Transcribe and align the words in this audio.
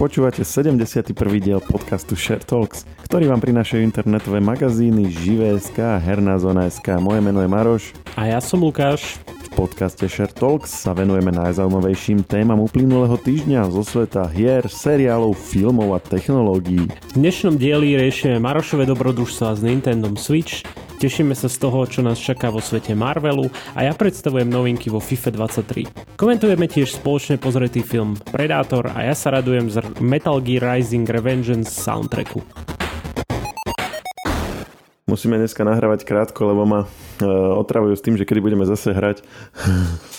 Počúvate 0.00 0.48
71. 0.48 1.12
diel 1.44 1.60
podcastu 1.60 2.16
Share 2.16 2.40
Talks, 2.40 2.88
ktorý 3.04 3.28
vám 3.28 3.44
prinášajú 3.44 3.84
internetové 3.84 4.40
magazíny 4.40 5.12
Živé.sk 5.12 5.76
a 5.76 6.00
Herná 6.00 6.40
zóna.sk. 6.40 6.96
Moje 7.04 7.20
meno 7.20 7.44
je 7.44 7.52
Maroš. 7.52 7.92
A 8.16 8.32
ja 8.32 8.40
som 8.40 8.64
Lukáš. 8.64 9.20
V 9.28 9.48
podcaste 9.52 10.08
Share 10.08 10.32
Talks 10.32 10.72
sa 10.72 10.96
venujeme 10.96 11.28
najzaujímavejším 11.36 12.24
témam 12.24 12.64
uplynulého 12.64 13.20
týždňa 13.20 13.68
zo 13.68 13.84
sveta 13.84 14.24
hier, 14.32 14.64
seriálov, 14.64 15.36
filmov 15.36 15.92
a 15.92 16.00
technológií. 16.00 16.88
V 16.88 17.20
dnešnom 17.20 17.60
dieli 17.60 17.92
riešime 18.00 18.40
Marošové 18.40 18.88
dobrodružstva 18.88 19.52
s 19.52 19.60
Nintendo 19.60 20.08
Switch, 20.16 20.64
Tešíme 21.00 21.32
sa 21.32 21.48
z 21.48 21.56
toho, 21.56 21.88
čo 21.88 22.04
nás 22.04 22.20
čaká 22.20 22.52
vo 22.52 22.60
svete 22.60 22.92
Marvelu 22.92 23.48
a 23.72 23.88
ja 23.88 23.96
predstavujem 23.96 24.44
novinky 24.44 24.92
vo 24.92 25.00
FIFA 25.00 25.48
23. 25.48 25.88
Komentujeme 26.20 26.68
tiež 26.68 27.00
spoločne 27.00 27.40
pozretý 27.40 27.80
film 27.80 28.20
Predator 28.20 28.84
a 28.92 29.08
ja 29.08 29.16
sa 29.16 29.32
radujem 29.32 29.72
z 29.72 29.80
Metal 30.04 30.44
Gear 30.44 30.76
Rising 30.76 31.08
Revengeance 31.08 31.72
soundtracku. 31.72 32.44
Musíme 35.08 35.40
dneska 35.40 35.64
nahrávať 35.64 36.04
krátko, 36.04 36.52
lebo 36.52 36.68
ma 36.68 36.84
uh, 36.84 37.56
otravujú 37.56 37.96
s 37.96 38.04
tým, 38.04 38.20
že 38.20 38.28
kedy 38.28 38.44
budeme 38.44 38.68
zase 38.68 38.92
hrať. 38.92 39.24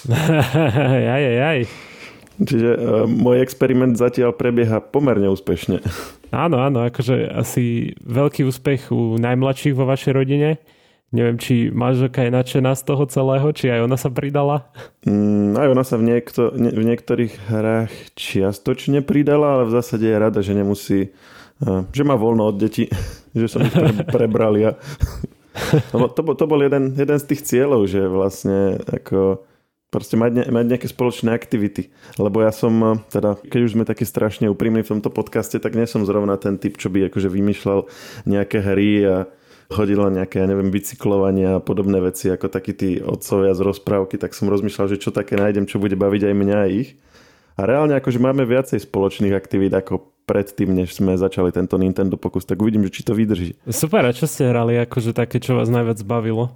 aj, 0.98 1.06
aj, 1.14 1.38
aj. 1.46 1.91
Čiže 2.42 2.70
uh, 2.74 2.80
môj 3.06 3.46
experiment 3.46 3.94
zatiaľ 3.94 4.34
prebieha 4.34 4.82
pomerne 4.82 5.30
úspešne. 5.30 5.86
Áno, 6.34 6.58
áno, 6.58 6.88
akože 6.90 7.30
asi 7.30 7.94
veľký 8.02 8.48
úspech 8.48 8.90
u 8.90 9.20
najmladších 9.22 9.78
vo 9.78 9.86
vašej 9.86 10.14
rodine. 10.16 10.58
Neviem, 11.12 11.36
či 11.36 11.68
manželka 11.68 12.24
je 12.24 12.32
nadšená 12.32 12.72
z 12.72 12.84
toho 12.88 13.04
celého, 13.12 13.52
či 13.52 13.68
aj 13.68 13.84
ona 13.84 14.00
sa 14.00 14.08
pridala? 14.08 14.72
Mm, 15.04 15.60
aj 15.60 15.68
ona 15.68 15.84
sa 15.84 16.00
v, 16.00 16.08
niekto, 16.08 16.56
ne, 16.56 16.72
v 16.72 16.88
niektorých 16.88 17.52
hrách 17.52 17.94
čiastočne 18.16 19.04
pridala, 19.04 19.60
ale 19.60 19.64
v 19.68 19.76
zásade 19.76 20.08
je 20.08 20.16
rada, 20.16 20.40
že 20.40 20.56
nemusí, 20.56 21.12
uh, 21.68 21.84
že 21.92 22.08
má 22.08 22.16
voľno 22.16 22.48
od 22.48 22.56
detí, 22.56 22.88
že 23.38 23.52
som 23.52 23.60
ich 23.60 23.76
pre, 23.76 23.92
prebral 24.08 24.56
ja. 24.56 24.80
to, 25.92 26.08
to, 26.16 26.22
to 26.24 26.46
bol 26.48 26.64
jeden, 26.64 26.96
jeden 26.96 27.18
z 27.20 27.26
tých 27.28 27.44
cieľov, 27.44 27.92
že 27.92 28.08
vlastne 28.08 28.80
ako 28.88 29.51
proste 29.92 30.16
mať, 30.16 30.32
ne, 30.32 30.44
mať 30.48 30.66
nejaké 30.72 30.88
spoločné 30.88 31.36
aktivity. 31.36 31.92
Lebo 32.16 32.42
ja 32.42 32.50
som, 32.56 32.74
eh, 32.80 32.92
teda, 33.12 33.38
keď 33.38 33.60
už 33.68 33.74
sme 33.76 33.84
takí 33.84 34.08
strašne 34.08 34.48
úprimní 34.48 34.82
v 34.82 34.98
tomto 34.98 35.12
podcaste, 35.12 35.60
tak 35.60 35.76
nie 35.76 35.86
som 35.86 36.08
zrovna 36.08 36.40
ten 36.40 36.56
typ, 36.58 36.80
čo 36.80 36.88
by 36.88 37.12
akože 37.12 37.28
vymýšľal 37.28 37.86
nejaké 38.26 38.58
hry 38.64 38.92
a 39.06 39.16
chodil 39.72 40.00
nejaké, 40.00 40.44
ja 40.44 40.48
neviem, 40.52 40.68
bicyklovanie 40.68 41.60
a 41.60 41.64
podobné 41.64 42.04
veci, 42.04 42.28
ako 42.28 42.52
takí 42.52 42.76
tí 42.76 42.90
otcovia 43.00 43.56
z 43.56 43.62
rozprávky, 43.64 44.20
tak 44.20 44.36
som 44.36 44.52
rozmýšľal, 44.52 44.92
že 44.92 45.00
čo 45.00 45.16
také 45.16 45.40
nájdem, 45.40 45.64
čo 45.64 45.80
bude 45.80 45.96
baviť 45.96 46.28
aj 46.28 46.34
mňa 46.36 46.58
a 46.60 46.68
ich. 46.68 47.00
A 47.56 47.68
reálne 47.68 47.96
akože 47.96 48.20
máme 48.20 48.44
viacej 48.48 48.84
spoločných 48.84 49.36
aktivít 49.36 49.76
ako 49.76 50.12
predtým, 50.28 50.72
než 50.72 50.96
sme 50.96 51.20
začali 51.20 51.52
tento 51.52 51.76
Nintendo 51.76 52.16
pokus, 52.16 52.48
tak 52.48 52.60
uvidím, 52.60 52.88
že 52.88 53.00
či 53.00 53.02
to 53.04 53.16
vydrží. 53.16 53.60
Super, 53.68 54.08
a 54.08 54.16
čo 54.16 54.28
ste 54.28 54.48
hrali, 54.48 54.80
akože 54.80 55.12
také, 55.12 55.44
čo 55.44 55.60
vás 55.60 55.68
najviac 55.68 56.00
bavilo? 56.08 56.56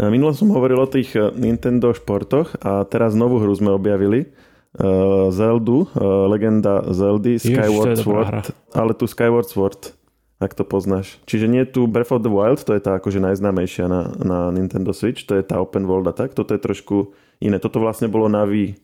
Minulo 0.00 0.32
som 0.32 0.48
hovoril 0.48 0.80
o 0.80 0.88
tých 0.88 1.12
eh, 1.12 1.28
Nintendo 1.36 1.92
športoch 1.92 2.56
a 2.64 2.88
teraz 2.88 3.12
novú 3.12 3.40
hru 3.40 3.52
sme 3.52 3.72
objavili. 3.76 4.32
Uh, 4.70 5.34
Zeldu, 5.34 5.90
legenda 6.30 6.86
Zeldy, 6.94 7.42
Skyward 7.42 7.98
Jež, 7.98 8.06
Sword, 8.06 8.54
ale 8.70 8.94
tu 8.94 9.10
Skyward 9.10 9.50
Sword, 9.50 9.98
ak 10.38 10.54
to 10.54 10.62
poznáš. 10.62 11.18
Čiže 11.26 11.50
nie 11.50 11.66
tu 11.66 11.90
Breath 11.90 12.14
of 12.14 12.22
the 12.22 12.30
Wild, 12.30 12.62
to 12.62 12.78
je 12.78 12.82
tá 12.86 12.94
akože 13.02 13.18
najznámejšia 13.18 13.90
na, 13.90 14.14
na 14.22 14.38
Nintendo 14.54 14.94
Switch, 14.94 15.26
to 15.26 15.34
je 15.34 15.42
tá 15.42 15.58
open 15.58 15.90
world 15.90 16.06
a 16.06 16.14
tak, 16.14 16.38
toto 16.38 16.54
je 16.54 16.62
trošku 16.62 17.10
iné. 17.42 17.58
Toto 17.58 17.82
vlastne 17.82 18.06
bolo 18.06 18.30
na 18.30 18.46
Wii, 18.46 18.78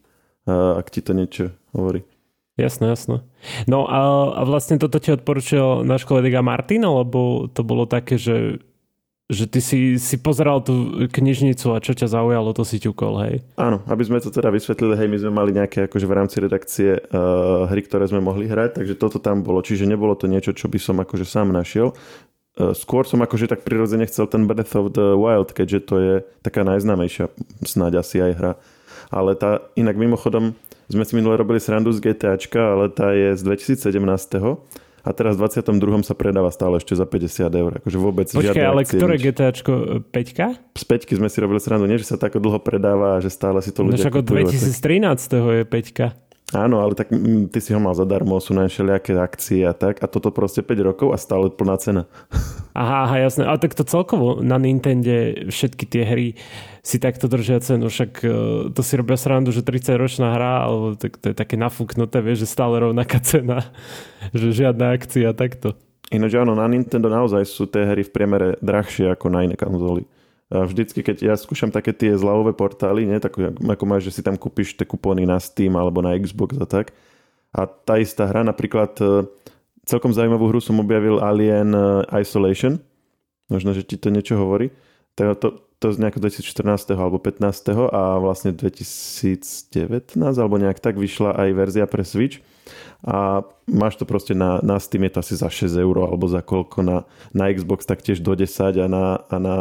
ak 0.50 0.90
ti 0.90 1.06
to 1.06 1.14
niečo 1.14 1.54
hovorí. 1.70 2.02
Jasné, 2.58 2.90
jasné. 2.90 3.22
No 3.70 3.86
a, 3.86 4.32
a 4.32 4.42
vlastne 4.42 4.82
toto 4.82 4.98
ti 4.98 5.14
odporučil 5.14 5.86
náš 5.86 6.02
kolega 6.02 6.42
Martin, 6.42 6.82
alebo 6.82 7.46
to 7.46 7.62
bolo 7.62 7.86
také, 7.86 8.18
že 8.18 8.58
že 9.26 9.50
ty 9.50 9.58
si, 9.58 9.78
si 9.98 10.16
pozeral 10.22 10.62
tú 10.62 11.02
knižnicu 11.10 11.74
a 11.74 11.82
čo 11.82 11.98
ťa 11.98 12.06
zaujalo, 12.06 12.54
to 12.54 12.62
si 12.62 12.78
ťukol, 12.78 13.14
hej? 13.26 13.34
Áno, 13.58 13.82
aby 13.90 14.06
sme 14.06 14.22
to 14.22 14.30
teda 14.30 14.54
vysvetlili, 14.54 14.94
hej, 14.94 15.08
my 15.10 15.18
sme 15.18 15.32
mali 15.34 15.50
nejaké 15.50 15.90
akože 15.90 16.06
v 16.06 16.14
rámci 16.14 16.36
redakcie 16.38 16.90
uh, 16.94 17.66
hry, 17.66 17.82
ktoré 17.82 18.06
sme 18.06 18.22
mohli 18.22 18.46
hrať, 18.46 18.78
takže 18.78 18.94
toto 18.94 19.18
tam 19.18 19.42
bolo, 19.42 19.66
čiže 19.66 19.82
nebolo 19.82 20.14
to 20.14 20.30
niečo, 20.30 20.54
čo 20.54 20.70
by 20.70 20.78
som 20.78 21.02
akože 21.02 21.26
sám 21.26 21.50
našiel. 21.50 21.90
Uh, 22.54 22.70
skôr 22.70 23.02
som 23.02 23.18
akože 23.18 23.50
tak 23.50 23.66
prirodzene 23.66 24.06
chcel 24.06 24.30
ten 24.30 24.46
Breath 24.46 24.78
of 24.78 24.94
the 24.94 25.18
Wild, 25.18 25.50
keďže 25.50 25.80
to 25.82 25.94
je 25.98 26.14
taká 26.46 26.62
najznámejšia 26.62 27.26
snáď 27.66 28.06
asi 28.06 28.22
aj 28.22 28.32
hra. 28.38 28.52
Ale 29.10 29.34
tá, 29.34 29.66
inak 29.74 29.98
mimochodom, 29.98 30.54
sme 30.86 31.02
si 31.02 31.18
minule 31.18 31.34
robili 31.34 31.58
srandu 31.58 31.90
z 31.90 31.98
GTAčka, 31.98 32.78
ale 32.78 32.94
tá 32.94 33.10
je 33.10 33.34
z 33.34 33.42
2017 33.42 34.62
a 35.06 35.10
teraz 35.14 35.38
v 35.38 35.46
22. 35.46 36.02
sa 36.02 36.18
predáva 36.18 36.50
stále 36.50 36.82
ešte 36.82 36.98
za 36.98 37.06
50 37.06 37.46
eur. 37.46 37.72
Akože 37.78 37.98
vôbec 38.02 38.26
Počkej, 38.26 38.42
žiadne 38.42 38.66
ale 38.66 38.82
ktoré 38.82 39.14
GTAčko? 39.22 40.02
5? 40.10 40.74
Z 40.74 40.84
5 40.84 41.18
sme 41.22 41.30
si 41.30 41.38
robili 41.38 41.62
srandu, 41.62 41.86
nie 41.86 42.02
že 42.02 42.10
sa 42.10 42.18
tak 42.18 42.34
dlho 42.34 42.58
predáva 42.58 43.22
že 43.22 43.30
stále 43.30 43.62
si 43.62 43.70
to 43.70 43.86
no 43.86 43.94
ľudia 43.94 44.02
No 44.02 44.10
však 44.10 44.18
od 44.18 44.26
2013. 44.26 45.62
je 45.62 45.64
5. 45.64 46.25
Áno, 46.54 46.78
ale 46.78 46.94
tak 46.94 47.10
mm, 47.10 47.50
ty 47.50 47.58
si 47.58 47.74
ho 47.74 47.82
mal 47.82 47.98
zadarmo, 47.98 48.38
sú 48.38 48.54
na 48.54 48.70
všelijaké 48.70 49.18
akcie 49.18 49.66
a 49.66 49.74
tak 49.74 49.98
a 49.98 50.06
toto 50.06 50.30
proste 50.30 50.62
5 50.62 50.78
rokov 50.78 51.08
a 51.10 51.18
stále 51.18 51.50
plná 51.50 51.74
cena. 51.82 52.02
Aha, 52.76 53.08
aha, 53.08 53.24
jasné. 53.24 53.48
Ale 53.48 53.56
tak 53.56 53.72
to 53.72 53.88
celkovo 53.88 54.44
na 54.44 54.60
Nintende 54.60 55.48
všetky 55.48 55.88
tie 55.88 56.04
hry 56.04 56.26
si 56.84 57.00
takto 57.00 57.24
držia 57.24 57.56
cenu, 57.64 57.88
však 57.88 58.20
e, 58.20 58.28
to 58.68 58.80
si 58.84 59.00
robia 59.00 59.16
srandu, 59.16 59.48
že 59.48 59.64
30 59.64 59.96
ročná 59.96 60.36
hra, 60.36 60.68
alebo 60.68 60.92
tak 60.92 61.16
to 61.16 61.32
je 61.32 61.34
také 61.40 61.56
nafúknuté, 61.56 62.20
vieš, 62.20 62.44
že 62.44 62.52
stále 62.52 62.76
rovnaká 62.84 63.16
cena, 63.24 63.72
že 64.36 64.52
žiadna 64.52 64.92
akcia 64.92 65.32
takto. 65.32 65.72
Ináč 66.12 66.36
áno, 66.36 66.52
na 66.52 66.68
Nintendo 66.68 67.08
naozaj 67.08 67.48
sú 67.48 67.64
tie 67.64 67.88
hry 67.88 68.04
v 68.04 68.12
priemere 68.12 68.48
drahšie 68.60 69.08
ako 69.08 69.32
na 69.32 69.48
iné 69.48 69.56
konzoly. 69.56 70.04
Vždycky, 70.46 71.02
keď 71.02 71.16
ja 71.26 71.34
skúšam 71.34 71.74
také 71.74 71.90
tie 71.90 72.14
zľavové 72.14 72.54
portály, 72.54 73.02
nie, 73.02 73.18
tak 73.18 73.34
ako 73.58 73.82
máš, 73.82 74.06
že 74.06 74.20
si 74.20 74.22
tam 74.22 74.38
kúpiš 74.38 74.78
tie 74.78 74.86
kupóny 74.86 75.26
na 75.26 75.42
Steam 75.42 75.74
alebo 75.74 75.98
na 75.98 76.14
Xbox 76.14 76.54
a 76.62 76.66
tak. 76.70 76.94
A 77.50 77.66
tá 77.66 77.98
istá 77.98 78.30
hra, 78.30 78.46
napríklad 78.46 78.94
e, 79.02 79.26
celkom 79.82 80.14
zaujímavú 80.14 80.46
hru 80.46 80.62
som 80.62 80.78
objavil 80.78 81.18
Alien 81.18 81.74
e, 81.74 81.82
Isolation. 82.22 82.78
Možno, 83.50 83.74
že 83.74 83.82
ti 83.82 83.98
to 83.98 84.06
niečo 84.06 84.38
hovorí. 84.38 84.70
To, 85.18 85.34
to, 85.34 85.66
to 85.82 85.86
z 85.90 85.98
nejakého 85.98 86.22
2014. 86.22 86.94
alebo 86.94 87.18
15. 87.18 87.42
a 87.90 88.22
vlastne 88.22 88.54
2019 88.54 90.14
alebo 90.14 90.62
nejak 90.62 90.78
tak 90.78 90.94
vyšla 90.94 91.34
aj 91.34 91.48
verzia 91.58 91.90
pre 91.90 92.06
Switch 92.06 92.38
a 93.06 93.46
máš 93.66 93.98
to 93.98 94.04
proste 94.06 94.34
na, 94.34 94.62
na 94.62 94.78
Steam 94.78 95.02
je 95.06 95.10
to 95.14 95.18
asi 95.20 95.34
za 95.34 95.50
6 95.50 95.74
eur 95.78 95.96
alebo 96.06 96.30
za 96.30 96.42
koľko 96.42 96.86
na, 96.86 96.98
na 97.34 97.50
Xbox 97.50 97.82
taktiež 97.86 98.22
do 98.22 98.34
10 98.34 98.78
a 98.78 98.86
na, 98.86 99.04
a 99.26 99.36
na 99.42 99.56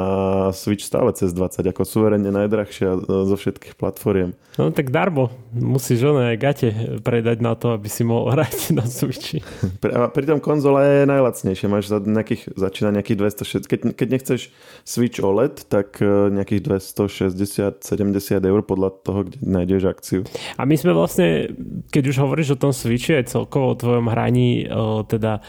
Switch 0.54 0.86
stále 0.86 1.10
cez 1.18 1.34
20 1.34 1.66
ako 1.74 1.82
suverenne 1.86 2.30
najdrahšia 2.30 3.02
zo 3.06 3.36
všetkých 3.36 3.78
platformiem. 3.78 4.38
No 4.56 4.70
tak 4.72 4.94
darmo, 4.94 5.34
musíš 5.52 6.06
ono 6.06 6.32
aj 6.32 6.38
gate 6.38 6.70
predať 7.02 7.42
na 7.42 7.58
to, 7.58 7.74
aby 7.74 7.90
si 7.90 8.06
mohol 8.06 8.32
hrať 8.32 8.78
na 8.78 8.86
Switchi. 8.86 9.42
A 9.96 10.08
pritom 10.08 10.38
konzola 10.40 10.86
je 10.86 11.10
najlacnejšia, 11.10 11.68
máš 11.68 11.90
za 11.90 12.00
nejakých, 12.00 12.56
začína 12.56 12.94
nejakých 12.94 13.18
260, 13.42 13.68
keď, 13.68 13.80
keď 13.98 14.08
nechceš 14.10 14.42
Switch 14.86 15.20
OLED, 15.20 15.66
tak 15.68 16.00
e, 16.00 16.30
nejakých 16.30 16.62
260-70 16.94 17.82
eur 18.42 18.62
podľa 18.64 18.90
toho, 19.02 19.28
kde 19.28 19.38
nájdeš 19.44 19.84
akciu. 19.90 20.22
A 20.56 20.64
my 20.64 20.76
sme 20.78 20.96
vlastne, 20.96 21.52
keď 21.92 22.04
už 22.14 22.18
hovoríš 22.22 22.56
o 22.56 22.62
tom 22.62 22.72
Switchi 22.95 23.19
aj 23.19 23.35
celkovo 23.35 23.75
o 23.75 23.79
tvojom 23.79 24.07
hraní, 24.07 24.72
teda 25.11 25.44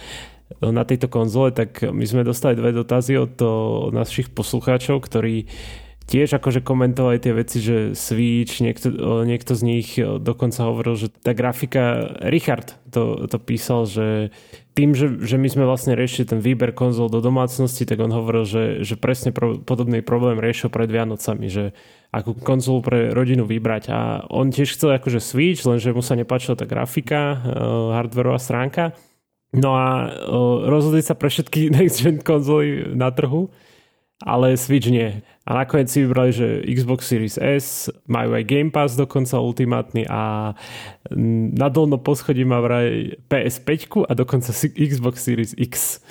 na 0.59 0.83
tejto 0.83 1.07
konzole, 1.07 1.55
tak 1.55 1.79
my 1.87 2.03
sme 2.03 2.27
dostali 2.27 2.59
dve 2.59 2.75
dotazy 2.75 3.15
od 3.15 3.39
našich 3.95 4.35
poslucháčov, 4.35 4.99
ktorí 5.07 5.47
tiež 6.11 6.43
akože 6.43 6.67
komentovali 6.67 7.23
tie 7.23 7.31
veci, 7.35 7.63
že 7.63 7.95
Switch, 7.95 8.59
niekto, 8.59 8.91
niekto 9.23 9.55
z 9.55 9.63
nich 9.63 9.95
dokonca 10.03 10.67
hovoril, 10.67 10.99
že 10.99 11.15
tá 11.15 11.39
grafika, 11.39 12.19
Richard 12.27 12.75
to, 12.91 13.31
to 13.31 13.39
písal, 13.39 13.87
že 13.87 14.35
tým, 14.77 14.93
že, 14.93 15.09
že 15.25 15.41
my 15.41 15.49
sme 15.49 15.65
vlastne 15.65 15.97
riešili 15.97 16.37
ten 16.37 16.41
výber 16.45 16.77
konzol 16.77 17.09
do 17.09 17.25
domácnosti, 17.25 17.89
tak 17.89 17.97
on 17.97 18.13
hovoril, 18.13 18.45
že, 18.45 18.65
že 18.85 19.01
presne 19.01 19.33
pro, 19.33 19.57
podobný 19.57 20.05
problém 20.05 20.37
riešil 20.37 20.69
pred 20.69 20.93
Vianocami, 20.93 21.49
že 21.49 21.73
akú 22.13 22.37
konzolu 22.37 22.85
pre 22.85 23.09
rodinu 23.09 23.49
vybrať. 23.49 23.89
A 23.89 24.29
on 24.29 24.53
tiež 24.53 24.77
chcel 24.77 25.01
akože 25.01 25.17
Switch, 25.17 25.65
lenže 25.65 25.97
mu 25.97 26.05
sa 26.05 26.13
nepáčila 26.13 26.61
tá 26.61 26.69
grafika, 26.69 27.41
uh, 27.41 27.97
hardwareová 27.97 28.37
stránka. 28.37 28.93
No 29.57 29.73
a 29.73 30.13
uh, 30.13 30.69
rozhodli 30.69 31.01
sa 31.01 31.17
pre 31.17 31.33
všetky 31.33 31.69
next 31.81 32.05
gen 32.05 32.21
konzoly 32.21 32.93
na 32.93 33.09
trhu 33.09 33.49
ale 34.25 34.57
Switch 34.57 34.89
nie. 34.89 35.21
A 35.47 35.63
nakoniec 35.63 35.93
si 35.93 36.03
vybrali, 36.03 36.33
že 36.33 36.65
Xbox 36.67 37.07
Series 37.07 37.37
S, 37.39 37.93
majú 38.09 38.35
aj 38.35 38.49
Game 38.49 38.73
Pass 38.73 38.97
dokonca 38.99 39.39
ultimátny 39.39 40.09
a 40.09 40.53
na 41.55 41.69
dolno 41.71 42.01
poschodí 42.01 42.43
má 42.43 42.59
vraj 42.59 43.15
PS5 43.31 44.09
a 44.09 44.13
dokonca 44.17 44.51
Xbox 44.75 45.23
Series 45.23 45.53
X. 45.55 46.03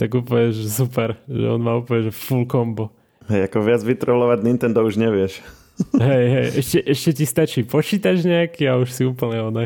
Tak 0.00 0.16
úplne, 0.16 0.54
že 0.54 0.64
super, 0.70 1.20
že 1.28 1.44
on 1.44 1.60
má 1.60 1.76
úplne 1.76 2.08
že 2.08 2.12
full 2.14 2.48
combo. 2.48 2.88
Hej, 3.28 3.52
ako 3.52 3.58
viac 3.60 3.82
vytrolovať 3.84 4.38
Nintendo 4.42 4.80
už 4.80 4.96
nevieš. 4.96 5.44
Hej, 6.00 6.24
hej, 6.28 6.46
ešte, 6.60 6.78
ešte 6.84 7.10
ti 7.20 7.24
stačí 7.24 7.60
počítač 7.64 8.24
nejaký 8.24 8.68
a 8.68 8.76
už 8.80 8.88
si 8.92 9.02
úplne 9.04 9.40
oné. 9.40 9.64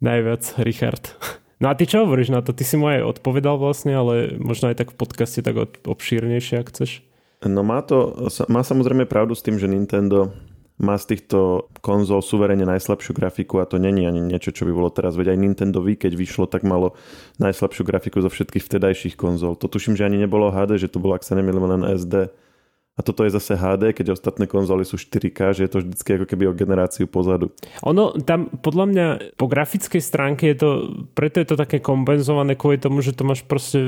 Najviac, 0.00 0.56
Richard. 0.64 1.12
No 1.60 1.68
a 1.68 1.76
ty 1.76 1.84
čo 1.84 2.08
hovoríš 2.08 2.32
na 2.32 2.40
to? 2.40 2.56
Ty 2.56 2.64
si 2.64 2.80
mu 2.80 2.88
aj 2.88 3.20
odpovedal 3.20 3.60
vlastne, 3.60 3.92
ale 3.92 4.32
možno 4.40 4.72
aj 4.72 4.80
tak 4.80 4.88
v 4.92 4.96
podcaste 4.96 5.44
tak 5.44 5.60
obšírnejšie, 5.84 6.56
ak 6.56 6.72
chceš. 6.72 7.04
No 7.44 7.60
má 7.60 7.84
to, 7.84 8.16
má 8.48 8.64
samozrejme 8.64 9.04
pravdu 9.04 9.36
s 9.36 9.44
tým, 9.44 9.60
že 9.60 9.68
Nintendo 9.68 10.32
má 10.80 10.96
z 10.96 11.16
týchto 11.16 11.68
konzol 11.84 12.24
suverene 12.24 12.64
najslabšiu 12.64 13.12
grafiku 13.12 13.60
a 13.60 13.68
to 13.68 13.76
není 13.76 14.08
ani 14.08 14.24
niečo, 14.24 14.48
čo 14.48 14.64
by 14.64 14.72
bolo 14.72 14.88
teraz. 14.88 15.12
Veď 15.12 15.36
aj 15.36 15.38
Nintendo 15.44 15.84
Wii, 15.84 16.00
keď 16.00 16.16
vyšlo, 16.16 16.48
tak 16.48 16.64
malo 16.64 16.96
najslabšiu 17.36 17.84
grafiku 17.84 18.24
zo 18.24 18.32
všetkých 18.32 18.64
vtedajších 18.64 19.14
konzol. 19.20 19.60
To 19.60 19.68
tuším, 19.68 20.00
že 20.00 20.08
ani 20.08 20.16
nebolo 20.16 20.48
HD, 20.48 20.80
že 20.80 20.88
to 20.88 20.96
bolo, 20.96 21.20
ak 21.20 21.24
sa 21.28 21.36
nemýlim, 21.36 21.68
len 21.68 21.84
SD. 21.84 22.32
A 23.00 23.04
toto 23.04 23.24
je 23.24 23.32
zase 23.32 23.56
HD, 23.56 23.96
keď 23.96 24.12
ostatné 24.12 24.44
konzoly 24.44 24.84
sú 24.84 25.00
4K, 25.00 25.56
že 25.56 25.64
je 25.64 25.70
to 25.72 25.80
vždycky 25.80 26.20
ako 26.20 26.26
keby 26.28 26.44
o 26.52 26.52
generáciu 26.52 27.08
pozadu. 27.08 27.48
Ono 27.88 28.12
tam 28.20 28.52
podľa 28.60 28.86
mňa 28.92 29.06
po 29.40 29.48
grafickej 29.48 30.04
stránke 30.04 30.52
je 30.52 30.56
to, 30.60 30.70
preto 31.16 31.40
je 31.40 31.48
to 31.48 31.56
také 31.56 31.80
kompenzované 31.80 32.60
kvôli 32.60 32.76
tomu, 32.76 33.00
že 33.00 33.16
to 33.16 33.24
máš 33.24 33.40
proste 33.48 33.80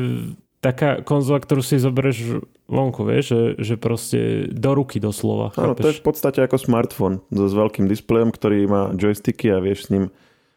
taká 0.65 1.05
konzola, 1.05 1.45
ktorú 1.45 1.61
si 1.61 1.77
zoberieš 1.77 2.41
vonku, 2.71 3.05
vieš, 3.05 3.35
že, 3.35 3.43
že 3.61 3.75
proste 3.77 4.49
do 4.49 4.73
ruky 4.73 5.03
doslova. 5.03 5.53
Áno, 5.61 5.77
to 5.77 5.91
je 5.93 5.99
v 6.01 6.07
podstate 6.07 6.41
ako 6.41 6.57
smartfón 6.57 7.21
so 7.29 7.51
s 7.51 7.53
veľkým 7.53 7.91
displejom, 7.91 8.33
ktorý 8.33 8.65
má 8.65 8.83
joysticky 8.97 9.53
a 9.53 9.61
vieš 9.61 9.91
s 9.91 9.93
ním 9.93 10.05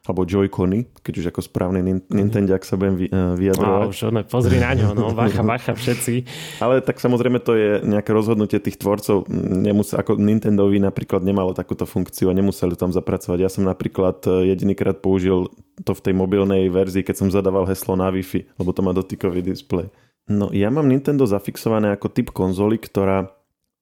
alebo 0.06 0.22
Joy-Cony, 0.22 1.02
keď 1.02 1.14
už 1.18 1.26
ako 1.34 1.42
správny 1.42 1.82
Nintendo, 2.14 2.54
ak 2.54 2.62
sa 2.62 2.78
budem 2.78 2.96
eh, 3.02 3.10
vyjadrovať. 3.10 3.90
už 3.90 4.00
ne, 4.14 4.22
pozri 4.22 4.62
na 4.62 4.78
ňo, 4.78 4.94
no, 4.94 5.10
bacha, 5.18 5.42
bacha, 5.42 5.74
všetci. 5.74 6.14
Ale 6.62 6.86
tak 6.86 7.02
samozrejme 7.02 7.42
to 7.42 7.58
je 7.58 7.70
nejaké 7.82 8.14
rozhodnutie 8.14 8.62
tých 8.62 8.78
tvorcov. 8.78 9.26
Nemus- 9.34 9.98
ako 9.98 10.22
Nintendovi 10.22 10.78
napríklad 10.78 11.26
nemalo 11.26 11.58
takúto 11.58 11.90
funkciu 11.90 12.30
a 12.30 12.38
nemuseli 12.38 12.78
tam 12.78 12.94
zapracovať. 12.94 13.38
Ja 13.42 13.50
som 13.50 13.66
napríklad 13.66 14.22
eh, 14.30 14.54
jedinýkrát 14.54 15.02
použil 15.02 15.50
to 15.82 15.92
v 15.98 16.04
tej 16.06 16.14
mobilnej 16.14 16.70
verzii, 16.70 17.02
keď 17.02 17.26
som 17.26 17.34
zadával 17.34 17.66
heslo 17.66 17.98
na 17.98 18.14
Wi-Fi, 18.14 18.62
lebo 18.62 18.70
to 18.72 18.86
má 18.86 18.94
dotykový 18.94 19.42
displej. 19.42 19.90
No 20.30 20.54
ja 20.54 20.70
mám 20.70 20.90
Nintendo 20.90 21.26
zafixované 21.26 21.94
ako 21.94 22.14
typ 22.14 22.30
konzoly, 22.34 22.78
ktorá 22.82 23.34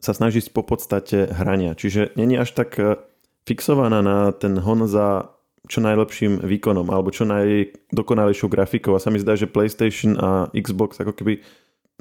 sa 0.04 0.12
snaží 0.12 0.44
po 0.52 0.64
podstate 0.64 1.31
hrania. 1.31 1.76
Čiže 1.76 2.16
není 2.16 2.40
až 2.40 2.56
tak 2.56 2.80
eh, 2.80 2.96
fixovaná 3.44 4.00
na 4.00 4.31
ten 4.31 4.56
hon 4.56 4.88
za 4.88 5.32
čo 5.63 5.80
najlepším 5.80 6.44
výkonom 6.44 6.92
alebo 6.92 7.07
čo 7.13 7.24
najdokonalejšou 7.24 8.51
grafikou 8.51 8.95
a 8.95 9.04
sa 9.04 9.07
mi 9.07 9.19
zdá, 9.19 9.39
že 9.39 9.48
PlayStation 9.48 10.19
a 10.19 10.51
Xbox 10.51 11.00
ako 11.00 11.15
keby 11.15 11.39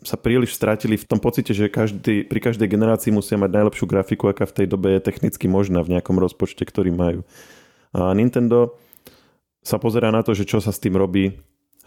sa 0.02 0.18
príliš 0.18 0.58
strátili 0.58 0.98
v 0.98 1.06
tom 1.06 1.22
pocite, 1.22 1.54
že 1.54 1.70
každý, 1.70 2.26
pri 2.26 2.40
každej 2.42 2.66
generácii 2.66 3.14
musia 3.14 3.38
mať 3.38 3.54
najlepšiu 3.54 3.86
grafiku, 3.86 4.26
aká 4.26 4.50
v 4.50 4.56
tej 4.62 4.66
dobe 4.66 4.98
je 4.98 5.04
technicky 5.04 5.46
možná 5.46 5.84
v 5.86 5.94
nejakom 5.94 6.18
rozpočte, 6.18 6.66
ktorý 6.66 6.90
majú. 6.90 7.22
A 7.94 8.10
Nintendo 8.16 8.74
sa 9.62 9.78
pozerá 9.78 10.10
na 10.10 10.26
to, 10.26 10.34
že 10.34 10.42
čo 10.42 10.58
sa 10.58 10.74
s 10.74 10.82
tým 10.82 10.98
robí 10.98 11.38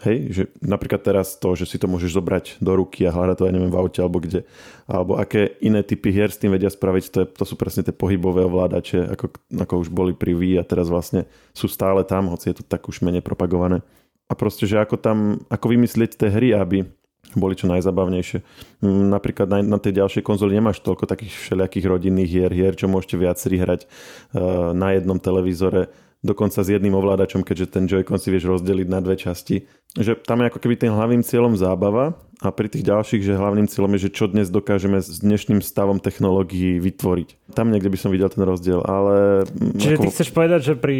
Hej, 0.04 0.16
že 0.28 0.42
napríklad 0.60 1.00
teraz 1.00 1.40
to, 1.40 1.56
že 1.56 1.64
si 1.64 1.80
to 1.80 1.88
môžeš 1.88 2.20
zobrať 2.20 2.44
do 2.60 2.76
ruky 2.76 3.08
a 3.08 3.14
hľadať 3.16 3.36
to, 3.40 3.46
ja 3.48 3.54
neviem, 3.56 3.72
v 3.72 3.80
aute 3.80 3.96
alebo 4.04 4.20
kde. 4.20 4.44
Alebo 4.84 5.16
aké 5.16 5.56
iné 5.64 5.80
typy 5.80 6.12
hier 6.12 6.28
s 6.28 6.36
tým 6.36 6.52
vedia 6.52 6.68
spraviť, 6.68 7.04
to, 7.08 7.18
je, 7.24 7.26
to 7.32 7.44
sú 7.48 7.56
presne 7.56 7.80
tie 7.80 7.96
pohybové 7.96 8.44
ovládače, 8.44 9.16
ako, 9.16 9.32
ako 9.56 9.74
už 9.80 9.88
boli 9.88 10.12
pri 10.12 10.36
Wii 10.36 10.60
a 10.60 10.68
teraz 10.68 10.92
vlastne 10.92 11.24
sú 11.56 11.64
stále 11.64 12.04
tam, 12.04 12.28
hoci 12.28 12.52
je 12.52 12.60
to 12.60 12.64
tak 12.68 12.84
už 12.84 13.00
menej 13.00 13.24
propagované. 13.24 13.80
A 14.28 14.36
proste, 14.36 14.68
že 14.68 14.76
ako 14.76 15.00
tam, 15.00 15.40
ako 15.48 15.64
vymyslieť 15.72 16.20
tie 16.20 16.28
hry, 16.28 16.52
aby 16.52 16.84
boli 17.32 17.56
čo 17.56 17.66
najzabavnejšie. 17.72 18.38
Mm, 18.84 19.10
napríklad 19.10 19.48
na, 19.48 19.58
na 19.64 19.78
tej 19.80 20.04
ďalšej 20.04 20.22
konzoli 20.22 20.60
nemáš 20.60 20.84
toľko 20.84 21.08
takých 21.08 21.32
všelijakých 21.34 21.88
rodinných 21.88 22.30
hier, 22.30 22.52
hier, 22.52 22.72
čo 22.76 22.86
môžete 22.86 23.16
viacerí 23.16 23.60
hrať 23.60 23.88
uh, 23.88 24.76
na 24.76 24.94
jednom 24.94 25.16
televízore 25.16 25.88
dokonca 26.24 26.60
s 26.64 26.68
jedným 26.68 26.96
ovládačom, 26.96 27.44
keďže 27.44 27.66
ten 27.78 27.84
Joy-Con 27.84 28.20
si 28.20 28.32
vieš 28.32 28.48
rozdeliť 28.48 28.86
na 28.88 29.00
dve 29.04 29.16
časti. 29.16 29.68
Že 29.96 30.20
tam 30.24 30.44
je 30.44 30.48
ako 30.52 30.60
keby 30.60 30.74
tým 30.76 30.92
hlavným 30.92 31.24
cieľom 31.24 31.56
zábava 31.56 32.20
a 32.44 32.52
pri 32.52 32.68
tých 32.68 32.84
ďalších, 32.84 33.24
že 33.24 33.40
hlavným 33.40 33.64
cieľom 33.64 33.96
je, 33.96 34.08
že 34.08 34.10
čo 34.12 34.28
dnes 34.28 34.52
dokážeme 34.52 35.00
s 35.00 35.24
dnešným 35.24 35.64
stavom 35.64 35.96
technológií 36.04 36.76
vytvoriť. 36.84 37.56
Tam 37.56 37.72
niekde 37.72 37.88
by 37.88 37.96
som 37.96 38.12
videl 38.12 38.28
ten 38.28 38.44
rozdiel, 38.44 38.84
ale... 38.84 39.48
Čiže 39.80 39.96
ako... 39.96 40.02
ty 40.04 40.08
chceš 40.12 40.28
povedať, 40.36 40.60
že 40.60 40.74
pri, 40.76 40.98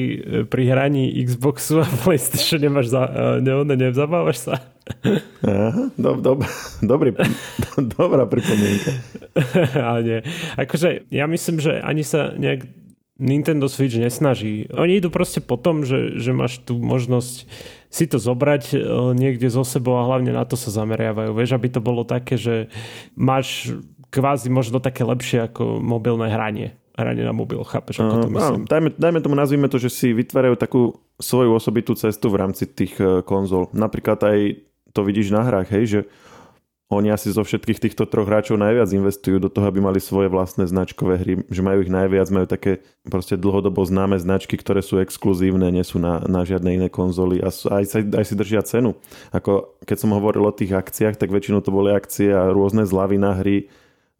pri 0.48 0.62
hraní 0.72 1.12
Xboxu 1.28 1.84
a 1.84 1.88
PlayStation 2.08 2.64
nemáš 2.64 2.88
za, 2.88 3.04
ne, 3.44 3.76
nezabávaš 3.76 4.48
sa? 4.48 4.54
Aha, 5.44 5.92
do, 5.98 6.10
do, 6.16 6.32
dobrý, 6.80 7.12
do, 7.12 7.84
dobrá 8.00 8.24
pripomienka. 8.24 8.96
ale 9.92 10.00
nie. 10.00 10.18
Akože 10.56 11.04
ja 11.12 11.28
myslím, 11.28 11.60
že 11.60 11.82
ani 11.82 12.06
sa 12.06 12.32
nejak 12.32 12.85
Nintendo 13.16 13.64
Switch 13.68 13.96
nesnaží. 13.96 14.68
Oni 14.76 15.00
idú 15.00 15.08
proste 15.08 15.40
po 15.40 15.56
tom, 15.56 15.88
že, 15.88 16.20
že 16.20 16.36
máš 16.36 16.60
tú 16.60 16.76
možnosť 16.76 17.48
si 17.88 18.04
to 18.04 18.20
zobrať 18.20 18.76
e, 18.76 18.78
niekde 19.16 19.48
zo 19.48 19.64
sebou 19.64 19.96
a 19.96 20.04
hlavne 20.04 20.36
na 20.36 20.44
to 20.44 20.52
sa 20.52 20.68
zameriavajú. 20.68 21.32
Vieš, 21.32 21.56
aby 21.56 21.68
to 21.72 21.80
bolo 21.80 22.04
také, 22.04 22.36
že 22.36 22.68
máš 23.16 23.72
kvázi 24.12 24.52
možno 24.52 24.84
také 24.84 25.00
lepšie 25.00 25.48
ako 25.48 25.80
mobilné 25.80 26.28
hranie. 26.28 26.76
Hranie 26.96 27.24
na 27.24 27.32
mobil, 27.32 27.60
chápeš, 27.60 28.00
ako 28.00 28.24
to 28.24 28.28
myslím? 28.32 28.64
Áno, 28.64 28.68
dajme, 28.68 28.88
dajme 28.96 29.20
tomu, 29.20 29.36
nazvime 29.36 29.68
to, 29.68 29.76
že 29.76 29.92
si 29.92 30.16
vytvárajú 30.16 30.56
takú 30.56 30.96
svoju 31.20 31.52
osobitú 31.52 31.92
cestu 31.92 32.32
v 32.32 32.40
rámci 32.40 32.68
tých 32.68 32.96
e, 33.00 33.24
konzol. 33.24 33.72
Napríklad 33.72 34.20
aj 34.28 34.60
to 34.92 35.04
vidíš 35.04 35.32
na 35.32 35.44
hrách, 35.44 35.68
hej, 35.72 35.84
že 35.88 36.00
oni 36.86 37.10
asi 37.10 37.34
zo 37.34 37.42
všetkých 37.42 37.82
týchto 37.82 38.06
troch 38.06 38.30
hráčov 38.30 38.62
najviac 38.62 38.86
investujú 38.94 39.42
do 39.42 39.50
toho, 39.50 39.66
aby 39.66 39.82
mali 39.82 39.98
svoje 39.98 40.30
vlastné 40.30 40.70
značkové 40.70 41.18
hry, 41.18 41.34
že 41.50 41.58
majú 41.58 41.82
ich 41.82 41.90
najviac, 41.90 42.30
majú 42.30 42.46
také 42.46 42.78
proste 43.02 43.34
dlhodobo 43.34 43.82
známe 43.82 44.14
značky, 44.22 44.54
ktoré 44.54 44.86
sú 44.86 45.02
exkluzívne, 45.02 45.66
nie 45.74 45.82
sú 45.82 45.98
na, 45.98 46.22
na 46.30 46.46
žiadne 46.46 46.78
iné 46.78 46.86
konzoly 46.86 47.42
a 47.42 47.50
aj, 47.50 47.84
aj, 47.90 48.02
aj 48.22 48.24
si 48.30 48.34
držia 48.38 48.62
cenu. 48.62 48.94
Ako 49.34 49.82
keď 49.82 49.98
som 49.98 50.14
hovoril 50.14 50.46
o 50.46 50.54
tých 50.54 50.78
akciách, 50.78 51.18
tak 51.18 51.34
väčšinou 51.34 51.58
to 51.58 51.74
boli 51.74 51.90
akcie 51.90 52.30
a 52.30 52.54
rôzne 52.54 52.86
zľavy 52.86 53.18
na 53.18 53.34
hry, 53.34 53.66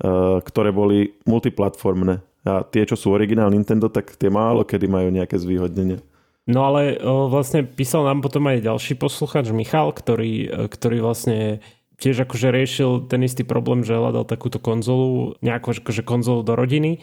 uh, 0.03 0.43
ktoré 0.43 0.75
boli 0.75 1.15
multiplatformné. 1.23 2.19
A 2.47 2.67
tie, 2.67 2.83
čo 2.83 2.99
sú 2.99 3.15
originál 3.15 3.55
Nintendo, 3.55 3.87
tak 3.87 4.19
tie 4.19 4.31
málo 4.31 4.67
kedy 4.67 4.91
majú 4.91 5.15
nejaké 5.15 5.39
zvýhodnenie. 5.39 6.03
No 6.47 6.63
ale 6.63 6.95
o, 7.03 7.27
vlastne 7.27 7.67
písal 7.67 8.07
nám 8.07 8.23
potom 8.23 8.47
aj 8.47 8.63
ďalší 8.63 8.95
posluchač 8.95 9.51
Michal, 9.51 9.91
ktorý, 9.91 10.47
e, 10.47 10.71
ktorý 10.71 11.03
vlastne 11.03 11.59
tiež 11.97 12.29
akože 12.29 12.53
riešil 12.53 13.09
ten 13.09 13.25
istý 13.25 13.43
problém, 13.43 13.81
že 13.81 13.97
hľadal 13.97 14.29
takúto 14.29 14.61
konzolu, 14.61 15.37
nejakú 15.41 15.73
akože 15.73 16.05
konzolu 16.05 16.45
do 16.45 16.53
rodiny. 16.53 17.01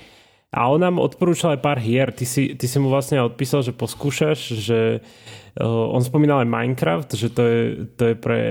A 0.53 0.69
on 0.69 0.85
nám 0.85 1.01
odporúčal 1.01 1.57
aj 1.57 1.65
pár 1.65 1.81
hier. 1.81 2.13
Ty 2.13 2.29
si, 2.29 2.53
ty 2.53 2.69
si 2.69 2.77
mu 2.77 2.93
vlastne 2.93 3.17
odpísal, 3.25 3.65
že 3.65 3.73
poskúšaš, 3.73 4.39
že 4.53 5.01
uh, 5.01 5.65
on 5.89 6.05
spomínal 6.05 6.45
aj 6.45 6.53
Minecraft, 6.53 7.09
že 7.17 7.33
to 7.33 7.41
je, 7.41 7.61
to 7.97 8.03
je 8.13 8.15
pre 8.15 8.41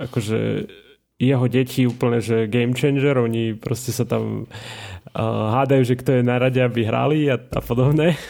akože 0.00 0.38
jeho 1.20 1.46
deti 1.52 1.84
úplne, 1.84 2.24
že 2.24 2.48
game 2.48 2.72
changer, 2.72 3.20
oni 3.20 3.52
proste 3.52 3.92
sa 3.92 4.08
tam 4.08 4.48
uh, 5.12 5.52
hádajú, 5.60 5.84
že 5.84 6.00
kto 6.00 6.10
je 6.16 6.22
na 6.24 6.40
rade, 6.40 6.56
aby 6.64 6.88
hrali 6.88 7.28
a, 7.28 7.36
a 7.36 7.60
podobné. 7.60 8.16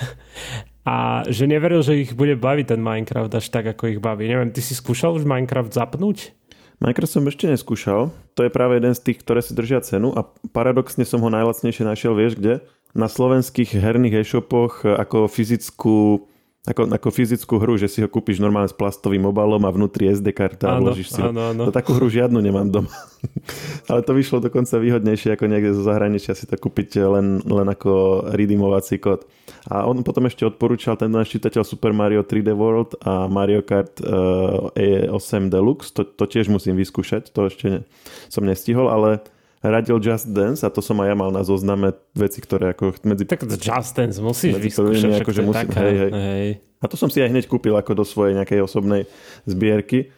A 0.81 1.23
že 1.29 1.45
neveril, 1.45 1.85
že 1.85 2.03
ich 2.03 2.17
bude 2.17 2.41
baviť 2.41 2.73
ten 2.75 2.81
Minecraft 2.81 3.29
až 3.37 3.53
tak, 3.53 3.69
ako 3.69 3.93
ich 3.95 4.01
baví. 4.01 4.25
Neviem, 4.25 4.49
ty 4.49 4.65
si 4.65 4.73
skúšal 4.73 5.13
už 5.13 5.29
Minecraft 5.29 5.77
zapnúť? 5.77 6.33
Minecraft 6.81 7.13
som 7.13 7.29
ešte 7.29 7.45
neskúšal. 7.45 8.09
To 8.09 8.41
je 8.41 8.49
práve 8.49 8.81
jeden 8.81 8.97
z 8.97 9.05
tých, 9.05 9.21
ktoré 9.21 9.45
si 9.45 9.53
držia 9.53 9.85
cenu 9.85 10.17
a 10.17 10.25
paradoxne 10.57 11.05
som 11.05 11.21
ho 11.21 11.29
najlacnejšie 11.29 11.85
našiel, 11.85 12.17
vieš 12.17 12.41
kde? 12.41 12.65
Na 12.97 13.05
slovenských 13.05 13.77
herných 13.77 14.25
e-shopoch 14.25 14.89
ako 14.89 15.29
fyzickú 15.29 16.25
ako, 16.61 16.93
ako 16.93 17.09
fyzickú 17.09 17.57
hru, 17.57 17.81
že 17.81 17.89
si 17.89 18.05
ho 18.05 18.09
kúpiš 18.13 18.37
normálne 18.37 18.69
s 18.69 18.77
plastovým 18.77 19.25
obalom 19.25 19.65
a 19.65 19.73
vnútri 19.73 20.13
SD 20.13 20.37
karta 20.37 20.77
a 20.77 20.77
vložíš 20.77 21.17
si 21.17 21.21
áno, 21.25 21.57
áno. 21.57 21.65
To 21.65 21.73
takú 21.73 21.97
hru 21.97 22.13
žiadnu 22.13 22.37
nemám 22.37 22.69
doma. 22.69 22.93
Ale 23.89 24.05
to 24.05 24.13
vyšlo 24.13 24.45
dokonca 24.45 24.77
výhodnejšie 24.77 25.41
ako 25.41 25.49
niekde 25.49 25.73
zo 25.73 25.81
zahraničia 25.89 26.37
si 26.37 26.45
to 26.45 26.61
kúpiť 26.61 27.01
len, 27.01 27.41
len 27.49 27.65
ako 27.65 28.29
redeemovací 28.37 29.01
kód. 29.01 29.25
A 29.73 29.89
on 29.89 30.05
potom 30.05 30.29
ešte 30.29 30.45
odporúčal 30.45 31.01
ten 31.01 31.09
náš 31.09 31.33
čitateľ 31.33 31.65
Super 31.65 31.97
Mario 31.97 32.21
3D 32.29 32.53
World 32.53 33.01
a 33.09 33.25
Mario 33.25 33.65
Kart 33.65 33.97
uh, 34.05 34.69
E8 34.77 35.49
Deluxe. 35.49 35.97
To, 35.97 36.05
to 36.05 36.29
tiež 36.29 36.53
musím 36.53 36.77
vyskúšať, 36.77 37.33
to 37.33 37.49
ešte 37.49 37.65
ne, 37.73 37.81
som 38.29 38.45
nestihol, 38.45 38.93
ale 38.93 39.25
radil 39.61 40.01
Just 40.01 40.33
Dance 40.33 40.65
a 40.65 40.73
to 40.73 40.81
som 40.81 40.97
aj 41.05 41.13
ja 41.13 41.17
mal 41.17 41.29
na 41.29 41.45
zozname 41.45 41.93
veci, 42.17 42.41
ktoré 42.41 42.73
ako 42.73 42.97
medzi... 43.05 43.29
Tak 43.29 43.45
Just 43.45 43.93
Dance 43.93 44.19
musíš 44.25 44.57
vyskúšať, 44.57 45.21
ako, 45.21 45.31
že 45.37 45.43
musím, 45.45 45.69
taká, 45.69 45.81
hej, 45.85 45.97
hej. 45.97 46.11
hej. 46.13 46.49
A 46.81 46.85
to 46.89 46.97
som 46.97 47.13
si 47.13 47.21
aj 47.21 47.29
hneď 47.29 47.45
kúpil 47.45 47.77
ako 47.77 47.93
do 47.93 48.05
svojej 48.09 48.33
nejakej 48.41 48.65
osobnej 48.65 49.05
zbierky 49.45 50.09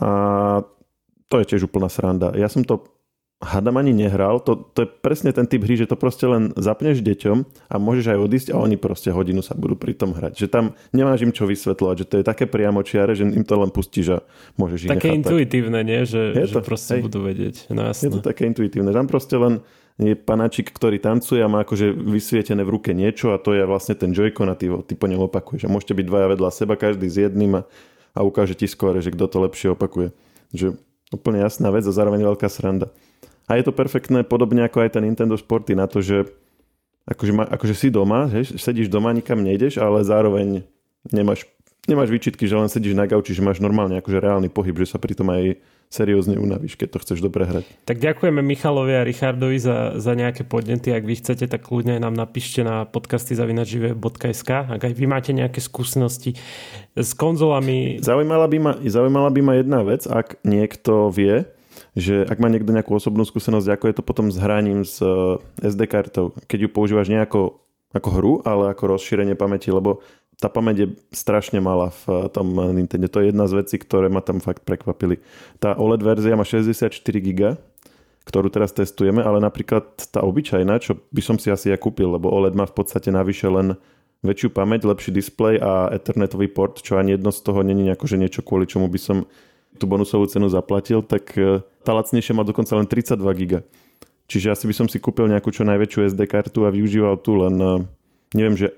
a 0.00 0.64
to 1.28 1.36
je 1.42 1.46
tiež 1.54 1.68
úplná 1.68 1.92
sranda. 1.92 2.32
Ja 2.32 2.48
som 2.48 2.64
to 2.64 2.95
hadam 3.36 3.76
ani 3.76 3.92
nehral. 3.92 4.40
To, 4.44 4.56
to 4.56 4.84
je 4.84 4.88
presne 4.88 5.28
ten 5.32 5.44
typ 5.44 5.60
hry, 5.60 5.76
že 5.76 5.88
to 5.88 5.96
proste 5.96 6.24
len 6.24 6.56
zapneš 6.56 7.04
deťom 7.04 7.68
a 7.68 7.74
môžeš 7.76 8.16
aj 8.16 8.18
odísť 8.18 8.48
a 8.52 8.56
oni 8.56 8.80
proste 8.80 9.12
hodinu 9.12 9.44
sa 9.44 9.52
budú 9.52 9.76
pri 9.76 9.92
tom 9.92 10.16
hrať. 10.16 10.40
Že 10.40 10.46
tam 10.48 10.64
nemáš 10.96 11.28
im 11.28 11.32
čo 11.36 11.44
vysvetľovať, 11.44 11.96
že 12.00 12.06
to 12.08 12.14
je 12.20 12.24
také 12.24 12.44
priamočiare, 12.48 13.12
že 13.12 13.28
im 13.28 13.44
to 13.44 13.54
len 13.60 13.68
pustíš 13.68 14.06
a 14.08 14.18
môžeš 14.56 14.88
ich 14.88 14.90
Také 14.90 15.12
intuitívne, 15.12 15.80
tak. 15.84 15.88
nie? 15.88 16.00
Že, 16.08 16.20
je 16.32 16.46
to, 16.48 16.60
že 16.60 16.66
proste 16.66 16.92
hej, 16.96 17.02
budú 17.04 17.20
vedieť. 17.24 17.56
No, 17.68 17.80
jasné. 17.92 18.08
Je 18.08 18.12
to 18.16 18.22
také 18.24 18.48
intuitívne. 18.48 18.90
Tam 18.90 19.04
proste 19.04 19.36
len 19.36 19.60
je 19.96 20.12
panačik, 20.12 20.72
ktorý 20.72 21.00
tancuje 21.00 21.40
a 21.40 21.48
má 21.48 21.64
akože 21.64 21.92
vysvietené 21.92 22.60
v 22.64 22.72
ruke 22.72 22.92
niečo 22.92 23.32
a 23.32 23.40
to 23.40 23.56
je 23.56 23.64
vlastne 23.64 23.96
ten 23.96 24.12
Joy-Con 24.12 24.48
a 24.52 24.56
ty, 24.56 24.68
ty 24.68 24.92
po 24.92 25.08
ňom 25.08 25.28
opakuješ. 25.28 25.68
A 25.68 25.72
môžete 25.72 25.96
byť 25.96 26.04
dvaja 26.04 26.26
vedľa 26.36 26.50
seba, 26.52 26.76
každý 26.76 27.08
s 27.08 27.16
jedným 27.16 27.60
a 27.60 27.68
a 28.16 28.24
ukáže 28.24 28.56
ti 28.56 28.64
skôr, 28.64 28.96
že 29.04 29.12
kto 29.12 29.28
to 29.28 29.38
lepšie 29.44 29.76
opakuje. 29.76 30.08
Že 30.56 30.80
úplne 31.14 31.42
jasná 31.42 31.70
vec 31.70 31.86
a 31.86 31.92
zároveň 31.94 32.26
veľká 32.26 32.48
sranda. 32.50 32.90
A 33.46 33.58
je 33.58 33.66
to 33.66 33.72
perfektné, 33.74 34.26
podobne 34.26 34.66
ako 34.66 34.82
aj 34.82 34.98
ten 34.98 35.06
Nintendo 35.06 35.38
Sporty 35.38 35.78
na 35.78 35.86
to, 35.86 36.02
že 36.02 36.26
akože, 37.06 37.32
ma, 37.32 37.44
akože 37.46 37.74
si 37.78 37.88
doma, 37.94 38.26
hej, 38.26 38.58
sedíš 38.58 38.90
doma, 38.90 39.14
nikam 39.14 39.38
nejdeš, 39.38 39.78
ale 39.78 40.02
zároveň 40.02 40.66
nemáš, 41.14 41.46
nemáš 41.86 42.10
výčitky, 42.10 42.50
že 42.50 42.58
len 42.58 42.66
sedíš 42.66 42.98
na 42.98 43.06
gauči, 43.06 43.30
že 43.30 43.46
máš 43.46 43.62
normálne 43.62 44.02
akože 44.02 44.18
reálny 44.18 44.50
pohyb, 44.50 44.74
že 44.82 44.90
sa 44.90 44.98
pritom 44.98 45.30
aj 45.30 45.62
seriózne 45.88 46.36
unavíš, 46.36 46.76
keď 46.76 46.88
to 46.96 47.02
chceš 47.02 47.18
dobre 47.22 47.46
hrať. 47.46 47.64
Tak 47.86 48.02
ďakujeme 48.02 48.42
Michalovi 48.42 48.98
a 48.98 49.06
Richardovi 49.06 49.58
za, 49.58 49.96
za 49.96 50.12
nejaké 50.12 50.42
podnety. 50.42 50.90
Ak 50.92 51.06
vy 51.06 51.14
chcete, 51.18 51.46
tak 51.46 51.64
kľudne 51.66 51.96
nám 52.02 52.14
napíšte 52.14 52.66
na 52.66 52.84
podcasty 52.84 53.38
zavinačive.sk. 53.38 54.50
Ak 54.50 54.82
aj 54.82 54.92
vy 54.92 55.06
máte 55.06 55.30
nejaké 55.30 55.62
skúsenosti 55.62 56.34
s 56.98 57.10
konzolami. 57.14 58.02
Zaujímala 58.02 58.46
by 58.50 58.58
ma, 58.58 58.72
zaujímala 58.82 59.30
by 59.30 59.40
ma 59.42 59.52
jedna 59.58 59.80
vec, 59.86 60.04
ak 60.04 60.42
niekto 60.42 61.08
vie, 61.14 61.46
že 61.96 62.24
ak 62.28 62.36
má 62.40 62.52
niekto 62.52 62.72
nejakú 62.72 62.92
osobnú 62.92 63.24
skúsenosť, 63.24 63.68
ako 63.72 63.84
je 63.88 63.94
to 63.96 64.02
potom 64.04 64.26
s 64.28 64.36
hraním 64.36 64.84
s 64.84 65.00
eh, 65.00 65.40
SD 65.64 65.88
kartou, 65.88 66.36
keď 66.44 66.66
ju 66.66 66.68
používaš 66.68 67.08
nejako 67.08 67.64
ako 67.96 68.08
hru, 68.12 68.32
ale 68.44 68.76
ako 68.76 68.98
rozšírenie 68.98 69.38
pamäti, 69.38 69.72
lebo 69.72 70.04
tá 70.36 70.52
pamäť 70.52 70.76
je 70.84 70.88
strašne 71.16 71.64
malá 71.64 71.96
v 72.04 72.28
tom 72.28 72.52
Nintendo. 72.76 73.08
To 73.08 73.24
je 73.24 73.32
jedna 73.32 73.48
z 73.48 73.56
vecí, 73.56 73.76
ktoré 73.80 74.12
ma 74.12 74.20
tam 74.20 74.44
fakt 74.44 74.68
prekvapili. 74.68 75.24
Tá 75.56 75.72
OLED 75.72 76.04
verzia 76.04 76.36
má 76.36 76.44
64 76.44 76.92
GB, 77.00 77.56
ktorú 78.28 78.52
teraz 78.52 78.76
testujeme, 78.76 79.24
ale 79.24 79.40
napríklad 79.40 79.96
tá 80.12 80.20
obyčajná, 80.20 80.76
čo 80.82 81.00
by 81.08 81.22
som 81.24 81.36
si 81.40 81.48
asi 81.48 81.72
ja 81.72 81.78
kúpil, 81.80 82.12
lebo 82.12 82.28
OLED 82.28 82.52
má 82.52 82.68
v 82.68 82.76
podstate 82.76 83.08
navyše 83.08 83.48
len 83.48 83.80
väčšiu 84.20 84.52
pamäť, 84.52 84.84
lepší 84.84 85.14
displej 85.14 85.56
a 85.62 85.88
ethernetový 85.94 86.52
port, 86.52 86.84
čo 86.84 87.00
ani 87.00 87.16
jedno 87.16 87.32
z 87.32 87.40
toho 87.40 87.64
není 87.64 87.88
nejako, 87.88 88.04
že 88.04 88.20
niečo 88.20 88.40
kvôli 88.44 88.68
čomu 88.68 88.92
by 88.92 89.00
som 89.00 89.24
tú 89.76 89.84
bonusovú 89.88 90.24
cenu 90.28 90.48
zaplatil, 90.48 91.04
tak 91.04 91.36
e, 91.36 91.60
tá 91.84 91.92
lacnejšia 91.92 92.32
má 92.32 92.42
dokonca 92.44 92.72
len 92.76 92.88
32 92.88 93.22
GB. 93.22 93.52
Čiže 94.26 94.52
asi 94.52 94.64
by 94.66 94.74
som 94.74 94.86
si 94.88 94.98
kúpil 94.98 95.30
nejakú 95.30 95.52
čo 95.54 95.62
najväčšiu 95.62 96.16
SD 96.16 96.20
kartu 96.26 96.66
a 96.66 96.74
využíval 96.74 97.20
tu 97.22 97.38
len 97.38 97.86
neviem, 98.34 98.58
že 98.58 98.74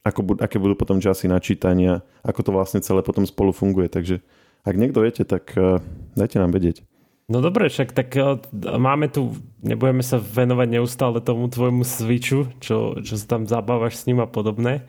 ako, 0.00 0.40
aké 0.40 0.56
budú 0.56 0.74
potom 0.76 1.00
časy 1.00 1.28
načítania, 1.28 2.00
ako 2.24 2.40
to 2.40 2.50
vlastne 2.56 2.80
celé 2.80 3.04
potom 3.04 3.28
spolu 3.28 3.52
funguje. 3.52 3.92
Takže 3.92 4.24
ak 4.64 4.74
niekto 4.76 5.04
viete, 5.04 5.24
tak 5.28 5.52
uh, 5.56 5.80
dajte 6.16 6.40
nám 6.40 6.52
vedieť. 6.56 6.84
No 7.30 7.38
dobre, 7.44 7.70
však 7.70 7.92
tak 7.92 8.08
uh, 8.16 8.40
máme 8.56 9.12
tu, 9.12 9.36
nebudeme 9.60 10.00
sa 10.00 10.16
venovať 10.18 10.68
neustále 10.80 11.20
tomu 11.20 11.46
tvojmu 11.52 11.84
switchu, 11.84 12.48
čo, 12.58 13.00
čo 13.04 13.14
sa 13.16 13.26
tam 13.28 13.44
zabávaš 13.44 14.00
s 14.00 14.06
ním 14.08 14.24
a 14.24 14.28
podobné. 14.28 14.88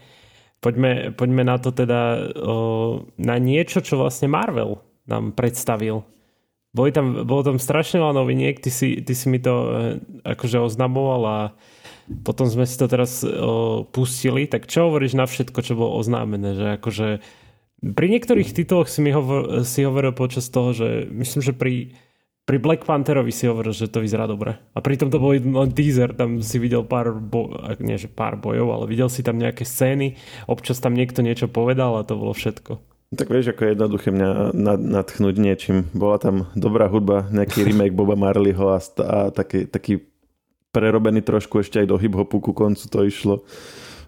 Poďme, 0.62 1.12
poďme 1.18 1.44
na 1.44 1.58
to 1.58 1.74
teda 1.74 2.32
uh, 2.38 3.04
na 3.20 3.36
niečo, 3.42 3.84
čo 3.84 4.00
vlastne 4.00 4.32
Marvel 4.32 4.80
nám 5.10 5.36
predstavil. 5.36 6.08
Boli 6.72 6.96
tam, 6.96 7.28
bolo 7.28 7.44
tam 7.44 7.60
strašne 7.60 8.00
veľa 8.00 8.16
noviniek, 8.24 8.56
ty 8.64 8.72
si, 8.72 9.04
ty 9.04 9.12
si 9.12 9.28
mi 9.28 9.44
to 9.44 9.52
akože 10.24 10.56
oznamoval 10.56 11.22
a 11.28 11.38
potom 12.24 12.48
sme 12.50 12.66
si 12.68 12.76
to 12.76 12.86
teraz 12.90 13.22
o, 13.24 13.84
pustili, 13.88 14.48
tak 14.48 14.68
čo 14.68 14.90
hovoríš 14.90 15.14
na 15.16 15.26
všetko, 15.26 15.60
čo 15.62 15.74
bolo 15.76 15.98
oznámené? 15.98 16.58
Že 16.58 16.68
akože 16.82 17.08
pri 17.82 18.08
niektorých 18.14 18.54
tituloch 18.54 18.86
si, 18.86 19.02
mi 19.02 19.10
hovor, 19.10 19.66
si 19.66 19.82
hovoril 19.82 20.14
počas 20.14 20.54
toho, 20.54 20.70
že 20.70 21.10
myslím, 21.10 21.42
že 21.42 21.54
pri, 21.58 21.98
pri 22.46 22.58
Black 22.62 22.86
Pantherovi 22.86 23.34
si 23.34 23.50
hovoril, 23.50 23.74
že 23.74 23.90
to 23.90 24.06
vyzerá 24.06 24.30
dobre. 24.30 24.62
A 24.78 24.80
pritom 24.86 25.10
to 25.10 25.18
bol 25.18 25.34
len 25.34 25.74
teaser, 25.74 26.14
tam 26.14 26.46
si 26.46 26.62
videl 26.62 26.86
pár, 26.86 27.18
bo, 27.18 27.50
nie 27.82 27.98
že 27.98 28.06
pár 28.06 28.38
bojov, 28.38 28.70
ale 28.70 28.86
videl 28.86 29.10
si 29.10 29.26
tam 29.26 29.42
nejaké 29.42 29.66
scény, 29.66 30.14
občas 30.46 30.78
tam 30.78 30.94
niekto 30.94 31.26
niečo 31.26 31.50
povedal 31.50 31.98
a 31.98 32.06
to 32.06 32.14
bolo 32.14 32.38
všetko. 32.38 32.78
Tak 33.12 33.28
vieš, 33.28 33.52
ako 33.52 33.62
je 33.66 33.74
jednoduché 33.76 34.10
mňa 34.16 34.56
nadchnúť 34.78 35.36
niečím. 35.36 35.78
Bola 35.92 36.16
tam 36.16 36.48
dobrá 36.56 36.88
hudba, 36.88 37.28
nejaký 37.28 37.68
remake 37.68 37.92
Boba 37.92 38.16
Marleyho 38.16 38.72
a, 38.72 38.80
a 38.80 39.18
taký, 39.36 39.68
taký 39.68 40.00
prerobený 40.72 41.22
trošku 41.22 41.62
ešte 41.62 41.84
aj 41.84 41.88
do 41.92 42.00
hip-hopu 42.00 42.40
ku 42.40 42.52
koncu 42.56 42.84
to 42.88 43.00
išlo. 43.04 43.36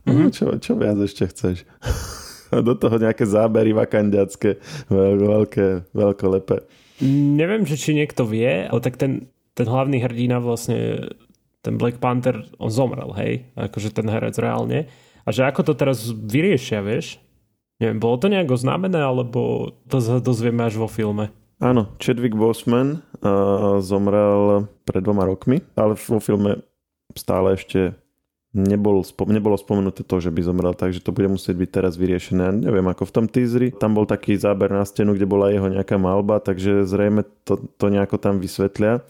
Mm-hmm. 0.04 0.30
Čo, 0.32 0.46
čo 0.60 0.72
viac 0.76 0.98
ešte 1.00 1.28
chceš? 1.32 1.64
Do 2.54 2.78
toho 2.78 3.02
nejaké 3.02 3.26
zábery 3.26 3.74
vakandiacké, 3.74 4.62
veľké, 4.92 5.90
veľkolepé. 5.90 6.62
Neviem, 7.10 7.66
že 7.66 7.82
či 7.82 7.98
niekto 7.98 8.30
vie, 8.30 8.70
ale 8.70 8.78
tak 8.78 9.02
ten, 9.02 9.26
ten 9.58 9.66
hlavný 9.66 9.98
hrdina 9.98 10.38
vlastne, 10.38 11.10
ten 11.66 11.82
Black 11.82 11.98
Panther, 11.98 12.46
on 12.62 12.70
zomrel, 12.70 13.10
hej? 13.18 13.50
Akože 13.58 13.90
ten 13.90 14.06
herec 14.06 14.38
reálne. 14.38 14.86
A 15.26 15.34
že 15.34 15.50
ako 15.50 15.66
to 15.66 15.74
teraz 15.74 16.06
vyriešia, 16.14 16.86
vieš? 16.86 17.18
Neviem, 17.82 17.98
bolo 17.98 18.22
to 18.22 18.30
nejako 18.30 18.54
znamené, 18.60 19.02
alebo 19.02 19.74
to 19.90 19.98
sa 19.98 20.22
dozvieme 20.22 20.62
až 20.62 20.78
vo 20.78 20.86
filme? 20.86 21.34
Áno, 21.62 21.94
Chadwick 22.02 22.34
Boseman 22.34 23.02
uh, 23.22 23.80
zomrel 23.84 24.68
pred 24.84 25.02
dvoma 25.06 25.28
rokmi, 25.30 25.62
ale 25.78 25.94
vo 25.96 26.20
filme 26.20 26.66
stále 27.14 27.54
ešte 27.56 27.94
nebol, 28.54 29.02
nebolo 29.28 29.58
spomenuté 29.58 30.06
to, 30.06 30.22
že 30.22 30.30
by 30.30 30.42
zomrel, 30.46 30.74
takže 30.78 31.02
to 31.02 31.10
bude 31.10 31.30
musieť 31.30 31.58
byť 31.58 31.70
teraz 31.74 31.94
vyriešené. 31.98 32.54
Neviem, 32.54 32.86
ako 32.86 33.10
v 33.10 33.16
tom 33.16 33.26
teaseri, 33.26 33.74
tam 33.74 33.98
bol 33.98 34.06
taký 34.06 34.38
záber 34.38 34.70
na 34.70 34.86
stenu, 34.86 35.18
kde 35.18 35.26
bola 35.26 35.50
jeho 35.50 35.68
nejaká 35.68 35.98
malba, 35.98 36.38
takže 36.38 36.86
zrejme 36.86 37.26
to, 37.44 37.58
to 37.78 37.86
nejako 37.90 38.22
tam 38.22 38.38
vysvetlia. 38.38 39.02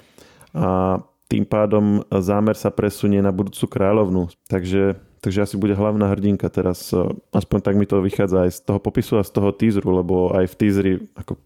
A 0.55 0.99
tým 1.27 1.43
pádom 1.49 2.05
zámer 2.07 2.53
sa 2.53 2.69
presunie 2.69 3.17
na 3.17 3.33
budúcu 3.33 3.65
kráľovnú. 3.65 4.29
Takže, 4.45 5.01
takže 5.17 5.43
asi 5.43 5.55
bude 5.57 5.73
hlavná 5.73 6.05
hrdinka 6.13 6.45
teraz. 6.53 6.93
Aspoň 7.33 7.59
tak 7.65 7.73
mi 7.73 7.89
to 7.89 8.05
vychádza 8.05 8.45
aj 8.45 8.51
z 8.53 8.59
toho 8.61 8.79
popisu 8.79 9.17
a 9.17 9.25
z 9.25 9.31
toho 9.33 9.49
teaseru, 9.49 9.89
lebo 9.97 10.29
aj 10.29 10.45
v 10.45 10.55
teaseri 10.55 10.93
ako 11.17 11.41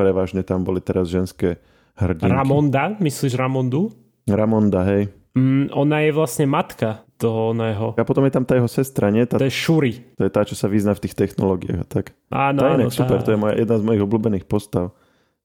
prevažne 0.00 0.40
tam 0.40 0.64
boli 0.64 0.80
teraz 0.80 1.12
ženské 1.12 1.60
hrdinky. 2.00 2.32
Ramonda, 2.32 2.96
myslíš 2.96 3.36
Ramondu? 3.36 3.92
Ramonda, 4.24 4.80
hej. 4.88 5.12
Mm, 5.36 5.68
ona 5.76 6.00
je 6.00 6.10
vlastne 6.16 6.48
matka 6.48 7.04
toho 7.20 7.52
oného. 7.52 7.92
A 8.00 8.08
potom 8.08 8.24
je 8.24 8.32
tam 8.32 8.48
tá 8.48 8.56
jeho 8.56 8.66
sestra, 8.66 9.12
nie? 9.12 9.28
Tá, 9.28 9.36
to 9.36 9.44
je 9.44 9.52
Shuri. 9.52 10.00
To 10.16 10.24
je 10.24 10.32
tá, 10.32 10.42
čo 10.48 10.56
sa 10.56 10.72
vyzná 10.72 10.96
v 10.96 11.04
tých 11.04 11.14
technológiách. 11.14 11.84
Tak. 11.84 12.16
Áno, 12.32 12.64
tá 12.64 12.68
áno. 12.72 12.88
Tá... 12.88 12.96
super, 12.96 13.20
to 13.20 13.36
je 13.36 13.38
moja, 13.38 13.60
jedna 13.60 13.76
z 13.76 13.84
mojich 13.84 14.02
obľúbených 14.08 14.48
postav. 14.48 14.96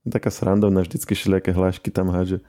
Taká 0.08 0.32
srandovná, 0.32 0.88
vždycky 0.88 1.12
všelijaké 1.12 1.52
hlášky 1.52 1.92
tam 1.92 2.16
háže. 2.16 2.40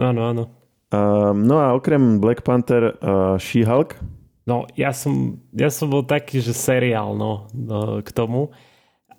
Áno, 0.00 0.24
áno. 0.24 0.44
Uh, 0.88 1.36
no 1.36 1.60
a 1.60 1.76
okrem 1.76 2.16
Black 2.16 2.40
Panther 2.40 2.96
uh, 3.04 3.36
She-Hulk? 3.36 4.00
No, 4.48 4.64
ja 4.80 4.96
som, 4.96 5.44
ja 5.52 5.68
som 5.68 5.92
bol 5.92 6.08
taký, 6.08 6.40
že 6.40 6.56
seriál, 6.56 7.12
no, 7.12 7.52
no 7.52 8.00
k 8.00 8.08
tomu. 8.16 8.48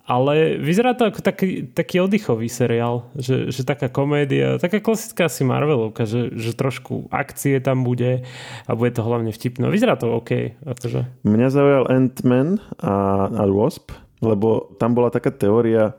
Ale 0.09 0.57
vyzerá 0.57 0.97
to 0.97 1.05
ako 1.05 1.21
taký, 1.21 1.69
taký 1.69 2.01
oddychový 2.01 2.49
seriál, 2.49 3.05
že, 3.13 3.53
že 3.53 3.61
taká 3.61 3.93
komédia, 3.93 4.57
taká 4.57 4.81
klasická 4.81 5.29
asi 5.29 5.45
Marvelovka, 5.45 6.09
že, 6.09 6.33
že 6.33 6.57
trošku 6.57 7.05
akcie 7.13 7.61
tam 7.61 7.85
bude 7.85 8.25
a 8.65 8.71
bude 8.73 8.89
to 8.89 9.05
hlavne 9.05 9.29
vtipné. 9.29 9.69
Vyzerá 9.69 10.01
to 10.01 10.09
OK. 10.09 10.57
Akože. 10.65 11.05
Mňa 11.21 11.47
zaujal 11.53 11.85
Ant-Man 11.93 12.57
a, 12.81 13.29
a 13.29 13.43
Wasp, 13.45 13.93
lebo 14.25 14.73
tam 14.81 14.97
bola 14.97 15.13
taká 15.13 15.29
teória 15.29 15.93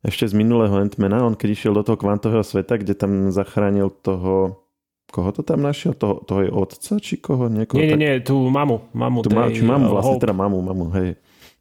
ešte 0.00 0.32
z 0.32 0.32
minulého 0.32 0.72
Ant-Mana, 0.72 1.20
on 1.20 1.36
keď 1.36 1.48
išiel 1.52 1.76
do 1.76 1.84
toho 1.84 2.00
kvantového 2.00 2.40
sveta, 2.40 2.80
kde 2.80 2.96
tam 2.96 3.28
zachránil 3.28 3.92
toho 4.00 4.64
Koho 5.06 5.30
to 5.30 5.46
tam 5.46 5.62
našiel? 5.62 5.94
Toho, 5.94 6.18
toho 6.26 6.40
je 6.42 6.50
otca, 6.50 6.98
či 6.98 7.14
koho? 7.22 7.46
Niekoho 7.46 7.78
nie, 7.78 7.94
nie, 7.94 7.98
nie, 7.98 8.12
tú 8.26 8.50
mamu. 8.50 8.90
mamu 8.90 9.22
tú 9.22 9.30
tej, 9.30 9.54
či 9.54 9.62
mamu, 9.62 9.86
vlastne 9.86 10.18
Hope. 10.18 10.24
teda 10.26 10.34
mamu, 10.34 10.58
mamu, 10.58 10.86
hej. 10.98 11.08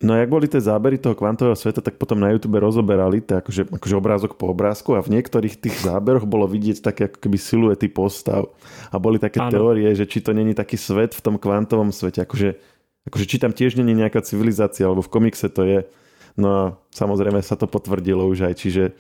No 0.04 0.12
a 0.12 0.20
jak 0.20 0.28
boli 0.28 0.52
tie 0.52 0.60
zábery 0.60 1.00
toho 1.00 1.16
kvantového 1.16 1.56
sveta, 1.56 1.80
tak 1.80 1.96
potom 1.96 2.20
na 2.20 2.28
YouTube 2.36 2.60
rozoberali 2.60 3.24
to 3.24 3.40
akože, 3.40 3.72
akože 3.80 3.96
obrázok 3.96 4.36
po 4.36 4.52
obrázku 4.52 4.92
a 4.92 5.00
v 5.00 5.16
niektorých 5.16 5.56
tých 5.56 5.88
záberoch 5.88 6.28
bolo 6.28 6.52
vidieť 6.52 6.84
také 6.84 7.08
ako 7.08 7.24
keby 7.24 7.38
siluety 7.40 7.88
postav 7.88 8.52
a 8.92 9.00
boli 9.00 9.24
také 9.24 9.40
ano. 9.40 9.56
teórie, 9.56 9.88
že 9.96 10.04
či 10.04 10.20
to 10.20 10.36
není 10.36 10.52
taký 10.52 10.75
svet 10.75 11.16
v 11.16 11.24
tom 11.24 11.40
kvantovom 11.40 11.96
svete, 11.96 12.28
akože, 12.28 12.60
akože 13.08 13.25
či 13.25 13.40
tam 13.40 13.56
tiež 13.56 13.80
není 13.80 13.96
nejaká 13.96 14.20
civilizácia, 14.20 14.84
alebo 14.84 15.00
v 15.00 15.14
komikse 15.16 15.48
to 15.48 15.64
je. 15.64 15.88
No 16.36 16.48
a 16.52 16.62
samozrejme 16.92 17.40
sa 17.40 17.56
to 17.56 17.64
potvrdilo 17.64 18.28
už 18.28 18.52
aj, 18.52 18.60
čiže 18.60 18.92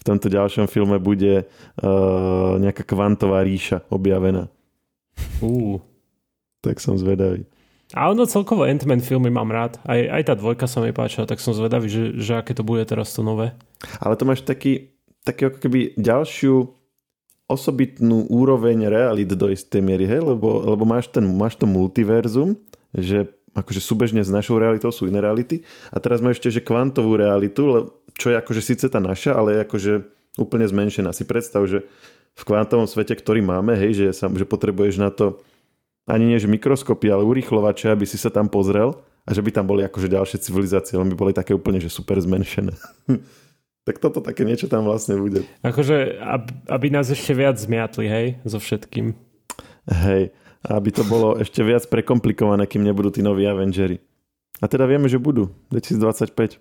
v 0.00 0.02
tomto 0.02 0.32
ďalšom 0.32 0.64
filme 0.64 0.96
bude 0.96 1.44
uh, 1.44 2.56
nejaká 2.56 2.88
kvantová 2.88 3.44
ríša 3.44 3.84
objavená. 3.92 4.48
Uh. 5.44 5.76
Tak 6.64 6.80
som 6.80 6.96
zvedavý. 6.98 7.46
A 7.96 8.12
ono 8.12 8.28
celkovo 8.28 8.68
Ant-Man 8.68 9.00
filmy 9.00 9.32
mám 9.32 9.48
rád. 9.48 9.80
Aj, 9.88 9.96
aj 9.96 10.22
tá 10.28 10.34
dvojka 10.36 10.68
sa 10.68 10.84
mi 10.84 10.92
páčila, 10.92 11.24
tak 11.24 11.40
som 11.40 11.56
zvedavý, 11.56 11.88
že, 11.88 12.20
že 12.20 12.36
aké 12.36 12.52
to 12.52 12.60
bude 12.60 12.84
teraz 12.84 13.16
to 13.16 13.24
nové. 13.24 13.56
Ale 13.96 14.12
to 14.18 14.28
máš 14.28 14.44
taký, 14.44 14.92
taký 15.24 15.48
ako 15.48 15.58
keby 15.64 15.96
ďalšiu 15.96 16.68
osobitnú 17.48 18.28
úroveň 18.28 18.92
realit 18.92 19.32
do 19.32 19.48
istej 19.48 19.80
miery, 19.80 20.04
hej? 20.04 20.20
Lebo, 20.20 20.68
lebo 20.68 20.84
máš, 20.84 21.08
ten, 21.08 21.24
máš 21.24 21.56
to 21.56 21.64
multiverzum, 21.64 22.60
že 22.92 23.32
akože 23.56 23.80
súbežne 23.80 24.20
s 24.20 24.28
našou 24.28 24.60
realitou 24.60 24.92
sú 24.92 25.08
iné 25.08 25.24
reality 25.24 25.64
a 25.88 25.96
teraz 25.98 26.20
máš 26.20 26.38
ešte, 26.38 26.60
že 26.60 26.66
kvantovú 26.68 27.16
realitu, 27.16 27.88
čo 28.20 28.28
je 28.28 28.36
akože 28.36 28.60
síce 28.60 28.86
tá 28.92 29.00
naša, 29.00 29.32
ale 29.32 29.56
je 29.56 29.60
akože 29.64 29.92
úplne 30.36 30.68
zmenšená. 30.68 31.10
Si 31.16 31.24
predstav, 31.24 31.64
že 31.64 31.88
v 32.38 32.42
kvantovom 32.46 32.86
svete, 32.86 33.18
ktorý 33.18 33.42
máme, 33.42 33.74
hej, 33.74 33.96
že, 33.96 34.06
sa, 34.14 34.30
že 34.30 34.46
potrebuješ 34.46 35.00
na 35.00 35.10
to 35.10 35.42
ani 36.08 36.24
nie 36.34 36.40
že 36.40 36.48
mikroskopy, 36.48 37.12
ale 37.12 37.22
urychlovače, 37.22 37.92
aby 37.92 38.08
si 38.08 38.16
sa 38.16 38.32
tam 38.32 38.48
pozrel 38.48 38.96
a 39.28 39.30
že 39.36 39.44
by 39.44 39.52
tam 39.52 39.68
boli 39.68 39.84
akože 39.84 40.08
ďalšie 40.08 40.40
civilizácie, 40.40 40.96
len 40.96 41.12
by 41.12 41.16
boli 41.16 41.32
také 41.36 41.52
úplne, 41.52 41.78
že 41.78 41.92
super 41.92 42.16
zmenšené. 42.16 42.72
tak 43.86 44.00
toto 44.00 44.24
také 44.24 44.48
niečo 44.48 44.72
tam 44.72 44.88
vlastne 44.88 45.20
bude. 45.20 45.44
Akože, 45.60 46.16
aby 46.68 46.86
nás 46.88 47.12
ešte 47.12 47.36
viac 47.36 47.60
zmiatli, 47.60 48.08
hej, 48.08 48.26
so 48.48 48.56
všetkým. 48.56 49.12
Hej, 49.88 50.32
aby 50.64 50.88
to 50.92 51.04
bolo 51.04 51.36
ešte 51.36 51.60
viac 51.60 51.84
prekomplikované, 51.92 52.64
kým 52.64 52.84
nebudú 52.84 53.12
tí 53.12 53.20
noví 53.20 53.44
Avengery. 53.44 54.00
A 54.58 54.66
teda 54.66 54.88
vieme, 54.88 55.06
že 55.06 55.20
budú. 55.20 55.52
2025. 55.70 56.58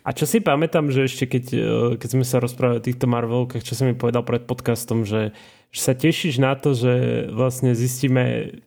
A 0.00 0.16
čo 0.16 0.24
si 0.24 0.40
pamätám, 0.40 0.88
že 0.88 1.04
ešte 1.04 1.28
keď, 1.28 1.44
e, 1.52 1.64
keď 2.00 2.08
sme 2.08 2.24
sa 2.24 2.40
rozprávali 2.40 2.80
o 2.80 2.86
týchto 2.86 3.04
Marvelkách, 3.04 3.60
čo 3.60 3.76
si 3.76 3.84
mi 3.84 3.92
povedal 3.92 4.24
pred 4.24 4.48
podcastom, 4.48 5.04
že, 5.04 5.36
že 5.70 5.80
sa 5.80 5.94
tešíš 5.94 6.42
na 6.42 6.58
to, 6.58 6.74
že 6.74 7.26
vlastne 7.30 7.74
zistíme, 7.74 8.58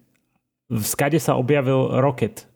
v 0.72 0.86
skade 0.88 1.20
sa 1.20 1.36
objavil 1.36 2.00
Rocket 2.00 2.48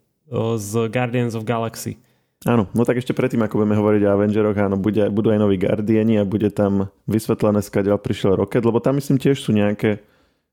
z 0.56 0.70
Guardians 0.88 1.36
of 1.36 1.44
Galaxy. 1.44 2.00
Áno, 2.46 2.70
no 2.70 2.86
tak 2.86 3.02
ešte 3.02 3.16
predtým, 3.16 3.42
ako 3.42 3.60
budeme 3.60 3.74
hovoriť 3.74 4.02
o 4.06 4.12
Avengeroch, 4.14 4.58
áno, 4.62 4.78
bude, 4.78 5.10
budú 5.10 5.34
aj 5.34 5.42
noví 5.42 5.58
Guardiani 5.58 6.22
a 6.22 6.28
bude 6.28 6.54
tam 6.54 6.86
vysvetlené, 7.10 7.60
skade 7.66 7.90
prišiel 7.90 8.38
Rocket, 8.38 8.62
lebo 8.62 8.78
tam 8.78 8.96
myslím 9.02 9.18
tiež 9.18 9.42
sú 9.42 9.50
nejaké 9.50 10.00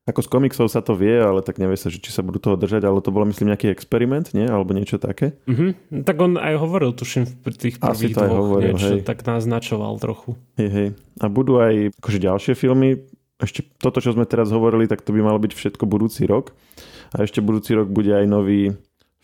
ako 0.06 0.22
z 0.22 0.28
komiksov 0.30 0.70
sa 0.70 0.78
to 0.86 0.94
vie, 0.94 1.18
ale 1.18 1.42
tak 1.42 1.58
nevie 1.58 1.74
sa, 1.74 1.90
že 1.90 1.98
či 1.98 2.14
sa 2.14 2.22
budú 2.22 2.38
toho 2.38 2.54
držať, 2.54 2.86
ale 2.86 3.02
to 3.02 3.10
bolo 3.10 3.26
myslím 3.26 3.50
nejaký 3.50 3.74
experiment, 3.74 4.30
nie? 4.38 4.46
Alebo 4.46 4.70
niečo 4.70 5.02
také. 5.02 5.34
Mm-hmm. 5.50 6.06
Tak 6.06 6.16
on 6.22 6.38
aj 6.38 6.54
hovoril, 6.62 6.94
tuším, 6.94 7.26
v 7.26 7.46
tých 7.50 7.82
prvých 7.82 8.14
Asi 8.14 8.14
to 8.14 8.22
dvoch, 8.22 8.38
hovoril, 8.38 8.78
niečo, 8.78 8.94
hej. 8.94 9.02
tak 9.02 9.26
naznačoval 9.26 9.98
trochu. 9.98 10.38
Hej, 10.62 10.70
hej. 10.70 10.88
A 11.18 11.26
budú 11.26 11.58
aj 11.58 11.90
akože 11.98 12.18
ďalšie 12.22 12.54
filmy. 12.54 13.02
Ešte 13.36 13.68
toto, 13.76 14.00
čo 14.00 14.16
sme 14.16 14.24
teraz 14.24 14.48
hovorili, 14.48 14.88
tak 14.88 15.04
to 15.04 15.12
by 15.12 15.20
malo 15.20 15.36
byť 15.36 15.52
všetko 15.52 15.84
budúci 15.84 16.24
rok. 16.24 16.56
A 17.12 17.22
ešte 17.22 17.44
budúci 17.44 17.76
rok 17.76 17.92
bude 17.92 18.10
aj 18.16 18.24
nový 18.24 18.72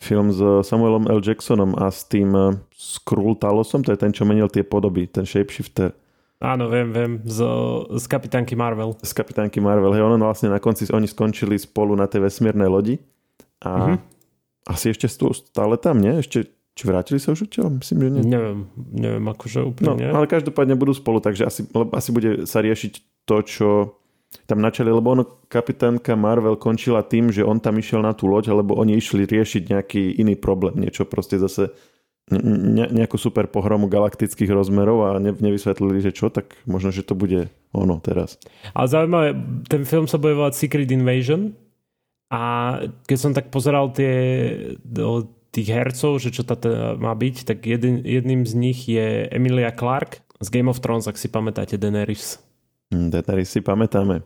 film 0.03 0.35
s 0.35 0.43
Samuelom 0.67 1.07
L. 1.07 1.23
Jacksonom 1.23 1.79
a 1.79 1.89
s 1.89 2.05
tým 2.11 2.35
eh, 2.35 2.59
Skrull 2.75 3.39
Talosom, 3.39 3.87
to 3.87 3.95
je 3.95 3.99
ten, 4.03 4.11
čo 4.11 4.27
menil 4.27 4.51
tie 4.51 4.67
podoby, 4.67 5.07
ten 5.07 5.23
shapeshifter. 5.23 5.95
Áno, 6.43 6.67
viem, 6.67 6.91
viem. 6.91 7.13
Z, 7.23 7.39
z 8.03 8.05
kapitánky 8.11 8.59
Marvel. 8.59 8.99
Z 8.99 9.15
kapitánky 9.15 9.63
Marvel. 9.63 9.95
Hej, 9.95 10.03
ono 10.03 10.19
vlastne 10.19 10.51
na 10.51 10.59
konci 10.59 10.91
oni 10.91 11.07
skončili 11.07 11.55
spolu 11.55 11.95
na 11.95 12.11
tej 12.11 12.27
vesmírnej 12.27 12.67
lodi. 12.67 12.99
A 13.63 13.95
mm-hmm. 13.95 13.99
asi 14.67 14.91
ešte 14.91 15.07
stále 15.07 15.79
tam, 15.79 16.03
nie? 16.03 16.19
Ešte, 16.19 16.51
či 16.75 16.83
vrátili 16.83 17.23
sa 17.23 17.31
už 17.31 17.47
odtiaľ? 17.47 17.71
Myslím, 17.71 17.99
že 18.03 18.09
nie. 18.19 18.23
Neviem, 18.27 18.61
neviem 18.75 19.23
akože 19.31 19.63
úplne. 19.63 20.03
No, 20.03 20.19
ale 20.19 20.27
každopádne 20.27 20.75
budú 20.75 20.91
spolu, 20.99 21.23
takže 21.23 21.47
asi, 21.47 21.63
asi 21.71 22.11
bude 22.11 22.43
sa 22.51 22.59
riešiť 22.59 23.23
to, 23.23 23.37
čo 23.47 23.69
tam 24.49 24.65
načali, 24.65 24.89
lebo 24.89 25.13
ono, 25.13 25.25
kapitánka 25.49 26.17
Marvel 26.17 26.57
končila 26.57 27.05
tým, 27.05 27.29
že 27.29 27.45
on 27.45 27.61
tam 27.61 27.77
išiel 27.77 28.01
na 28.01 28.17
tú 28.17 28.29
loď, 28.29 28.53
alebo 28.53 28.77
oni 28.77 28.97
išli 28.97 29.29
riešiť 29.29 29.63
nejaký 29.69 30.03
iný 30.19 30.35
problém, 30.37 30.81
niečo 30.81 31.05
proste 31.05 31.37
zase 31.37 31.73
ne, 32.33 32.89
nejakú 32.89 33.21
super 33.21 33.49
pohromu 33.49 33.93
galaktických 33.93 34.51
rozmerov 34.51 34.99
a 35.05 35.11
ne, 35.21 35.33
nevysvetlili, 35.37 36.01
že 36.01 36.13
čo, 36.17 36.33
tak 36.33 36.57
možno, 36.65 36.95
že 36.95 37.05
to 37.05 37.13
bude 37.13 37.53
ono 37.77 38.01
teraz. 38.01 38.41
Ale 38.73 38.87
zaujímavé, 38.89 39.29
ten 39.69 39.83
film 39.85 40.09
sa 40.09 40.17
bude 40.17 40.37
volať 40.37 40.57
Secret 40.57 40.89
Invasion 40.89 41.53
a 42.33 42.77
keď 43.05 43.19
som 43.19 43.33
tak 43.37 43.53
pozeral 43.53 43.93
tie 43.93 44.15
tých 45.53 45.69
hercov, 45.69 46.17
že 46.17 46.33
čo 46.33 46.49
teda 46.49 46.97
má 46.97 47.13
byť, 47.13 47.45
tak 47.45 47.69
jedin, 47.69 48.01
jedným 48.01 48.49
z 48.49 48.53
nich 48.57 48.89
je 48.89 49.29
Emilia 49.29 49.69
Clark 49.69 50.25
z 50.41 50.49
Game 50.49 50.73
of 50.73 50.81
Thrones, 50.81 51.07
ak 51.07 51.21
si 51.21 51.29
pamätáte 51.29 51.77
Daenerys. 51.77 52.41
Hm, 52.93 53.09
Daenerys 53.09 53.49
si 53.49 53.65
pamätáme. 53.65 54.21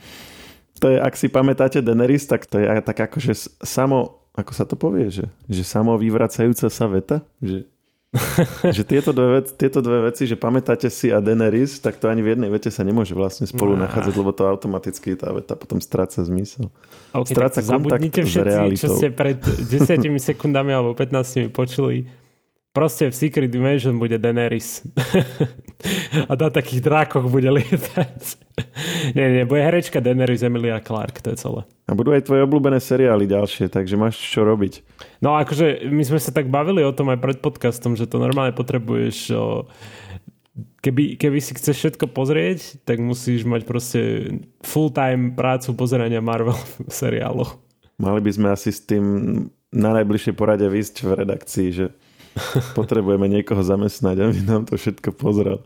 to 0.80 0.86
je, 0.88 0.96
ak 0.96 1.14
si 1.14 1.28
pamätáte 1.28 1.84
Daenerys, 1.84 2.24
tak 2.24 2.48
to 2.48 2.56
je 2.56 2.66
tak 2.80 2.96
akože 2.96 3.36
samo 3.60 4.20
ako 4.30 4.52
sa 4.54 4.64
to 4.64 4.78
povie, 4.78 5.10
že, 5.10 5.26
že 5.50 5.62
samo 5.66 5.98
vyvracajúca 5.98 6.70
sa 6.70 6.86
veta, 6.86 7.26
že, 7.42 7.66
že 8.76 8.82
tieto, 8.86 9.10
dve, 9.10 9.42
tieto 9.42 9.82
dve 9.82 10.10
veci, 10.10 10.26
že 10.26 10.38
pamätáte 10.38 10.86
si 10.86 11.10
a 11.10 11.18
Daenerys, 11.18 11.82
tak 11.82 11.98
to 11.98 12.06
ani 12.06 12.22
v 12.22 12.34
jednej 12.38 12.50
vete 12.50 12.70
sa 12.70 12.86
nemôže 12.86 13.14
vlastne 13.14 13.46
spolu 13.50 13.74
no. 13.74 13.86
nachádzať, 13.86 14.14
lebo 14.14 14.30
to 14.30 14.46
automaticky 14.46 15.18
tá 15.18 15.34
veta 15.34 15.58
potom 15.58 15.82
stráca 15.82 16.22
zmysel. 16.22 16.70
Okay, 17.10 17.34
stráca 17.34 17.60
kontakt 17.62 18.02
s 18.06 18.34
realitou. 18.38 18.86
čo 18.86 18.88
ste 18.94 19.10
pred 19.10 19.38
10 19.42 19.98
sekundami 20.22 20.70
alebo 20.70 20.94
15 20.94 21.50
počuli 21.50 22.06
Proste 22.70 23.10
v 23.10 23.14
Secret 23.18 23.50
Dimension 23.50 23.98
bude 23.98 24.14
Daenerys. 24.14 24.86
a 26.30 26.32
na 26.38 26.48
takých 26.54 26.86
drákoch 26.86 27.26
bude 27.26 27.50
lietať. 27.50 28.18
nie, 29.18 29.26
nie, 29.26 29.42
bude 29.42 29.58
herečka 29.58 29.98
Daenerys 29.98 30.46
Emilia 30.46 30.78
Clark, 30.78 31.18
to 31.18 31.34
je 31.34 31.42
celé. 31.42 31.66
A 31.90 31.98
budú 31.98 32.14
aj 32.14 32.30
tvoje 32.30 32.46
obľúbené 32.46 32.78
seriály 32.78 33.26
ďalšie, 33.26 33.74
takže 33.74 33.98
máš 33.98 34.22
čo 34.22 34.46
robiť. 34.46 34.86
No 35.18 35.34
akože 35.34 35.90
my 35.90 36.02
sme 36.06 36.22
sa 36.22 36.30
tak 36.30 36.46
bavili 36.46 36.86
o 36.86 36.94
tom 36.94 37.10
aj 37.10 37.18
pred 37.18 37.38
podcastom, 37.42 37.98
že 37.98 38.06
to 38.06 38.22
normálne 38.22 38.54
potrebuješ 38.54 39.34
o, 39.34 39.66
keby, 40.78 41.18
keby 41.18 41.42
si 41.42 41.58
chceš 41.58 41.74
všetko 41.74 42.06
pozrieť, 42.14 42.86
tak 42.86 43.02
musíš 43.02 43.50
mať 43.50 43.66
proste 43.66 44.00
full-time 44.62 45.34
prácu 45.34 45.74
pozerania 45.74 46.22
Marvel 46.22 46.54
seriálov. 46.86 47.58
Mali 47.98 48.22
by 48.22 48.30
sme 48.30 48.48
asi 48.54 48.70
s 48.70 48.86
tým 48.86 49.04
na 49.74 49.90
najbližšej 49.90 50.34
porade 50.38 50.70
výsť 50.70 51.02
v 51.02 51.10
redakcii, 51.18 51.68
že 51.74 51.86
Potrebujeme 52.78 53.26
niekoho 53.26 53.60
zamestnať, 53.60 54.16
aby 54.20 54.38
nám 54.46 54.66
to 54.68 54.78
všetko 54.78 55.14
pozrel. 55.14 55.62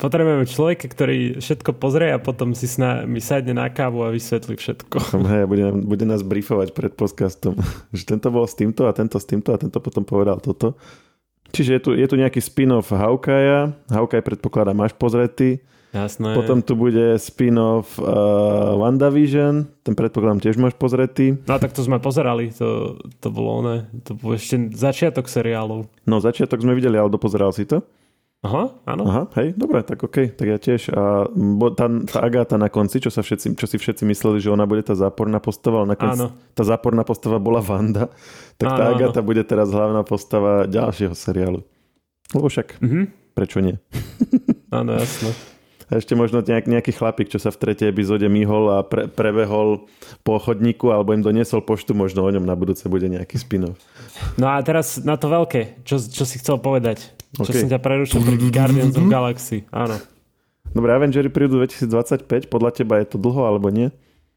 Potrebujeme 0.00 0.48
človeka, 0.48 0.88
ktorý 0.88 1.44
všetko 1.44 1.76
pozrie 1.76 2.08
a 2.08 2.16
potom 2.16 2.56
si 2.56 2.64
sna- 2.64 3.04
mi 3.04 3.20
sadne 3.20 3.52
na 3.52 3.68
kávu 3.68 4.00
a 4.00 4.08
vysvetlí 4.08 4.56
všetko. 4.56 4.96
Hej, 5.32 5.44
bude, 5.44 5.66
bude 5.84 6.04
nás 6.08 6.24
briefovať 6.24 6.72
pred 6.72 6.96
podcastom, 6.96 7.60
že 7.96 8.08
tento 8.08 8.32
bol 8.32 8.48
s 8.48 8.56
týmto 8.56 8.88
a 8.88 8.96
tento 8.96 9.20
s 9.20 9.28
týmto 9.28 9.52
a 9.52 9.60
tento 9.60 9.76
potom 9.76 10.00
povedal 10.00 10.40
toto. 10.40 10.80
Čiže 11.52 11.70
je 11.76 11.80
tu, 11.82 11.90
je 11.98 12.06
tu 12.06 12.16
nejaký 12.16 12.40
spin-off 12.40 12.94
Hawkeye. 12.94 13.74
Hawkeye 13.90 14.22
predpokladá, 14.24 14.72
máš 14.72 14.96
pozretý. 14.96 15.60
Jasné. 15.90 16.38
Potom 16.38 16.62
tu 16.62 16.78
bude 16.78 17.18
spin-off 17.18 17.98
uh, 17.98 18.78
WandaVision, 18.78 19.66
ten 19.82 19.94
predpokladám 19.98 20.38
tiež 20.38 20.54
máš 20.54 20.78
pozretý. 20.78 21.34
No 21.50 21.58
tak 21.58 21.74
to 21.74 21.82
sme 21.82 21.98
pozerali, 21.98 22.54
to, 22.54 22.94
to 23.18 23.28
bolo 23.34 23.50
ono, 23.58 23.74
to 24.06 24.14
bol 24.14 24.38
ešte 24.38 24.70
začiatok 24.70 25.26
seriálov. 25.26 25.90
No 26.06 26.22
začiatok 26.22 26.62
sme 26.62 26.78
videli, 26.78 26.94
ale 26.94 27.10
dopozeral 27.10 27.50
si 27.50 27.66
to? 27.66 27.82
Aha, 28.40 28.72
áno. 28.88 29.02
Aha, 29.04 29.22
hej, 29.36 29.52
dobre, 29.52 29.84
tak 29.84 30.00
okay, 30.00 30.32
tak 30.32 30.48
ja 30.48 30.56
tiež. 30.56 30.88
A 30.96 31.28
tá, 31.76 31.86
tá 32.08 32.18
Agáta 32.24 32.56
na 32.56 32.72
konci, 32.72 32.96
čo, 32.96 33.12
sa 33.12 33.20
všetci, 33.20 33.52
čo 33.52 33.66
si 33.68 33.76
všetci 33.76 34.08
mysleli, 34.08 34.40
že 34.40 34.48
ona 34.48 34.64
bude 34.64 34.80
tá 34.80 34.96
záporná 34.96 35.44
postava, 35.44 35.84
ale 35.84 35.92
nakoniec 35.92 36.24
áno. 36.24 36.32
tá 36.56 36.64
záporná 36.64 37.04
postava 37.04 37.36
bola 37.36 37.60
Vanda, 37.60 38.08
tak 38.56 38.72
áno, 38.72 38.78
tá 38.80 38.84
Agáta 38.96 39.20
áno. 39.20 39.28
bude 39.28 39.44
teraz 39.44 39.68
hlavná 39.68 40.00
postava 40.08 40.64
ďalšieho 40.64 41.12
seriálu. 41.12 41.60
Lebo 42.32 42.46
však, 42.48 42.80
mm-hmm. 42.80 43.04
prečo 43.36 43.60
nie? 43.60 43.76
Áno, 44.72 44.96
jasno. 44.96 45.34
Ešte 45.90 46.14
možno 46.14 46.38
nejak, 46.38 46.70
nejaký 46.70 46.94
chlapík, 46.94 47.34
čo 47.34 47.42
sa 47.42 47.50
v 47.50 47.58
tretej 47.58 47.90
epizóde 47.90 48.30
myhol 48.30 48.70
a 48.70 48.86
pre, 48.86 49.10
prebehol 49.10 49.90
po 50.22 50.38
chodníku 50.38 50.94
alebo 50.94 51.10
im 51.10 51.22
doniesol 51.26 51.66
poštu, 51.66 51.98
možno 51.98 52.22
o 52.22 52.30
ňom 52.30 52.46
na 52.46 52.54
budúce 52.54 52.86
bude 52.86 53.10
nejaký 53.10 53.42
spin-off. 53.42 53.74
No 54.38 54.54
a 54.54 54.62
teraz 54.62 55.02
na 55.02 55.18
to 55.18 55.26
veľké, 55.26 55.82
čo, 55.82 55.98
čo 55.98 56.22
si 56.22 56.38
chcel 56.38 56.62
povedať? 56.62 57.10
Okay. 57.34 57.50
Čo 57.50 57.66
som 57.66 57.68
ťa 57.74 57.82
prerušil 57.82 58.22
pri 58.22 58.36
Guardians 58.54 58.94
of 58.94 59.10
Galaxy, 59.10 59.66
áno. 59.74 59.98
Dobre, 60.70 60.94
Avengery 60.94 61.26
prídu 61.26 61.58
2025, 61.58 62.46
podľa 62.46 62.70
teba 62.70 63.02
je 63.02 63.10
to 63.10 63.18
dlho 63.18 63.42
alebo 63.42 63.74
nie? 63.74 63.90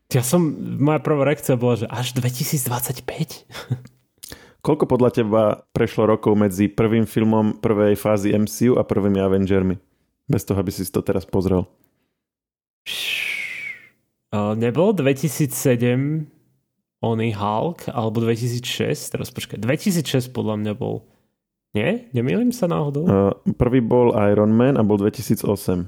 Ja 0.10 0.26
som, 0.26 0.58
moja 0.82 0.98
prvá 0.98 1.30
reakcia 1.30 1.54
bola, 1.54 1.78
že 1.78 1.86
až 1.86 2.18
2025? 2.18 3.06
Koľko 4.66 4.89
podľa 4.89 5.10
teba 5.13 5.42
prešlo 5.76 6.10
rokov 6.10 6.34
medzi 6.34 6.66
prvým 6.72 7.06
filmom 7.06 7.62
prvej 7.62 7.94
fázy 7.94 8.34
MCU 8.34 8.80
a 8.80 8.88
prvými 8.88 9.22
Avengermi? 9.22 9.92
Bez 10.28 10.48
toho, 10.48 10.60
aby 10.60 10.72
si 10.72 10.88
to 10.88 11.04
teraz 11.04 11.28
pozrel. 11.28 11.68
Uh, 14.34 14.58
nebol 14.58 14.96
2007 14.96 16.26
oný 17.04 17.36
Hulk, 17.36 17.92
alebo 17.92 18.24
2006, 18.24 19.12
teraz 19.12 19.28
počkaj, 19.30 19.60
2006 19.60 20.32
podľa 20.32 20.56
mňa 20.64 20.74
bol. 20.74 21.04
Nie? 21.76 22.08
Nemýlim 22.16 22.56
sa 22.56 22.72
náhodou? 22.72 23.04
Uh, 23.04 23.34
prvý 23.60 23.84
bol 23.84 24.16
Iron 24.32 24.56
Man 24.56 24.80
a 24.80 24.84
bol 24.88 24.96
2008. 24.96 25.86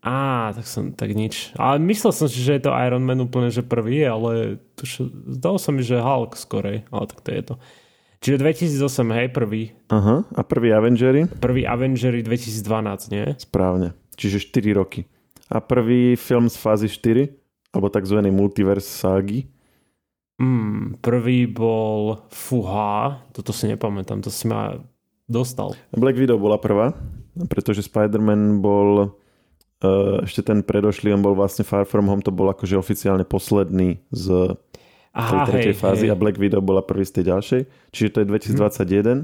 Á, 0.00 0.52
tak 0.56 0.64
som, 0.64 0.96
tak 0.96 1.12
nič. 1.12 1.52
Ale 1.60 1.76
myslel 1.84 2.12
som 2.12 2.28
si, 2.28 2.40
že 2.40 2.56
je 2.56 2.62
to 2.68 2.76
Iron 2.76 3.04
Man 3.04 3.20
úplne, 3.20 3.52
že 3.52 3.64
prvý, 3.64 4.04
ale 4.04 4.60
tuž, 4.76 5.08
zdalo 5.40 5.56
sa 5.60 5.72
mi, 5.72 5.84
že 5.84 6.00
Hulk 6.00 6.36
skorej, 6.36 6.84
ale 6.88 7.04
tak 7.08 7.20
to 7.24 7.28
je 7.32 7.42
to. 7.44 7.54
Čiže 8.20 8.36
2008, 8.36 9.16
hej, 9.16 9.28
prvý. 9.32 9.72
Aha, 9.88 10.28
a 10.36 10.40
prvý 10.44 10.76
Avengery? 10.76 11.24
Prvý 11.40 11.64
Avengery 11.64 12.20
2012, 12.20 13.16
nie? 13.16 13.24
Správne, 13.40 13.96
čiže 14.12 14.44
4 14.44 14.76
roky. 14.76 15.08
A 15.48 15.64
prvý 15.64 16.20
film 16.20 16.52
z 16.52 16.60
fázy 16.60 16.92
4, 16.92 17.32
alebo 17.72 17.88
tzv. 17.88 18.20
multiverse 18.28 18.84
ságy? 18.84 19.48
Mm, 20.36 21.00
prvý 21.00 21.48
bol 21.48 22.20
Fuha, 22.28 23.24
toto 23.32 23.56
si 23.56 23.72
nepamätám, 23.72 24.20
to 24.20 24.28
si 24.28 24.44
ma 24.44 24.76
dostal. 25.24 25.72
Black 25.96 26.20
Widow 26.20 26.36
bola 26.36 26.60
prvá, 26.60 26.92
pretože 27.48 27.88
Spider-Man 27.88 28.60
bol 28.60 29.16
uh, 29.80 30.24
ešte 30.28 30.44
ten 30.44 30.60
predošlý, 30.60 31.16
on 31.16 31.24
bol 31.24 31.32
vlastne 31.32 31.64
Far 31.64 31.88
From 31.88 32.04
Home, 32.04 32.20
to 32.20 32.32
bol 32.32 32.52
akože 32.52 32.76
oficiálne 32.76 33.24
posledný 33.24 34.04
z 34.12 34.56
Aha, 35.10 35.42
tej 35.42 35.50
tretej 35.50 35.74
hej, 35.74 35.78
fázy 35.78 36.06
hej. 36.06 36.12
a 36.12 36.16
Black 36.18 36.38
Widow 36.38 36.62
bola 36.62 36.86
prvý 36.86 37.02
z 37.02 37.20
tej 37.20 37.24
ďalšej. 37.34 37.60
Čiže 37.90 38.08
to 38.14 38.18
je 38.22 38.26
2021 38.30 38.54
hm. 38.54 39.20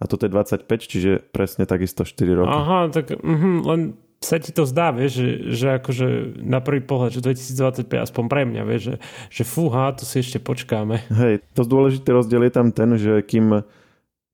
a 0.00 0.04
toto 0.08 0.22
je 0.24 0.30
25, 0.32 0.64
čiže 0.64 1.10
presne 1.32 1.68
takisto 1.68 2.08
4 2.08 2.38
roky. 2.38 2.54
Aha, 2.54 2.88
tak 2.88 3.12
uh-huh, 3.12 3.60
len 3.68 3.80
sa 4.18 4.42
ti 4.42 4.50
to 4.50 4.66
zdá, 4.66 4.90
vieš, 4.90 5.22
že, 5.22 5.28
že 5.54 5.66
akože 5.78 6.06
na 6.42 6.58
prvý 6.58 6.82
pohľad, 6.82 7.14
že 7.14 7.22
2025 7.22 7.86
aspoň 7.86 8.24
pre 8.26 8.42
mňa, 8.50 8.62
vieš, 8.66 8.82
že, 8.82 8.94
že 9.30 9.42
fúha, 9.46 9.94
to 9.94 10.02
si 10.02 10.18
ešte 10.18 10.42
počkáme. 10.42 11.06
Hej, 11.22 11.46
to 11.54 11.62
dôležitý 11.62 12.10
rozdiel 12.10 12.42
je 12.48 12.52
tam 12.52 12.74
ten, 12.74 12.98
že 12.98 13.22
kým 13.22 13.62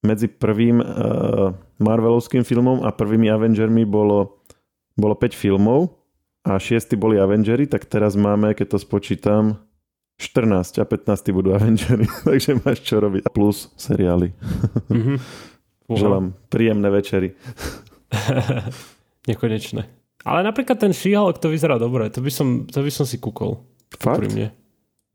medzi 0.04 0.28
prvým 0.28 0.80
uh, 0.80 1.52
Marvelovským 1.80 2.44
filmom 2.44 2.84
a 2.84 2.92
prvými 2.92 3.28
Avengermi 3.28 3.84
bolo, 3.84 4.40
bolo 4.96 5.16
5 5.16 5.36
filmov 5.36 5.92
a 6.44 6.60
6 6.60 6.96
boli 6.96 7.20
Avengery, 7.20 7.68
tak 7.68 7.88
teraz 7.88 8.16
máme, 8.16 8.52
keď 8.56 8.76
to 8.76 8.78
spočítam, 8.80 9.60
14 10.18 10.78
a 10.78 10.84
15 10.86 11.34
budú 11.34 11.54
Avengery, 11.54 12.06
takže 12.28 12.60
máš 12.62 12.86
čo 12.86 13.02
robiť. 13.02 13.26
A 13.26 13.30
plus 13.30 13.74
seriály. 13.74 14.30
Mm-hmm. 14.90 15.16
Želám 16.00 16.32
príjemné 16.48 16.88
večery. 16.88 17.36
Nekonečné. 19.30 19.82
Ale 20.24 20.40
napríklad 20.40 20.80
ten 20.80 20.96
She-Hulk 20.96 21.36
to 21.36 21.52
vyzerá 21.52 21.76
dobre. 21.76 22.08
To 22.08 22.24
by 22.24 22.32
som, 22.32 22.64
to 22.64 22.80
by 22.80 22.88
som 22.88 23.04
si 23.04 23.20
kúkol. 23.20 23.60
Fakt? 24.00 24.32
Mne. 24.32 24.56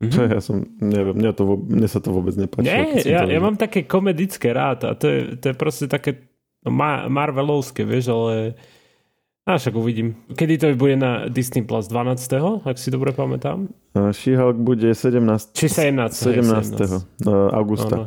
Mhm. 0.00 0.12
Čo 0.14 0.20
ja 0.24 0.40
som, 0.40 0.64
neviem, 0.80 1.12
mne, 1.12 1.30
to, 1.36 1.44
mne 1.44 1.88
sa 1.90 2.00
to 2.00 2.08
vôbec 2.14 2.32
nepáči. 2.32 2.72
Nie, 2.72 3.04
ja, 3.04 3.20
ja 3.28 3.40
mám 3.42 3.60
také 3.60 3.84
komedické 3.84 4.54
rád 4.54 4.88
a 4.88 4.96
to 4.96 5.04
je, 5.10 5.20
to 5.36 5.52
je 5.52 5.54
proste 5.58 5.92
také 5.92 6.30
ma, 6.64 7.04
Marvelovské, 7.10 7.84
vieš, 7.84 8.08
ale 8.08 8.56
a 9.54 9.58
však 9.58 9.74
uvidím. 9.74 10.14
Kedy 10.36 10.58
to 10.58 10.66
bude 10.74 10.96
na 10.96 11.28
Disney 11.28 11.62
Plus 11.62 11.88
12. 11.88 12.66
ak 12.66 12.76
si 12.78 12.90
dobre 12.90 13.12
pamätám? 13.12 13.68
She-Hulk 13.94 14.56
bude 14.56 14.94
17. 14.94 15.54
Či 15.54 15.66
17. 15.68 16.14
17. 16.14 16.78
17. 16.78 17.54
augusta. 17.54 17.96
Ano. 17.96 18.06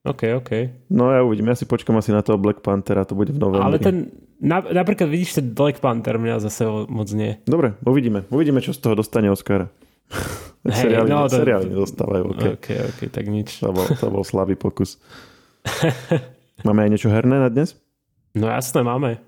OK, 0.00 0.22
OK. 0.40 0.50
No 0.88 1.12
ja 1.12 1.20
uvidím, 1.20 1.52
ja 1.52 1.56
si 1.60 1.68
počkam 1.68 2.00
asi 2.00 2.08
na 2.08 2.24
toho 2.24 2.40
Black 2.40 2.64
Panthera, 2.64 3.04
to 3.04 3.12
bude 3.12 3.36
v 3.36 3.38
novembri. 3.38 3.68
Ale 3.68 3.76
ten, 3.76 4.08
na, 4.40 4.64
napríklad 4.64 5.12
vidíš, 5.12 5.36
ten 5.36 5.52
Black 5.52 5.84
Panther 5.84 6.16
mňa 6.16 6.40
zase 6.40 6.64
moc 6.88 7.12
nie. 7.12 7.36
Dobre, 7.44 7.76
uvidíme. 7.84 8.24
Uvidíme, 8.32 8.64
čo 8.64 8.72
z 8.72 8.80
toho 8.80 8.96
dostane 8.96 9.28
Oscara. 9.28 9.68
Hey, 10.60 10.92
seriály, 10.92 11.08
no, 11.08 11.24
to, 11.24 11.40
seriály 11.40 11.72
nedostávajú. 11.72 12.36
Okay. 12.36 12.52
OK, 12.52 12.68
OK, 12.92 13.00
tak 13.08 13.24
nič. 13.32 13.64
To 13.64 13.72
bol, 13.72 13.88
to 13.96 14.12
bol 14.12 14.20
slabý 14.20 14.60
pokus. 14.60 15.00
máme 16.68 16.84
aj 16.84 16.90
niečo 16.92 17.08
herné 17.08 17.40
na 17.40 17.48
dnes? 17.48 17.80
No 18.36 18.44
jasné, 18.44 18.84
máme. 18.84 19.24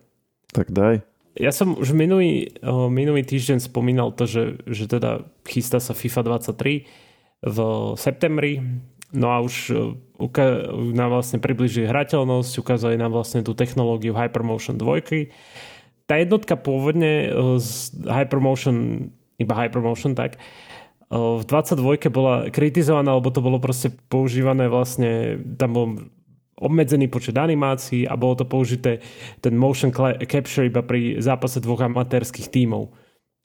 Tak 0.52 0.68
daj. 0.68 1.00
Ja 1.32 1.48
som 1.48 1.80
už 1.80 1.96
minulý, 1.96 2.52
minulý 2.92 3.24
týždeň 3.24 3.64
spomínal 3.64 4.12
to, 4.12 4.28
že, 4.28 4.60
že 4.68 4.84
teda 4.84 5.24
chystá 5.48 5.80
sa 5.80 5.96
FIFA 5.96 6.44
23 6.44 6.84
v 7.42 7.58
septembri 7.96 8.60
No 9.12 9.28
a 9.28 9.44
už 9.44 9.54
e, 9.70 9.74
uka- 10.16 10.72
nám 10.72 11.20
vlastne 11.20 11.36
približuje 11.36 11.84
hrateľnosť, 11.84 12.52
ukazuje 12.64 12.96
nám 12.96 13.12
vlastne 13.12 13.44
tú 13.44 13.52
technológiu 13.52 14.16
Hypermotion 14.16 14.80
2. 14.80 16.08
Tá 16.08 16.16
jednotka 16.16 16.56
pôvodne 16.56 17.28
e, 17.28 17.60
z 17.60 17.92
Hypermotion, 18.08 19.08
iba 19.36 19.52
Hypermotion, 19.52 20.16
tak 20.16 20.40
e, 20.40 21.16
v 21.16 21.44
22 21.44 22.08
bola 22.08 22.48
kritizovaná, 22.48 23.12
lebo 23.12 23.28
to 23.28 23.44
bolo 23.44 23.60
proste 23.60 23.92
používané 24.08 24.72
vlastne, 24.72 25.36
tam 25.60 25.70
bol 25.76 25.86
obmedzený 26.62 27.10
počet 27.10 27.34
animácií 27.34 28.06
a 28.06 28.14
bolo 28.14 28.38
to 28.38 28.46
použité 28.46 29.02
ten 29.42 29.58
motion 29.58 29.90
capture 30.24 30.70
iba 30.70 30.86
pri 30.86 31.18
zápase 31.18 31.58
dvoch 31.58 31.82
amatérských 31.82 32.48
tímov. 32.48 32.94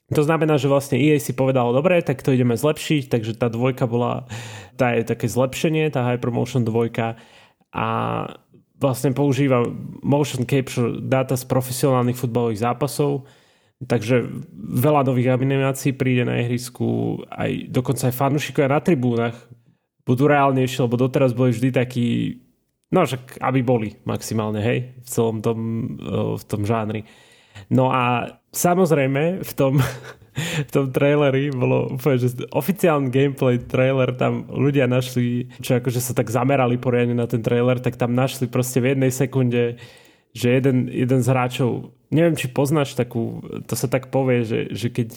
To 0.08 0.22
znamená, 0.24 0.56
že 0.56 0.72
vlastne 0.72 0.96
EA 0.96 1.20
si 1.20 1.36
povedalo, 1.36 1.76
dobre, 1.76 2.00
tak 2.00 2.24
to 2.24 2.32
ideme 2.32 2.56
zlepšiť, 2.56 3.12
takže 3.12 3.36
tá 3.36 3.52
dvojka 3.52 3.84
bola, 3.84 4.24
tá 4.80 4.96
je 4.96 5.04
také 5.04 5.28
zlepšenie, 5.28 5.92
tá 5.92 6.00
Hypermotion 6.08 6.64
dvojka 6.64 7.20
a 7.76 7.86
vlastne 8.80 9.12
používa 9.12 9.68
motion 10.00 10.48
capture 10.48 10.96
data 11.04 11.36
z 11.36 11.44
profesionálnych 11.44 12.16
futbalových 12.16 12.64
zápasov, 12.64 13.28
takže 13.84 14.24
veľa 14.56 15.04
nových 15.04 15.36
animácií 15.36 15.92
príde 15.92 16.24
na 16.24 16.40
ihrisku, 16.40 17.20
aj 17.28 17.68
dokonca 17.68 18.08
aj 18.08 18.16
fanúšikovia 18.16 18.72
na 18.72 18.80
tribúnach 18.80 19.36
budú 20.08 20.24
reálnejšie, 20.24 20.88
lebo 20.88 20.96
doteraz 20.96 21.36
boli 21.36 21.52
vždy 21.52 21.68
takí, 21.68 22.40
no 22.92 23.04
však 23.04 23.40
aby 23.44 23.60
boli 23.60 23.88
maximálne, 24.08 24.60
hej, 24.64 24.96
v 25.04 25.08
celom 25.08 25.38
tom, 25.44 25.58
v 26.36 26.44
tom 26.44 26.62
žánri. 26.64 27.04
No 27.68 27.90
a 27.90 28.38
samozrejme 28.54 29.42
v 29.42 29.52
tom, 29.58 29.82
v 30.68 30.70
tom 30.70 30.86
traileri 30.94 31.50
bolo 31.50 31.98
úplne, 31.98 32.16
že 32.22 32.46
oficiálny 32.54 33.10
gameplay 33.10 33.58
trailer, 33.58 34.14
tam 34.14 34.46
ľudia 34.48 34.86
našli, 34.86 35.50
čo 35.58 35.82
akože 35.82 36.00
sa 36.00 36.12
tak 36.14 36.30
zamerali 36.30 36.78
poriadne 36.78 37.18
na 37.18 37.26
ten 37.26 37.42
trailer, 37.42 37.82
tak 37.82 37.98
tam 37.98 38.14
našli 38.14 38.46
proste 38.46 38.78
v 38.78 38.94
jednej 38.94 39.12
sekunde, 39.12 39.76
že 40.32 40.48
jeden, 40.60 40.86
jeden 40.88 41.20
z 41.20 41.28
hráčov, 41.28 41.92
neviem, 42.14 42.38
či 42.38 42.48
poznáš 42.48 42.94
takú, 42.94 43.42
to 43.66 43.74
sa 43.74 43.90
tak 43.90 44.14
povie, 44.14 44.46
že, 44.46 44.60
že 44.70 44.88
keď 44.88 45.10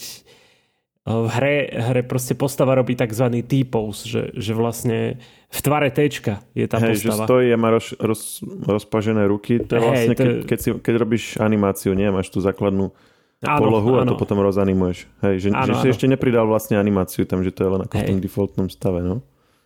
v 1.01 1.27
hre, 1.33 1.55
hre 1.73 2.01
proste 2.05 2.37
postava 2.37 2.77
robí 2.77 2.93
tzv. 2.93 3.25
T-pose, 3.41 4.05
že, 4.05 4.23
že 4.37 4.53
vlastne 4.53 5.17
v 5.51 5.59
tvare 5.59 5.91
T 5.91 6.07
je 6.07 6.65
tá 6.65 6.79
Hej, 6.79 7.03
postava. 7.03 7.11
že 7.11 7.27
stojí 7.27 7.47
a 7.51 7.57
má 7.59 7.75
roz, 7.75 7.91
roz, 7.99 8.39
rozpažené 8.63 9.27
ruky. 9.27 9.59
To 9.59 9.73
je 9.75 9.81
vlastne, 9.83 10.15
to... 10.15 10.23
Keď, 10.23 10.31
keď, 10.47 10.57
si, 10.63 10.69
keď 10.79 10.93
robíš 10.95 11.23
animáciu, 11.43 11.91
nie? 11.91 12.07
Máš 12.07 12.31
tú 12.31 12.39
základnú 12.39 12.95
áno, 13.43 13.59
polohu 13.59 13.99
áno. 13.99 14.07
a 14.07 14.09
to 14.09 14.15
potom 14.15 14.39
rozanimuješ. 14.39 15.11
Hej, 15.27 15.35
že, 15.43 15.47
áno, 15.51 15.75
že 15.75 15.75
si 15.83 15.87
áno. 15.91 15.93
ešte 15.99 16.05
nepridal 16.07 16.47
vlastne 16.47 16.79
animáciu 16.79 17.27
tam, 17.27 17.43
že 17.43 17.51
to 17.51 17.67
je 17.67 17.69
len 17.69 17.81
ako 17.83 17.95
Hej. 17.99 18.01
v 18.01 18.07
tom 18.07 18.19
defaultnom 18.23 18.67
stave, 18.71 19.03
no? 19.03 19.19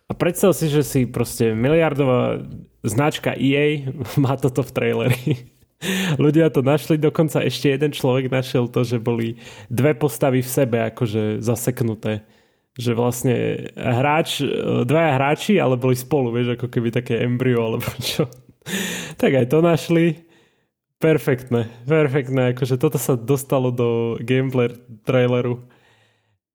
A 0.06 0.12
predstav 0.14 0.54
si, 0.54 0.70
že 0.70 0.82
si 0.86 1.06
proste 1.06 1.54
miliardová 1.54 2.42
značka 2.82 3.38
EA 3.38 3.86
má 4.22 4.34
toto 4.34 4.66
v 4.66 4.74
traileri. 4.74 5.22
Ľudia 6.24 6.50
to 6.50 6.66
našli, 6.66 6.98
dokonca 6.98 7.44
ešte 7.46 7.70
jeden 7.70 7.94
človek 7.94 8.26
našiel 8.26 8.66
to, 8.66 8.82
že 8.82 8.98
boli 8.98 9.38
dve 9.70 9.94
postavy 9.94 10.42
v 10.42 10.50
sebe 10.50 10.82
akože 10.90 11.38
zaseknuté. 11.44 12.26
Že 12.76 12.92
vlastne 12.92 13.36
hráč, 13.72 14.44
dvaja 14.84 15.12
hráči, 15.16 15.56
ale 15.56 15.80
boli 15.80 15.96
spolu, 15.96 16.28
vieš, 16.28 16.60
ako 16.60 16.68
keby 16.68 16.92
také 16.92 17.24
embryo 17.24 17.72
alebo 17.72 17.88
čo. 18.04 18.28
tak 19.16 19.32
aj 19.32 19.46
to 19.48 19.64
našli. 19.64 20.26
Perfektné, 20.96 21.68
perfektné, 21.84 22.56
akože 22.56 22.80
toto 22.80 22.96
sa 22.96 23.20
dostalo 23.20 23.68
do 23.68 24.16
gameplay 24.24 24.72
traileru. 25.04 25.60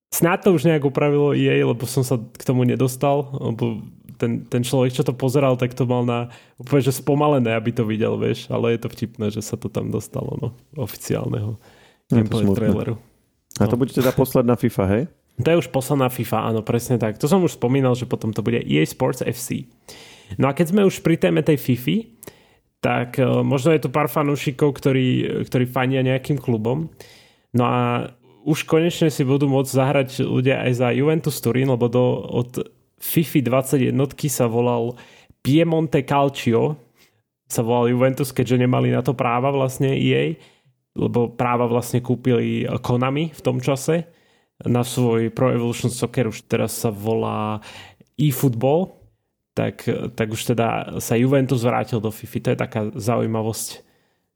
Snad 0.10 0.42
to 0.42 0.58
už 0.58 0.66
nejak 0.66 0.82
upravilo 0.82 1.38
EA, 1.38 1.62
lebo 1.62 1.86
som 1.86 2.02
sa 2.02 2.18
k 2.18 2.42
tomu 2.42 2.66
nedostal, 2.66 3.32
lebo 3.38 3.86
ten, 4.18 4.46
ten 4.46 4.62
človek, 4.62 4.98
čo 4.98 5.06
to 5.06 5.18
pozeral, 5.18 5.58
tak 5.58 5.78
to 5.78 5.86
mal 5.90 6.06
na 6.06 6.30
úplne 6.62 6.82
že 6.86 6.94
spomalené, 6.94 7.58
aby 7.58 7.74
to 7.74 7.86
videl, 7.86 8.18
vieš, 8.22 8.50
ale 8.54 8.78
je 8.78 8.86
to 8.86 8.90
vtipné, 8.94 9.34
že 9.34 9.42
sa 9.42 9.58
to 9.58 9.70
tam 9.70 9.90
dostalo, 9.90 10.38
no, 10.38 10.54
oficiálneho 10.78 11.58
gameplay 12.10 12.46
traileru. 12.54 13.02
A 13.58 13.66
to 13.66 13.78
no. 13.78 13.82
bude 13.82 13.94
teda 13.94 14.14
posledná 14.14 14.58
FIFA, 14.58 14.86
hej? 14.94 15.04
To 15.42 15.50
je 15.52 15.62
už 15.62 15.74
posledná 15.74 16.08
FIFA, 16.08 16.54
áno, 16.54 16.62
presne 16.62 17.02
tak. 17.02 17.18
To 17.18 17.26
som 17.26 17.42
už 17.42 17.58
spomínal, 17.58 17.98
že 17.98 18.10
potom 18.10 18.30
to 18.32 18.46
bude 18.46 18.62
EA 18.62 18.86
Sports 18.86 19.26
FC. 19.26 19.66
No 20.40 20.48
a 20.48 20.56
keď 20.56 20.72
sme 20.72 20.88
už 20.88 21.04
pri 21.04 21.20
téme 21.20 21.42
tej 21.44 21.60
FIFA, 21.60 21.98
tak 22.82 23.22
uh, 23.22 23.46
možno 23.46 23.76
je 23.76 23.84
tu 23.84 23.90
pár 23.94 24.10
fanúšikov, 24.10 24.74
ktorí, 24.78 25.42
ktorí 25.46 25.66
fania 25.70 26.02
nejakým 26.02 26.42
klubom. 26.42 26.90
No 27.54 27.64
a 27.68 27.80
už 28.42 28.66
konečne 28.66 29.14
si 29.14 29.22
budú 29.22 29.46
môcť 29.46 29.70
zahrať 29.70 30.10
ľudia 30.26 30.66
aj 30.66 30.72
za 30.74 30.88
Juventus 30.90 31.38
Turín, 31.44 31.70
lebo 31.70 31.86
do, 31.86 32.26
od 32.26 32.66
FIFA 32.98 33.62
21 33.62 33.94
sa 34.30 34.50
volal 34.50 34.98
Piemonte 35.46 36.02
Calcio, 36.02 36.78
sa 37.46 37.62
volal 37.62 37.94
Juventus, 37.94 38.34
keďže 38.34 38.66
nemali 38.66 38.90
na 38.90 39.06
to 39.06 39.14
práva 39.14 39.54
vlastne 39.54 39.94
EA, 39.94 40.38
lebo 40.98 41.30
práva 41.30 41.70
vlastne 41.70 42.02
kúpili 42.02 42.66
Konami 42.82 43.30
v 43.30 43.42
tom 43.42 43.62
čase 43.62 44.10
na 44.66 44.84
svoj 44.84 45.30
Pro 45.34 45.50
Evolution 45.50 45.90
Soccer, 45.90 46.30
už 46.30 46.46
teraz 46.46 46.76
sa 46.76 46.90
volá 46.94 47.62
eFootball, 48.18 49.02
tak, 49.52 49.84
tak 50.16 50.28
už 50.32 50.56
teda 50.56 50.98
sa 51.04 51.20
Juventus 51.20 51.62
vrátil 51.66 52.00
do 52.00 52.10
FIFA. 52.10 52.40
To 52.40 52.52
je 52.54 52.60
taká 52.60 52.82
zaujímavosť 52.96 53.84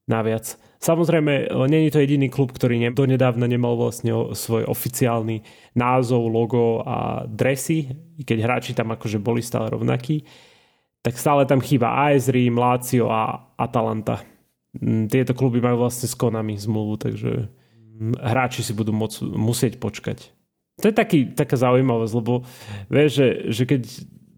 naviac. 0.06 0.60
Samozrejme, 0.86 1.50
není 1.66 1.90
to 1.90 1.98
jediný 1.98 2.30
klub, 2.30 2.54
ktorý 2.54 2.78
ne, 2.78 2.94
donedávna 2.94 3.50
nemal 3.50 3.74
vlastne 3.74 4.14
svoj 4.38 4.70
oficiálny 4.70 5.42
názov, 5.74 6.30
logo 6.30 6.86
a 6.86 7.26
dresy, 7.26 7.90
keď 8.22 8.38
hráči 8.46 8.72
tam 8.78 8.94
akože 8.94 9.18
boli 9.18 9.42
stále 9.42 9.74
rovnakí, 9.74 10.22
tak 11.02 11.18
stále 11.18 11.50
tam 11.50 11.58
chýba 11.58 12.06
AS 12.06 12.30
Rím, 12.30 12.62
Lazio 12.62 13.10
a 13.10 13.50
Atalanta. 13.58 14.22
Mm, 14.78 15.10
tieto 15.10 15.34
kluby 15.34 15.58
majú 15.58 15.88
vlastne 15.88 16.06
s 16.06 16.14
Konami 16.14 16.54
zmluvu, 16.54 16.94
takže 17.02 17.50
hráči 18.20 18.62
si 18.62 18.74
budú 18.76 18.92
môcť, 18.92 19.24
musieť 19.36 19.74
počkať. 19.80 20.32
To 20.84 20.92
je 20.92 20.96
taký, 20.96 21.32
taká 21.32 21.56
zaujímavosť, 21.56 22.14
lebo 22.20 22.44
vieš, 22.92 23.10
že, 23.16 23.28
že 23.52 23.64
keď 23.64 23.82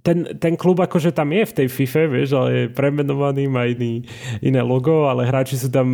ten, 0.06 0.18
ten 0.40 0.54
klub 0.56 0.80
akože 0.80 1.12
tam 1.12 1.36
je 1.36 1.44
v 1.44 1.56
tej 1.58 1.68
FIFA, 1.68 2.02
vieš, 2.08 2.30
ale 2.38 2.50
je 2.54 2.64
premenovaný, 2.72 3.44
má 3.50 3.68
iný, 3.68 4.08
iné 4.40 4.62
logo, 4.64 5.10
ale 5.10 5.28
hráči 5.28 5.60
sú 5.60 5.68
tam 5.68 5.92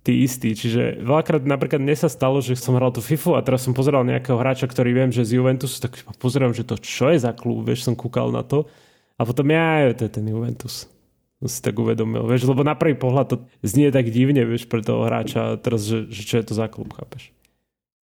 tí 0.00 0.24
istí. 0.24 0.56
Čiže 0.56 1.04
veľakrát 1.04 1.44
napríklad 1.44 1.82
mne 1.82 1.92
sa 1.92 2.08
stalo, 2.08 2.40
že 2.40 2.56
som 2.56 2.72
hral 2.78 2.94
tú 2.94 3.04
FIFU 3.04 3.36
a 3.36 3.44
teraz 3.44 3.60
som 3.60 3.76
pozeral 3.76 4.06
nejakého 4.06 4.40
hráča, 4.40 4.64
ktorý 4.64 4.96
viem, 4.96 5.10
že 5.12 5.28
z 5.28 5.36
Juventusu, 5.36 5.76
tak 5.76 6.00
pozerám, 6.16 6.56
že 6.56 6.64
to 6.64 6.80
čo 6.80 7.12
je 7.12 7.20
za 7.20 7.36
klub, 7.36 7.68
vieš, 7.68 7.84
som 7.84 7.92
kúkal 7.92 8.32
na 8.32 8.40
to. 8.40 8.64
A 9.20 9.28
potom 9.28 9.44
ja, 9.52 9.92
to 9.92 10.08
je 10.08 10.12
ten 10.16 10.24
Juventus. 10.24 10.88
Si 11.40 11.64
tak 11.64 11.80
uvedomil, 11.80 12.28
vieš, 12.28 12.44
lebo 12.44 12.60
na 12.60 12.76
prvý 12.76 12.92
pohľad 12.92 13.26
to 13.32 13.36
znie 13.64 13.88
tak 13.88 14.12
divne, 14.12 14.44
vieš, 14.44 14.68
pre 14.68 14.84
toho 14.84 15.08
hráča 15.08 15.56
teraz, 15.56 15.88
že, 15.88 16.04
že 16.12 16.22
čo 16.28 16.34
je 16.36 16.44
to 16.44 16.52
za 16.52 16.68
klub, 16.68 16.92
chápeš? 16.92 17.32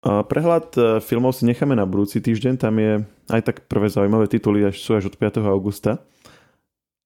A 0.03 0.27
prehľad 0.27 0.67
e, 0.75 0.81
filmov 0.99 1.39
si 1.39 1.47
necháme 1.47 1.79
na 1.79 1.87
budúci 1.87 2.19
týždeň, 2.19 2.59
tam 2.59 2.75
je 2.83 3.07
aj 3.31 3.41
tak 3.47 3.57
prvé 3.71 3.87
zaujímavé 3.87 4.27
tituly, 4.27 4.67
až 4.67 4.83
sú 4.83 4.99
až 4.99 5.13
od 5.13 5.15
5. 5.15 5.47
augusta. 5.47 6.03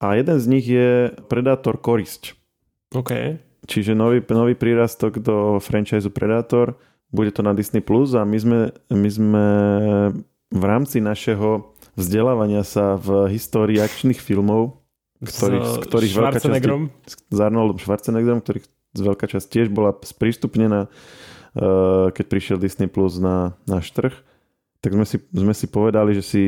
A 0.01 0.17
jeden 0.17 0.39
z 0.41 0.47
nich 0.49 0.65
je 0.65 1.13
Predator 1.29 1.77
Korisť. 1.77 2.33
OK. 2.97 3.37
Čiže 3.69 3.93
nový, 3.93 4.25
nový 4.33 4.55
prírastok 4.57 5.21
do 5.21 5.61
franchise 5.61 6.09
Predator, 6.09 6.79
bude 7.13 7.35
to 7.37 7.45
na 7.45 7.53
Disney+, 7.53 7.85
Plus 7.85 8.17
a 8.17 8.25
my 8.25 8.39
sme, 8.39 8.61
my 8.89 9.11
sme 9.11 9.47
v 10.55 10.65
rámci 10.65 11.03
našeho 11.05 11.75
vzdelávania 11.99 12.63
sa 12.63 12.95
v 12.95 13.31
histórii 13.35 13.79
akčných 13.83 14.19
filmov, 14.19 14.84
ktorých, 15.25 15.65
z 15.65 15.77
ktorých 15.89 16.13
veľká 16.15 16.39
časť, 16.39 16.65
s 17.11 17.39
Arnoldom 17.41 17.79
Schwarzeneggerom, 17.81 18.41
ktorých 18.45 18.67
z 18.95 19.01
veľká 19.03 19.27
časť 19.27 19.47
tiež 19.51 19.67
bola 19.75 19.91
sprístupnená, 19.91 20.87
uh, 20.87 22.09
keď 22.15 22.25
prišiel 22.31 22.57
Disney 22.63 22.87
Plus 22.87 23.19
na 23.19 23.59
náš 23.67 23.91
trh, 23.91 24.15
tak 24.79 24.95
sme 24.95 25.03
si, 25.09 25.19
sme 25.35 25.55
si 25.57 25.67
povedali, 25.67 26.15
že 26.15 26.23
si 26.23 26.45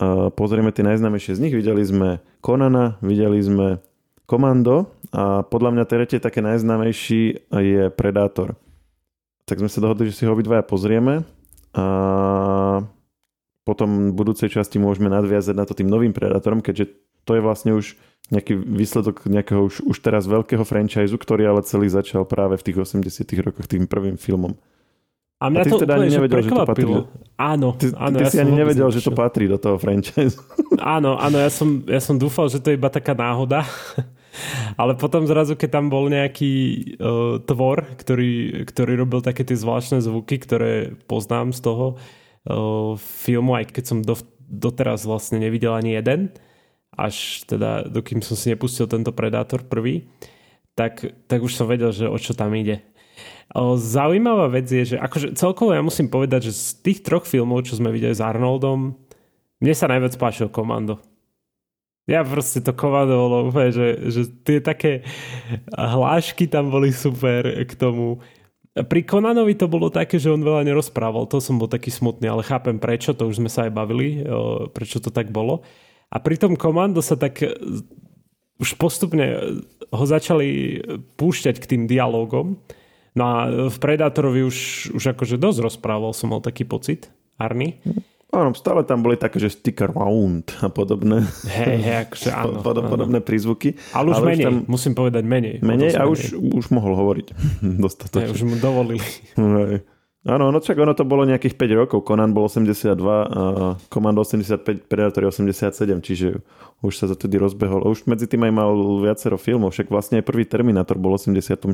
uh, 0.00 0.32
pozrieme 0.32 0.72
tie 0.72 0.86
najznámejšie 0.86 1.36
z 1.36 1.42
nich. 1.42 1.54
Videli 1.54 1.84
sme 1.84 2.24
Konana, 2.40 2.96
videli 3.04 3.42
sme 3.44 3.84
Komando 4.24 4.94
a 5.10 5.42
podľa 5.42 5.74
mňa 5.74 5.84
tretie 5.90 6.22
také 6.22 6.38
najznámejší 6.40 7.50
je 7.50 7.90
Predátor. 7.90 8.54
Tak 9.44 9.58
sme 9.58 9.66
sa 9.66 9.82
dohodli, 9.82 10.06
že 10.08 10.22
si 10.22 10.24
ho 10.24 10.32
obidvaja 10.32 10.62
pozrieme 10.62 11.26
a 11.74 11.84
potom 13.66 14.10
v 14.10 14.16
budúcej 14.16 14.46
časti 14.46 14.78
môžeme 14.78 15.10
nadviazať 15.10 15.54
na 15.58 15.66
to 15.66 15.74
tým 15.74 15.90
novým 15.90 16.14
Predátorom, 16.14 16.62
keďže 16.62 16.94
to 17.24 17.36
je 17.36 17.42
vlastne 17.42 17.72
už 17.76 17.96
nejaký 18.30 18.54
výsledok 18.54 19.26
nejakého 19.26 19.66
už, 19.66 19.82
už 19.84 19.96
teraz 19.98 20.30
veľkého 20.30 20.62
franchise, 20.62 21.10
ktorý 21.10 21.50
ale 21.50 21.66
celý 21.66 21.90
začal 21.90 22.22
práve 22.22 22.54
v 22.56 22.64
tých 22.70 22.78
80 22.78 23.26
rokoch 23.42 23.66
tým 23.66 23.90
prvým 23.90 24.14
filmom. 24.14 24.54
A 25.40 25.48
mňa 25.48 25.60
a 25.60 25.64
ty 25.64 25.70
to 25.72 25.80
teda 25.80 25.96
ani 25.96 26.12
nevedel, 26.12 26.40
že 26.44 26.50
to 26.52 26.68
patrí. 26.68 26.84
Áno, 27.40 27.68
ty, 27.72 27.86
áno. 27.96 28.16
Ty 28.20 28.22
ja 28.22 28.30
si 28.30 28.38
ani 28.44 28.52
nevedel, 28.52 28.88
že 28.92 29.00
to 29.00 29.16
patrí 29.16 29.48
do 29.48 29.56
toho 29.56 29.80
franchise. 29.80 30.36
Áno, 30.80 31.20
áno, 31.20 31.36
ja 31.36 31.52
som, 31.52 31.84
ja 31.84 32.00
som 32.00 32.16
dúfal, 32.16 32.48
že 32.48 32.56
to 32.56 32.72
je 32.72 32.80
iba 32.80 32.88
taká 32.88 33.12
náhoda. 33.12 33.68
Ale 34.80 34.96
potom 34.96 35.28
zrazu, 35.28 35.52
keď 35.56 35.76
tam 35.76 35.86
bol 35.92 36.08
nejaký 36.08 36.52
uh, 36.96 37.36
tvor, 37.44 37.84
ktorý, 38.00 38.64
ktorý 38.64 38.96
robil 38.96 39.20
také 39.20 39.44
tie 39.44 39.60
zvláštne 39.60 40.00
zvuky, 40.00 40.40
ktoré 40.40 40.96
poznám 41.04 41.52
z 41.52 41.60
toho 41.60 41.86
uh, 41.96 42.96
filmu, 42.96 43.60
aj 43.60 43.76
keď 43.76 43.84
som 43.84 43.98
do, 44.00 44.16
doteraz 44.48 45.04
vlastne 45.04 45.36
nevidel 45.36 45.76
ani 45.76 46.00
jeden, 46.00 46.32
až 46.94 47.46
teda, 47.46 47.86
dokým 47.86 48.20
som 48.20 48.34
si 48.34 48.50
nepustil 48.50 48.90
tento 48.90 49.14
Predátor 49.14 49.64
prvý, 49.66 50.10
tak, 50.74 51.06
tak 51.28 51.40
už 51.42 51.52
som 51.54 51.66
vedel, 51.66 51.90
že 51.94 52.10
o 52.10 52.18
čo 52.18 52.32
tam 52.32 52.54
ide. 52.54 52.82
Zaujímavá 53.76 54.46
vec 54.46 54.70
je, 54.70 54.94
že 54.94 54.96
akože 54.96 55.34
celkovo 55.34 55.74
ja 55.74 55.82
musím 55.82 56.06
povedať, 56.06 56.50
že 56.50 56.52
z 56.54 56.68
tých 56.86 56.98
troch 57.02 57.26
filmov, 57.26 57.66
čo 57.66 57.74
sme 57.74 57.90
videli 57.90 58.14
s 58.14 58.22
Arnoldom, 58.22 58.94
mne 59.60 59.74
sa 59.74 59.90
najviac 59.90 60.14
páčil 60.16 60.48
Komando. 60.48 61.02
Ja 62.08 62.26
proste 62.26 62.58
to 62.58 62.74
komando 62.74 63.14
bolo 63.14 63.38
úplne, 63.54 63.70
že, 63.70 63.88
že 64.10 64.22
tie 64.42 64.58
také 64.58 65.06
hlášky 65.70 66.50
tam 66.50 66.66
boli 66.72 66.90
super 66.90 67.46
k 67.46 67.72
tomu. 67.78 68.18
Pri 68.74 69.06
Konanovi 69.06 69.54
to 69.54 69.70
bolo 69.70 69.94
také, 69.94 70.18
že 70.18 70.30
on 70.30 70.42
veľa 70.42 70.66
nerozprával, 70.66 71.30
to 71.30 71.38
som 71.38 71.58
bol 71.58 71.70
taký 71.70 71.94
smutný, 71.94 72.26
ale 72.26 72.42
chápem 72.42 72.82
prečo, 72.82 73.14
to 73.14 73.30
už 73.30 73.38
sme 73.38 73.50
sa 73.50 73.66
aj 73.66 73.72
bavili, 73.74 74.26
prečo 74.74 74.98
to 74.98 75.14
tak 75.14 75.30
bolo. 75.30 75.62
A 76.10 76.16
pri 76.18 76.36
tom 76.36 76.58
komando 76.58 76.98
sa 77.00 77.14
tak 77.14 77.38
e, 77.42 77.54
už 78.58 78.74
postupne 78.76 79.26
ho 79.90 80.04
začali 80.04 80.78
púšťať 81.14 81.56
k 81.58 81.68
tým 81.76 81.82
dialogom. 81.86 82.58
No 83.14 83.22
a 83.26 83.36
v 83.70 83.76
Predátorovi 83.78 84.46
už, 84.46 84.90
už 84.94 85.14
akože 85.16 85.38
dosť 85.38 85.58
rozprával, 85.66 86.14
som 86.14 86.30
mal 86.30 86.42
taký 86.42 86.62
pocit, 86.62 87.10
Arny. 87.38 87.82
Áno, 88.30 88.54
stále 88.54 88.86
tam 88.86 89.02
boli 89.02 89.18
také, 89.18 89.42
že 89.42 89.50
stick 89.50 89.82
around 89.82 90.54
a 90.62 90.70
podobné. 90.70 91.26
Hej, 91.50 91.76
hej, 91.82 91.96
akože 92.06 92.30
áno. 92.46 92.62
Pod, 92.62 92.78
podobné 92.86 93.18
áno. 93.18 93.26
prízvuky. 93.26 93.74
Ale 93.90 94.14
už 94.14 94.22
ale 94.22 94.26
menej, 94.30 94.44
už 94.44 94.46
tam... 94.46 94.54
musím 94.70 94.92
povedať 94.94 95.22
menej. 95.26 95.54
Menej 95.66 95.98
a 95.98 96.06
už, 96.06 96.38
už 96.38 96.70
mohol 96.70 96.94
hovoriť 96.94 97.26
dostatočne. 97.82 98.30
Hej, 98.30 98.34
už 98.38 98.42
mu 98.46 98.54
dovolili. 98.62 99.02
Hej. 99.34 99.82
Áno, 100.20 100.52
no 100.52 100.60
čak 100.60 100.76
ono 100.76 100.92
to 100.92 101.08
bolo 101.08 101.24
nejakých 101.24 101.56
5 101.56 101.80
rokov. 101.80 102.04
Conan 102.04 102.36
bol 102.36 102.44
82, 102.44 102.92
a 102.92 103.42
Commando 103.88 104.20
85, 104.20 104.84
Predator 104.84 105.32
87, 105.32 105.64
čiže 106.04 106.44
už 106.84 106.92
sa 106.92 107.08
tedy 107.16 107.40
rozbehol. 107.40 107.88
Už 107.88 108.04
medzi 108.04 108.28
tým 108.28 108.44
aj 108.44 108.52
mal 108.52 108.68
viacero 109.00 109.40
filmov, 109.40 109.72
však 109.72 109.88
vlastne 109.88 110.20
aj 110.20 110.28
prvý 110.28 110.44
Terminator 110.44 111.00
bol 111.00 111.16
84. 111.16 111.64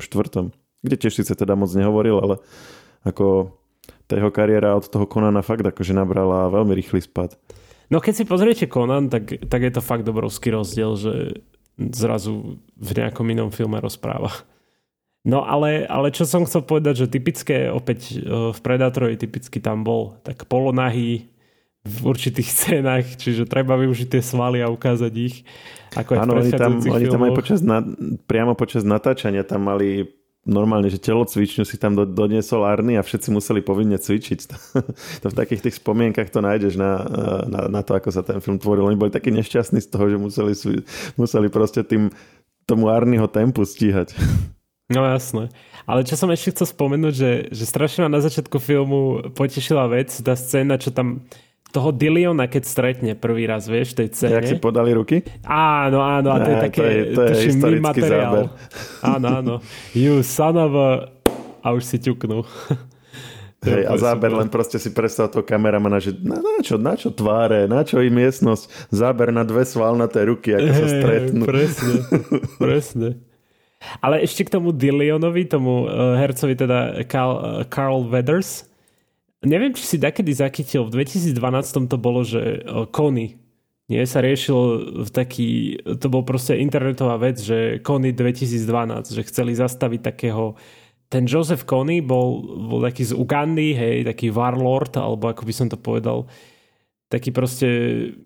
Kde 0.78 0.94
tiež 0.94 1.18
síce 1.18 1.34
teda 1.34 1.58
moc 1.58 1.74
nehovoril, 1.74 2.22
ale 2.22 2.34
ako 3.02 3.50
tá 4.06 4.14
jeho 4.14 4.30
kariéra 4.30 4.78
od 4.78 4.86
toho 4.86 5.10
Konana 5.10 5.42
fakt 5.42 5.66
akože 5.66 5.90
nabrala 5.90 6.46
veľmi 6.46 6.70
rýchly 6.78 7.02
spad. 7.02 7.34
No 7.90 7.98
keď 7.98 8.14
si 8.22 8.24
pozriete 8.30 8.70
Conan, 8.70 9.10
tak, 9.10 9.42
tak 9.50 9.60
je 9.62 9.72
to 9.74 9.82
fakt 9.82 10.06
obrovský 10.06 10.54
rozdiel, 10.54 10.94
že 10.94 11.42
zrazu 11.78 12.62
v 12.78 12.90
nejakom 12.94 13.26
inom 13.26 13.50
filme 13.50 13.82
rozpráva. 13.82 14.30
No 15.26 15.42
ale, 15.42 15.82
ale 15.90 16.14
čo 16.14 16.22
som 16.22 16.46
chcel 16.46 16.62
povedať, 16.62 17.02
že 17.02 17.10
typické 17.10 17.66
opäť 17.66 18.14
e, 18.14 18.54
v 18.54 18.58
Predátorovi 18.62 19.18
typicky 19.18 19.58
tam 19.58 19.82
bol 19.82 20.14
tak 20.22 20.46
polonahý 20.46 21.26
v 21.82 21.96
určitých 22.06 22.48
scénach, 22.56 23.04
čiže 23.18 23.50
treba 23.50 23.74
využiť 23.74 24.06
tie 24.06 24.22
svaly 24.22 24.62
a 24.62 24.70
ukázať 24.70 25.12
ich. 25.18 25.42
Ako 25.98 26.14
Áno, 26.14 26.38
oni 26.38 26.54
tam, 26.54 26.78
oni 26.78 27.06
tam 27.10 27.26
aj 27.26 27.32
počas 27.34 27.58
na, 27.58 27.82
priamo 28.30 28.54
počas 28.54 28.86
natáčania 28.86 29.42
tam 29.42 29.66
mali 29.66 30.06
normálne, 30.46 30.86
že 30.86 31.02
telocvičňu 31.02 31.66
si 31.66 31.74
tam 31.74 31.98
doniesol 31.98 32.62
Arny 32.62 32.94
a 32.94 33.02
všetci 33.02 33.34
museli 33.34 33.66
povinne 33.66 33.98
cvičiť. 33.98 34.40
to 35.22 35.26
v 35.26 35.34
takých 35.34 35.66
tých 35.66 35.82
spomienkach 35.82 36.30
to 36.30 36.38
nájdeš 36.38 36.78
na, 36.78 37.02
na, 37.50 37.60
na 37.66 37.80
to, 37.82 37.98
ako 37.98 38.14
sa 38.14 38.22
ten 38.22 38.38
film 38.38 38.62
tvoril. 38.62 38.86
Oni 38.86 38.94
boli 38.94 39.10
takí 39.10 39.34
nešťastní 39.34 39.82
z 39.82 39.90
toho, 39.90 40.06
že 40.06 40.16
museli, 40.22 40.54
museli 41.18 41.50
proste 41.50 41.82
tým 41.82 42.14
tomu 42.62 42.94
Arnyho 42.94 43.26
tempu 43.26 43.66
stíhať. 43.66 44.14
No 44.86 45.02
jasné. 45.02 45.50
Ale 45.82 46.06
čo 46.06 46.14
som 46.14 46.30
ešte 46.30 46.54
chcel 46.54 46.70
spomenúť, 46.70 47.14
že, 47.14 47.30
že 47.50 47.64
strašne 47.66 48.06
ma 48.06 48.10
na 48.10 48.22
začiatku 48.22 48.62
filmu 48.62 49.34
potešila 49.34 49.90
vec, 49.90 50.14
tá 50.22 50.38
scéna, 50.38 50.78
čo 50.78 50.94
tam 50.94 51.26
toho 51.74 51.90
Dilliona, 51.90 52.46
keď 52.46 52.62
stretne 52.64 53.12
prvý 53.18 53.44
raz, 53.50 53.66
vieš, 53.66 53.98
tej 53.98 54.14
cene. 54.14 54.38
Jak 54.38 54.46
si 54.46 54.62
podali 54.62 54.94
ruky? 54.94 55.26
Áno, 55.44 56.00
áno, 56.00 56.28
a 56.32 56.38
to 56.40 56.48
je 56.48 56.58
také, 56.62 56.80
to 56.80 56.86
je, 56.86 57.00
to 57.12 57.20
je 57.20 57.34
historický 57.50 57.82
materiál. 57.82 58.32
záber. 58.32 58.44
Áno, 59.02 59.26
áno. 59.28 59.54
You 59.92 60.22
son 60.22 60.56
of 60.56 60.72
a... 60.72 60.90
A 61.66 61.74
už 61.74 61.82
si 61.82 61.98
ťuknú. 61.98 62.46
Hej, 63.66 63.90
a 63.90 63.98
záber 63.98 64.30
super. 64.30 64.40
len 64.46 64.48
proste 64.52 64.78
si 64.78 64.94
predstav 64.94 65.26
toho 65.34 65.42
kameramana, 65.42 65.98
že 65.98 66.14
na, 66.22 66.38
na, 66.38 66.62
čo, 66.62 66.78
na 66.78 66.94
čo 66.94 67.10
tváre, 67.10 67.66
na 67.66 67.82
čo 67.82 67.98
im 67.98 68.14
miestnosť, 68.14 68.94
záber 68.94 69.34
na 69.34 69.42
dve 69.42 69.66
svalnaté 69.66 70.22
ruky, 70.22 70.54
ako 70.54 70.70
hey, 70.70 70.78
sa 70.78 70.86
stretnú. 70.86 71.42
Presne, 71.42 71.94
presne. 72.62 73.08
Ale 74.02 74.22
ešte 74.22 74.46
k 74.46 74.54
tomu 74.58 74.70
Dillionovi, 74.74 75.48
tomu 75.48 75.86
uh, 75.86 76.16
hercovi 76.18 76.54
teda 76.58 77.04
Carl, 77.06 77.34
uh, 77.36 77.42
Carl 77.66 78.06
Weathers, 78.06 78.66
neviem, 79.46 79.72
či 79.72 79.84
si 79.84 79.96
takedy 79.96 80.34
zachytil, 80.34 80.86
v 80.88 81.02
2012 81.04 81.32
to 81.86 81.96
bolo, 81.96 82.26
že 82.26 82.66
Kony, 82.90 83.38
nie, 83.86 84.02
sa 84.02 84.18
riešil 84.18 84.58
v 85.06 85.10
taký, 85.14 85.78
to 86.02 86.10
bol 86.10 86.26
proste 86.26 86.58
internetová 86.58 87.22
vec, 87.22 87.38
že 87.38 87.78
Kony 87.86 88.10
2012, 88.10 89.14
že 89.14 89.22
chceli 89.30 89.54
zastaviť 89.54 90.00
takého, 90.02 90.58
ten 91.06 91.22
Joseph 91.22 91.62
Kony 91.62 92.02
bol, 92.02 92.42
bol 92.66 92.82
taký 92.82 93.06
z 93.06 93.14
Ugandy, 93.14 93.78
hej, 93.78 94.02
taký 94.02 94.34
warlord, 94.34 94.90
alebo 94.98 95.30
ako 95.30 95.46
by 95.46 95.54
som 95.54 95.70
to 95.70 95.78
povedal, 95.78 96.26
taký 97.06 97.30
proste 97.30 97.68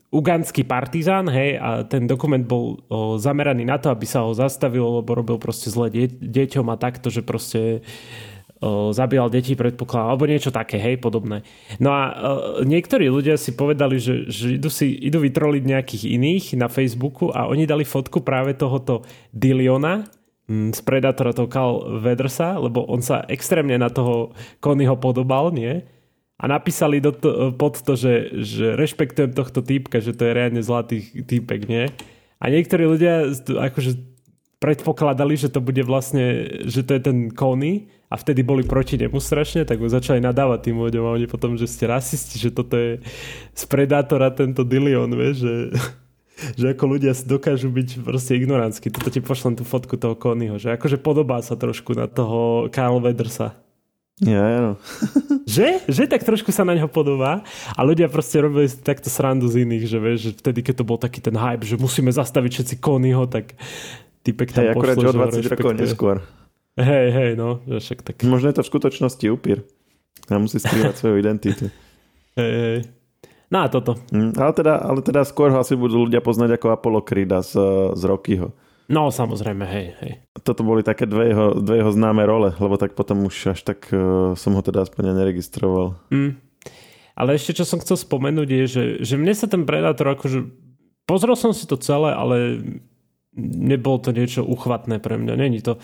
ugandský 0.08 0.64
partizán, 0.64 1.28
hej, 1.28 1.60
a 1.60 1.84
ten 1.84 2.08
dokument 2.08 2.40
bol 2.40 2.80
o, 2.88 3.20
zameraný 3.20 3.68
na 3.68 3.76
to, 3.76 3.92
aby 3.92 4.08
sa 4.08 4.24
ho 4.24 4.32
zastavilo, 4.32 5.04
lebo 5.04 5.12
robil 5.12 5.36
proste 5.36 5.68
zle 5.68 5.92
de- 5.92 6.08
deťom 6.08 6.66
a 6.72 6.80
takto, 6.80 7.12
že 7.12 7.20
proste 7.20 7.84
zabíjal 8.92 9.32
deti, 9.32 9.56
predpokladám, 9.56 10.12
alebo 10.12 10.28
niečo 10.28 10.52
také, 10.52 10.76
hej, 10.76 11.00
podobné. 11.00 11.40
No 11.80 11.96
a 11.96 12.02
niektorí 12.60 13.08
ľudia 13.08 13.40
si 13.40 13.56
povedali, 13.56 13.96
že, 13.96 14.28
že 14.28 14.60
idú, 14.60 14.68
si, 14.68 14.92
idú 14.92 15.24
vytroliť 15.24 15.64
nejakých 15.64 16.04
iných 16.20 16.44
na 16.60 16.68
Facebooku 16.68 17.32
a 17.32 17.48
oni 17.48 17.64
dali 17.64 17.88
fotku 17.88 18.20
práve 18.20 18.52
tohoto 18.52 19.00
Diliona, 19.32 20.04
mm, 20.44 20.76
z 20.76 20.80
Predatora 20.84 21.32
toho 21.32 21.48
Carl 21.48 22.04
Wedersa, 22.04 22.60
lebo 22.60 22.84
on 22.84 23.00
sa 23.00 23.24
extrémne 23.32 23.80
na 23.80 23.88
toho 23.88 24.36
Konyho 24.60 25.00
podobal, 25.00 25.56
nie? 25.56 25.80
A 26.40 26.48
napísali 26.48 27.04
do 27.04 27.12
to, 27.12 27.52
pod 27.52 27.84
to, 27.84 28.00
že, 28.00 28.32
že 28.40 28.72
rešpektujem 28.72 29.36
tohto 29.36 29.60
týpka, 29.60 30.00
že 30.00 30.16
to 30.16 30.24
je 30.24 30.32
reálne 30.32 30.64
zlatý 30.64 31.04
týpek, 31.04 31.68
nie? 31.68 31.92
A 32.40 32.48
niektorí 32.48 32.88
ľudia 32.88 33.28
akože 33.44 34.00
predpokladali, 34.56 35.36
že 35.36 35.52
to 35.52 35.60
bude 35.60 35.80
vlastne, 35.84 36.48
že 36.64 36.80
to 36.80 36.96
je 36.96 37.02
ten 37.04 37.18
Kony 37.28 37.92
a 38.08 38.16
vtedy 38.16 38.40
boli 38.40 38.64
proti 38.64 38.96
nemu 38.96 39.16
strašne, 39.20 39.68
tak 39.68 39.80
začali 39.80 40.20
nadávať 40.20 40.68
tým 40.68 40.80
ľuďom 40.80 41.04
a 41.04 41.14
oni 41.16 41.28
potom, 41.28 41.60
že 41.60 41.68
ste 41.68 41.88
rasisti, 41.88 42.36
že 42.40 42.52
toto 42.52 42.76
je 42.76 43.00
z 43.52 43.64
Predátora 43.68 44.32
tento 44.32 44.64
Dillion, 44.64 45.12
vieš, 45.12 45.44
že, 45.44 45.54
že 46.60 46.66
ako 46.72 46.84
ľudia 46.96 47.12
dokážu 47.24 47.68
byť 47.68 48.04
proste 48.04 48.36
ignorantskí. 48.36 48.92
Toto 48.92 49.12
ti 49.12 49.20
pošlem 49.20 49.60
tú 49.60 49.64
fotku 49.64 50.00
toho 50.00 50.16
Konyho, 50.16 50.56
že 50.56 50.72
akože 50.72 51.00
podobá 51.00 51.40
sa 51.44 51.56
trošku 51.56 51.92
na 51.96 52.08
toho 52.08 52.68
Karl 52.72 53.00
Wedersa. 53.00 53.56
Ja, 54.20 54.44
ja. 54.44 54.60
že? 55.56 55.80
Že 55.88 56.04
tak 56.12 56.20
trošku 56.28 56.52
sa 56.52 56.64
na 56.68 56.76
neho 56.76 56.88
podobá 56.92 57.40
a 57.72 57.80
ľudia 57.80 58.12
proste 58.12 58.36
robili 58.44 58.68
takto 58.68 59.08
srandu 59.08 59.48
z 59.48 59.64
iných, 59.64 59.84
že 59.88 59.98
vieš, 59.98 60.18
že 60.20 60.30
vtedy, 60.36 60.60
keď 60.60 60.74
to 60.80 60.84
bol 60.84 61.00
taký 61.00 61.24
ten 61.24 61.32
hype, 61.32 61.64
že 61.64 61.80
musíme 61.80 62.12
zastaviť 62.12 62.50
všetci 62.60 62.74
Konyho, 62.84 63.24
tak 63.32 63.56
typek 64.20 64.52
tam 64.52 64.68
hey, 64.68 64.72
akurát, 64.76 64.96
že 65.00 65.08
o 65.08 65.16
20 65.16 65.52
rokov 65.56 65.72
neskôr. 65.72 66.16
Hej, 66.76 67.06
hej, 67.12 67.30
no, 67.34 67.64
však 67.64 68.04
tak. 68.04 68.16
Možno 68.28 68.52
je 68.52 68.56
to 68.60 68.64
v 68.64 68.70
skutočnosti 68.70 69.26
upír. 69.32 69.64
A 70.30 70.38
musí 70.38 70.60
skrývať 70.60 70.94
svoju 71.00 71.16
identitu. 71.18 71.66
Hej, 72.38 72.52
hej. 72.54 72.78
No 73.50 73.66
a 73.66 73.66
toto. 73.66 73.98
Mm, 74.14 74.38
ale, 74.38 74.52
teda, 74.54 74.78
ale 74.78 75.00
teda 75.02 75.26
skôr 75.26 75.50
ho 75.50 75.58
asi 75.58 75.74
budú 75.74 76.06
ľudia 76.06 76.22
poznať 76.22 76.54
ako 76.54 76.66
Apollo 76.70 77.02
Creeda 77.02 77.42
z, 77.42 77.58
z 77.98 78.02
Rockyho. 78.06 78.54
No 78.90 79.06
samozrejme, 79.14 79.62
hej, 79.70 79.86
hej. 80.02 80.12
Toto 80.42 80.66
boli 80.66 80.82
také 80.82 81.06
dve 81.06 81.30
jeho, 81.30 81.54
dve 81.62 81.78
jeho 81.78 81.94
známe 81.94 82.26
role, 82.26 82.50
lebo 82.58 82.74
tak 82.74 82.98
potom 82.98 83.22
už 83.30 83.54
až 83.54 83.62
tak 83.62 83.86
uh, 83.94 84.34
som 84.34 84.58
ho 84.58 84.62
teda 84.66 84.82
aspoň 84.82 85.14
neregistroval. 85.14 85.94
Mm. 86.10 86.42
Ale 87.14 87.38
ešte 87.38 87.54
čo 87.54 87.62
som 87.62 87.78
chcel 87.78 87.94
spomenúť 87.94 88.48
je, 88.50 88.64
že, 88.66 88.84
že 89.06 89.14
mne 89.14 89.30
sa 89.30 89.46
ten 89.46 89.62
Predator 89.62 90.10
akože... 90.18 90.42
Pozrel 91.06 91.38
som 91.38 91.54
si 91.54 91.70
to 91.70 91.78
celé, 91.78 92.10
ale 92.10 92.58
nebolo 93.38 94.02
to 94.02 94.10
niečo 94.10 94.42
uchvatné 94.42 94.98
pre 94.98 95.14
mňa. 95.14 95.38
Není 95.38 95.62
to 95.62 95.78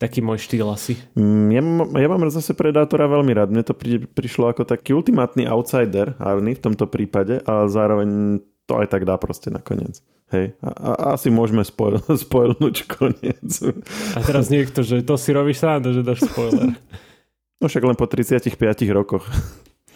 taký 0.00 0.24
môj 0.24 0.40
štýl 0.44 0.68
asi. 0.72 0.96
Mm, 1.16 1.48
ja, 1.52 1.62
ja 2.00 2.08
mám 2.08 2.24
zase 2.32 2.56
Predátora 2.56 3.04
veľmi 3.08 3.32
rád. 3.36 3.52
Mne 3.52 3.64
to 3.64 3.76
pri, 3.76 4.04
prišlo 4.04 4.52
ako 4.52 4.64
taký 4.64 4.96
ultimátny 4.96 5.44
outsider, 5.44 6.16
Arny 6.16 6.56
v 6.56 6.64
tomto 6.64 6.88
prípade, 6.88 7.40
a 7.44 7.68
zároveň 7.68 8.40
to 8.64 8.80
aj 8.80 8.88
tak 8.88 9.04
dá 9.04 9.20
proste 9.20 9.52
nakoniec. 9.52 10.00
Hej, 10.30 10.54
a, 10.62 10.70
a 10.70 10.90
asi 11.18 11.26
môžeme 11.26 11.66
spoil, 11.66 11.98
spoilnúť 12.26 12.76
koniec. 12.86 13.50
A 14.14 14.18
teraz 14.22 14.46
niekto, 14.46 14.86
že 14.86 15.02
to 15.02 15.18
si 15.18 15.34
robíš 15.34 15.62
sám, 15.62 15.90
že 15.90 16.06
dáš 16.06 16.22
spoiler. 16.22 16.78
No 17.60 17.68
však 17.68 17.84
len 17.84 17.98
po 17.98 18.06
35 18.06 18.56
rokoch. 18.94 19.26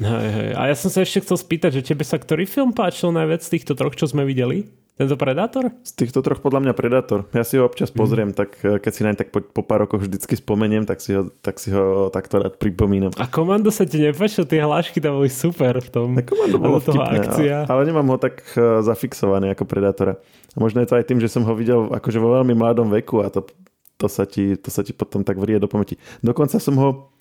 Hej, 0.02 0.28
hej. 0.30 0.50
A 0.58 0.62
ja 0.70 0.74
som 0.74 0.90
sa 0.90 1.06
ešte 1.06 1.22
chcel 1.22 1.38
spýtať, 1.38 1.78
že 1.78 1.94
tebe 1.94 2.02
sa 2.02 2.18
ktorý 2.18 2.50
film 2.50 2.74
páčil 2.74 3.14
najviac 3.14 3.46
z 3.46 3.58
týchto 3.58 3.78
troch, 3.78 3.94
čo 3.94 4.10
sme 4.10 4.26
videli? 4.26 4.66
Tento 4.94 5.18
Predátor? 5.18 5.74
Z 5.82 5.98
týchto 5.98 6.22
troch 6.22 6.38
podľa 6.38 6.70
mňa 6.70 6.72
Predátor. 6.78 7.26
Ja 7.34 7.42
si 7.42 7.58
ho 7.58 7.66
občas 7.66 7.90
pozriem, 7.90 8.30
mm. 8.30 8.38
tak 8.38 8.50
eh, 8.62 8.78
keď 8.78 8.92
si 8.94 9.02
naň 9.02 9.14
tak 9.18 9.34
po, 9.34 9.42
po 9.42 9.66
pár 9.66 9.86
rokoch 9.86 10.06
vždycky 10.06 10.38
spomeniem, 10.38 10.86
tak 10.86 11.02
si 11.02 11.18
ho, 11.18 11.34
tak 11.42 11.58
si 11.58 11.74
ho 11.74 12.14
takto 12.14 12.38
rád 12.38 12.62
pripomínam. 12.62 13.10
A 13.18 13.26
Komando 13.26 13.74
sa 13.74 13.82
ti 13.90 13.98
nepáčil? 13.98 14.46
Tie 14.46 14.62
hlášky 14.62 15.02
tam 15.02 15.18
boli 15.18 15.34
super 15.34 15.82
v 15.82 15.88
tom. 15.90 16.14
A 16.14 16.22
Komando 16.22 16.62
bolo 16.62 16.78
vtipné, 16.82 17.26
akcia. 17.26 17.56
Ale, 17.66 17.70
ale 17.74 17.90
nemám 17.90 18.06
ho 18.06 18.18
tak 18.22 18.38
uh, 18.54 18.86
zafixované 18.86 19.50
ako 19.50 19.66
Predátora. 19.66 20.14
A 20.54 20.56
možno 20.62 20.78
je 20.78 20.86
to 20.86 20.94
aj 20.94 21.10
tým, 21.10 21.18
že 21.18 21.26
som 21.26 21.42
ho 21.42 21.54
videl 21.58 21.90
akože 21.90 22.22
vo 22.22 22.30
veľmi 22.38 22.54
mladom 22.54 22.86
veku 22.94 23.18
a 23.18 23.34
to, 23.34 23.50
to, 23.98 24.06
sa, 24.06 24.30
ti, 24.30 24.54
to 24.54 24.70
sa 24.70 24.86
ti 24.86 24.94
potom 24.94 25.26
tak 25.26 25.42
vrie 25.42 25.58
do 25.58 25.66
pamäti. 25.66 25.98
Dokonca 26.22 26.62
som 26.62 26.78
ho 26.78 27.13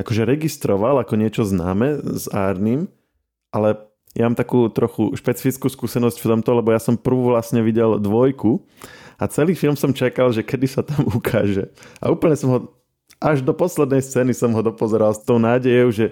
akože 0.00 0.22
registroval 0.24 1.00
ako 1.02 1.14
niečo 1.18 1.42
známe 1.44 2.00
s 2.16 2.30
Arnim, 2.32 2.88
ale 3.52 3.76
ja 4.12 4.28
mám 4.28 4.36
takú 4.36 4.68
trochu 4.68 5.12
špecifickú 5.16 5.72
skúsenosť 5.72 6.20
v 6.20 6.28
tomto, 6.36 6.50
lebo 6.60 6.68
ja 6.72 6.80
som 6.80 7.00
prvú 7.00 7.32
vlastne 7.32 7.64
videl 7.64 7.96
dvojku 7.96 8.60
a 9.16 9.24
celý 9.28 9.56
film 9.56 9.72
som 9.72 9.96
čakal, 9.96 10.28
že 10.32 10.44
kedy 10.44 10.66
sa 10.68 10.82
tam 10.84 11.08
ukáže. 11.18 11.72
A 12.00 12.12
úplne 12.12 12.36
som 12.36 12.48
ho, 12.52 12.58
až 13.20 13.40
do 13.40 13.56
poslednej 13.56 14.04
scény 14.04 14.36
som 14.36 14.52
ho 14.52 14.60
dopozeral 14.60 15.16
s 15.16 15.24
tou 15.24 15.40
nádejou, 15.40 15.92
že 15.92 16.06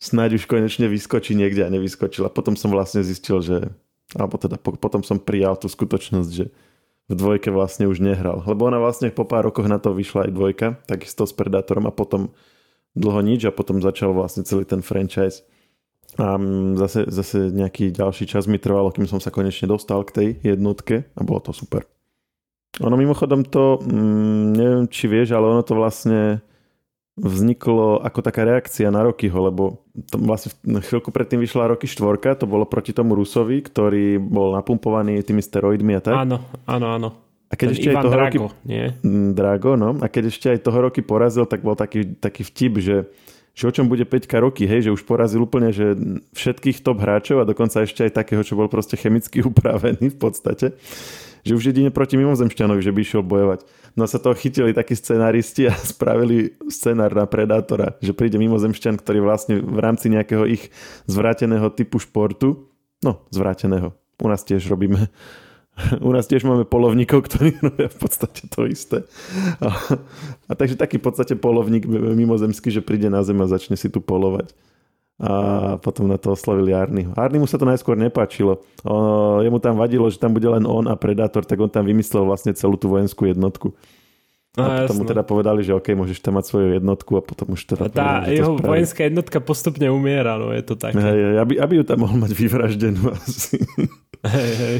snáď 0.00 0.40
už 0.40 0.44
konečne 0.48 0.88
vyskočí 0.88 1.36
niekde 1.36 1.64
a 1.64 1.72
nevyskočil. 1.72 2.24
A 2.24 2.32
potom 2.32 2.56
som 2.56 2.72
vlastne 2.72 3.04
zistil, 3.04 3.40
že, 3.40 3.72
alebo 4.16 4.36
teda 4.40 4.56
potom 4.60 5.00
som 5.04 5.20
prijal 5.20 5.56
tú 5.56 5.68
skutočnosť, 5.68 6.30
že 6.32 6.52
v 7.08 7.12
dvojke 7.12 7.52
vlastne 7.52 7.84
už 7.84 8.00
nehral. 8.00 8.40
Lebo 8.48 8.64
ona 8.64 8.80
vlastne 8.80 9.12
po 9.12 9.28
pár 9.28 9.48
rokoch 9.48 9.68
na 9.68 9.76
to 9.76 9.92
vyšla 9.92 10.28
aj 10.28 10.32
dvojka, 10.32 10.66
takisto 10.88 11.28
s 11.28 11.36
Predátorom 11.36 11.84
a 11.84 11.92
potom 11.92 12.32
dlho 12.94 13.20
nič 13.22 13.46
a 13.46 13.54
potom 13.54 13.82
začal 13.82 14.14
vlastne 14.14 14.46
celý 14.46 14.64
ten 14.64 14.80
franchise. 14.80 15.42
A 16.14 16.38
zase, 16.78 17.10
zase 17.10 17.50
nejaký 17.50 17.90
ďalší 17.90 18.30
čas 18.30 18.46
mi 18.46 18.62
trvalo, 18.62 18.94
kým 18.94 19.10
som 19.10 19.18
sa 19.18 19.34
konečne 19.34 19.66
dostal 19.66 20.06
k 20.06 20.14
tej 20.14 20.28
jednotke 20.54 21.10
a 21.10 21.20
bolo 21.26 21.42
to 21.42 21.50
super. 21.50 21.82
Ono 22.82 22.94
mimochodom 22.94 23.46
to, 23.46 23.82
mm, 23.82 24.44
neviem 24.54 24.84
či 24.90 25.10
vieš, 25.10 25.34
ale 25.34 25.46
ono 25.46 25.62
to 25.66 25.74
vlastne 25.74 26.42
vzniklo 27.14 28.02
ako 28.02 28.20
taká 28.26 28.42
reakcia 28.42 28.90
na 28.90 29.06
Rokyho, 29.06 29.38
lebo 29.38 29.86
to 30.10 30.18
vlastne 30.18 30.50
chvíľku 30.66 31.14
predtým 31.14 31.38
vyšla 31.38 31.70
Roky 31.70 31.86
štvorka, 31.86 32.34
to 32.34 32.50
bolo 32.50 32.66
proti 32.66 32.90
tomu 32.90 33.14
Rusovi, 33.14 33.62
ktorý 33.62 34.18
bol 34.18 34.58
napumpovaný 34.58 35.22
tými 35.22 35.38
steroidmi 35.38 35.94
a 35.94 36.02
tak. 36.02 36.14
Áno, 36.18 36.42
áno, 36.66 36.86
áno. 36.90 37.08
A 37.54 37.58
keď 37.58 37.66
Ten 37.70 37.76
ešte 37.78 37.88
Ivan 37.94 37.94
aj 37.94 38.02
toho 38.02 38.14
Drago, 38.18 38.46
roky... 38.50 38.66
nie? 38.66 38.84
Mm, 39.06 39.30
Drago, 39.38 39.72
no. 39.78 39.90
A 40.02 40.06
keď 40.10 40.24
ešte 40.26 40.46
aj 40.50 40.58
toho 40.66 40.78
roky 40.90 41.00
porazil, 41.06 41.46
tak 41.46 41.62
bol 41.62 41.78
taký, 41.78 42.18
taký 42.18 42.42
vtip, 42.42 42.82
že 42.82 42.96
že 43.54 43.70
o 43.70 43.72
čom 43.72 43.86
bude 43.86 44.02
Peťka 44.02 44.42
roky, 44.42 44.66
hej, 44.66 44.90
že 44.90 44.94
už 44.94 45.06
porazil 45.06 45.38
úplne 45.38 45.70
že 45.70 45.94
všetkých 46.34 46.82
top 46.82 46.98
hráčov 46.98 47.38
a 47.38 47.46
dokonca 47.46 47.86
ešte 47.86 48.02
aj 48.02 48.18
takého, 48.18 48.42
čo 48.42 48.58
bol 48.58 48.66
proste 48.66 48.98
chemicky 48.98 49.40
upravený 49.46 50.10
v 50.10 50.18
podstate, 50.18 50.74
že 51.46 51.54
už 51.54 51.70
jedine 51.70 51.94
proti 51.94 52.18
mimozemšťanovi, 52.18 52.82
že 52.82 52.90
by 52.90 53.00
išiel 53.00 53.22
bojovať. 53.22 53.62
No 53.94 54.10
sa 54.10 54.18
toho 54.18 54.34
chytili 54.34 54.74
takí 54.74 54.98
scenáristi 54.98 55.70
a 55.70 55.74
spravili 55.94 56.58
scenár 56.66 57.14
na 57.14 57.30
Predátora, 57.30 57.94
že 58.02 58.10
príde 58.10 58.42
mimozemšťan, 58.42 58.98
ktorý 58.98 59.22
vlastne 59.22 59.62
v 59.62 59.78
rámci 59.78 60.10
nejakého 60.10 60.50
ich 60.50 60.74
zvráteného 61.06 61.70
typu 61.70 62.02
športu, 62.02 62.74
no 63.06 63.22
zvráteného, 63.30 63.94
u 64.18 64.26
nás 64.26 64.42
tiež 64.42 64.66
robíme 64.66 65.06
u 65.98 66.10
nás 66.14 66.30
tiež 66.30 66.46
máme 66.46 66.62
polovníkov, 66.62 67.26
ktorí 67.26 67.58
robia 67.66 67.90
v 67.90 67.98
podstate 67.98 68.46
to 68.46 68.66
isté. 68.66 69.02
A, 69.58 69.68
a 70.46 70.52
takže 70.54 70.78
taký 70.78 71.02
v 71.02 71.06
podstate 71.10 71.34
polovník 71.34 71.86
mimozemský, 71.90 72.70
že 72.70 72.84
príde 72.84 73.10
na 73.10 73.26
zem 73.26 73.38
a 73.42 73.50
začne 73.50 73.74
si 73.74 73.90
tu 73.90 73.98
polovať. 73.98 74.54
A 75.14 75.78
potom 75.78 76.10
na 76.10 76.18
to 76.18 76.34
oslovili 76.34 76.74
Arnyho. 76.74 77.14
Arnymu 77.14 77.46
sa 77.46 77.54
to 77.54 77.62
najskôr 77.62 77.94
nepáčilo. 77.94 78.66
O, 78.82 79.38
jemu 79.46 79.62
tam 79.62 79.78
vadilo, 79.78 80.10
že 80.10 80.18
tam 80.18 80.34
bude 80.34 80.50
len 80.50 80.66
on 80.66 80.90
a 80.90 80.98
Predátor, 80.98 81.46
tak 81.46 81.62
on 81.62 81.70
tam 81.70 81.86
vymyslel 81.86 82.26
vlastne 82.26 82.50
celú 82.50 82.74
tú 82.74 82.90
vojenskú 82.90 83.30
jednotku. 83.30 83.78
A, 84.58 84.62
a 84.62 84.66
potom 84.86 84.98
jasno. 84.98 84.98
mu 85.02 85.04
teda 85.06 85.22
povedali, 85.22 85.60
že 85.62 85.74
OK, 85.74 85.94
môžeš 85.94 86.18
tam 86.18 86.38
mať 86.38 86.50
svoju 86.50 86.68
jednotku 86.78 87.14
a 87.18 87.22
potom 87.22 87.54
už 87.54 87.62
teda... 87.62 87.86
A 87.86 87.90
tá 87.90 88.22
povedali, 88.22 88.38
jeho 88.38 88.52
vojenská 88.58 89.00
jednotka 89.06 89.38
postupne 89.38 89.86
umiera, 89.90 90.34
no 90.34 90.50
je 90.50 90.62
to 90.66 90.74
také. 90.74 90.98
Hej, 90.98 91.42
aby, 91.42 91.62
aby 91.62 91.72
ju 91.78 91.84
tam 91.86 92.06
mohol 92.06 92.18
mať 92.18 92.32
vyvraždenú 92.34 93.02
asi. 93.18 93.58
Hej, 94.22 94.52
hej. 94.58 94.78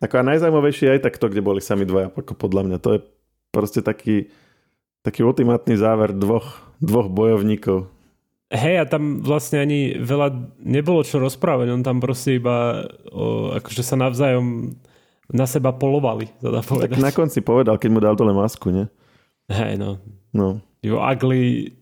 Ako 0.00 0.14
a 0.16 0.24
najzaujímavejšie 0.24 0.84
je 0.88 0.94
aj 0.96 1.02
tak 1.04 1.20
to, 1.20 1.28
kde 1.28 1.44
boli 1.44 1.60
sami 1.60 1.84
dvaja, 1.84 2.08
ako 2.12 2.32
podľa 2.32 2.62
mňa. 2.66 2.76
To 2.80 2.90
je 2.96 3.00
proste 3.52 3.84
taký, 3.84 4.32
taký 5.04 5.20
ultimátny 5.22 5.76
záver 5.76 6.16
dvoch, 6.16 6.56
dvoch 6.80 7.12
bojovníkov. 7.12 7.88
Hej, 8.50 8.82
a 8.82 8.84
tam 8.88 9.22
vlastne 9.22 9.62
ani 9.62 9.94
veľa 10.00 10.58
nebolo 10.58 11.06
čo 11.06 11.22
rozprávať, 11.22 11.70
on 11.70 11.86
tam 11.86 12.02
proste 12.02 12.42
iba 12.42 12.82
o, 13.14 13.54
akože 13.54 13.86
sa 13.86 13.94
navzájom 13.94 14.74
na 15.30 15.46
seba 15.46 15.70
polovali, 15.70 16.26
teda 16.42 16.58
povedať. 16.66 16.98
Tak 16.98 17.06
na 17.06 17.14
konci 17.14 17.38
povedal, 17.46 17.78
keď 17.78 17.90
mu 17.94 18.02
dal 18.02 18.18
dole 18.18 18.34
masku, 18.34 18.74
nie? 18.74 18.90
Hej, 19.46 19.78
no. 19.78 20.02
No. 20.34 20.58
You 20.82 20.98
ugly 20.98 21.78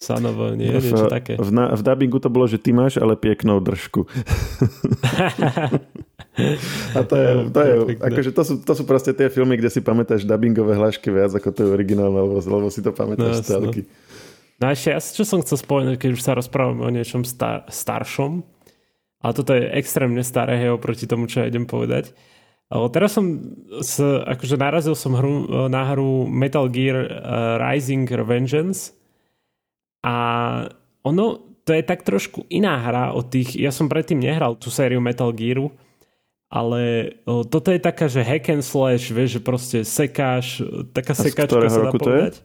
Sanovo, 0.00 0.56
nie? 0.56 0.72
V, 0.72 0.80
Niečo 0.80 1.12
také. 1.12 1.36
V, 1.36 1.52
na, 1.52 1.76
v 1.76 1.84
dubbingu 1.84 2.16
to 2.24 2.32
bolo, 2.32 2.48
že 2.48 2.56
ty 2.56 2.72
máš 2.72 2.96
ale 2.96 3.20
peknou 3.20 3.60
držku. 3.60 4.08
A 6.96 7.04
to 7.04 7.14
je, 7.20 7.28
to 7.52 7.60
je 7.60 7.72
akože 8.00 8.30
to 8.32 8.42
sú, 8.48 8.54
to 8.64 8.72
sú 8.72 8.88
proste 8.88 9.12
tie 9.12 9.28
filmy, 9.28 9.60
kde 9.60 9.68
si 9.68 9.84
pamätáš 9.84 10.24
dubbingové 10.24 10.72
hlášky 10.72 11.12
viac 11.12 11.36
ako 11.36 11.52
to 11.52 11.60
je 11.66 11.68
originálne, 11.68 12.16
lebo, 12.16 12.40
lebo 12.40 12.72
si 12.72 12.80
to 12.80 12.96
pamätáš 12.96 13.44
no, 13.44 13.44
celky. 13.44 13.84
No 14.56 14.72
a 14.72 14.72
ešte, 14.72 15.20
čo 15.20 15.28
som 15.28 15.44
chcel 15.44 15.60
spomenúť, 15.60 16.00
keď 16.00 16.10
už 16.16 16.22
sa 16.24 16.32
rozprávame 16.32 16.80
o 16.80 16.88
niečom 16.88 17.28
star, 17.28 17.68
staršom, 17.68 18.40
ale 19.20 19.32
toto 19.36 19.52
je 19.52 19.68
extrémne 19.76 20.24
staré, 20.24 20.56
hej, 20.64 20.72
oproti 20.72 21.04
tomu, 21.04 21.28
čo 21.28 21.44
ja 21.44 21.52
idem 21.52 21.68
povedať. 21.68 22.16
O, 22.72 22.88
teraz 22.88 23.20
som 23.20 23.36
s, 23.84 24.00
akože 24.00 24.56
narazil 24.56 24.96
som 24.96 25.12
hru, 25.12 25.68
na 25.68 25.92
hru 25.92 26.24
Metal 26.24 26.72
Gear 26.72 27.04
uh, 27.04 27.08
Rising 27.60 28.08
Revengeance 28.08 28.99
a 30.00 30.14
ono, 31.04 31.24
to 31.64 31.70
je 31.76 31.82
tak 31.84 32.02
trošku 32.02 32.48
iná 32.48 32.80
hra 32.80 33.12
od 33.12 33.28
tých, 33.28 33.56
ja 33.56 33.70
som 33.70 33.88
predtým 33.88 34.20
nehral 34.20 34.56
tú 34.56 34.72
sériu 34.72 34.98
Metal 35.00 35.30
Gearu, 35.32 35.72
ale 36.50 37.14
o, 37.28 37.46
toto 37.46 37.70
je 37.70 37.78
taká, 37.78 38.10
že 38.10 38.26
hack 38.26 38.50
and 38.50 38.64
slash, 38.66 39.12
vieš, 39.14 39.38
že 39.38 39.40
proste 39.40 39.78
sekáš, 39.86 40.64
taká 40.90 41.14
a 41.14 41.20
sekačka 41.20 41.68
sa 41.70 41.80
dá 41.86 41.92
povedať. 41.94 42.42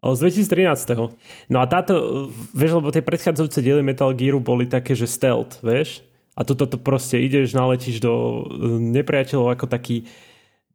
O, 0.00 0.14
z 0.14 0.30
2013. 0.48 1.12
No 1.50 1.58
a 1.60 1.66
táto, 1.66 2.28
vieš, 2.54 2.78
lebo 2.78 2.88
tie 2.94 3.02
predchádzajúce 3.02 3.60
diely 3.60 3.82
Metal 3.84 4.14
Gearu 4.14 4.40
boli 4.40 4.64
také, 4.64 4.94
že 4.96 5.10
stealth, 5.10 5.60
vieš? 5.60 6.00
A 6.38 6.46
toto 6.46 6.70
to 6.70 6.78
proste 6.78 7.18
ideš, 7.18 7.52
naletíš 7.52 7.98
do 7.98 8.46
nepriateľov 8.78 9.58
ako 9.58 9.66
taký 9.66 10.06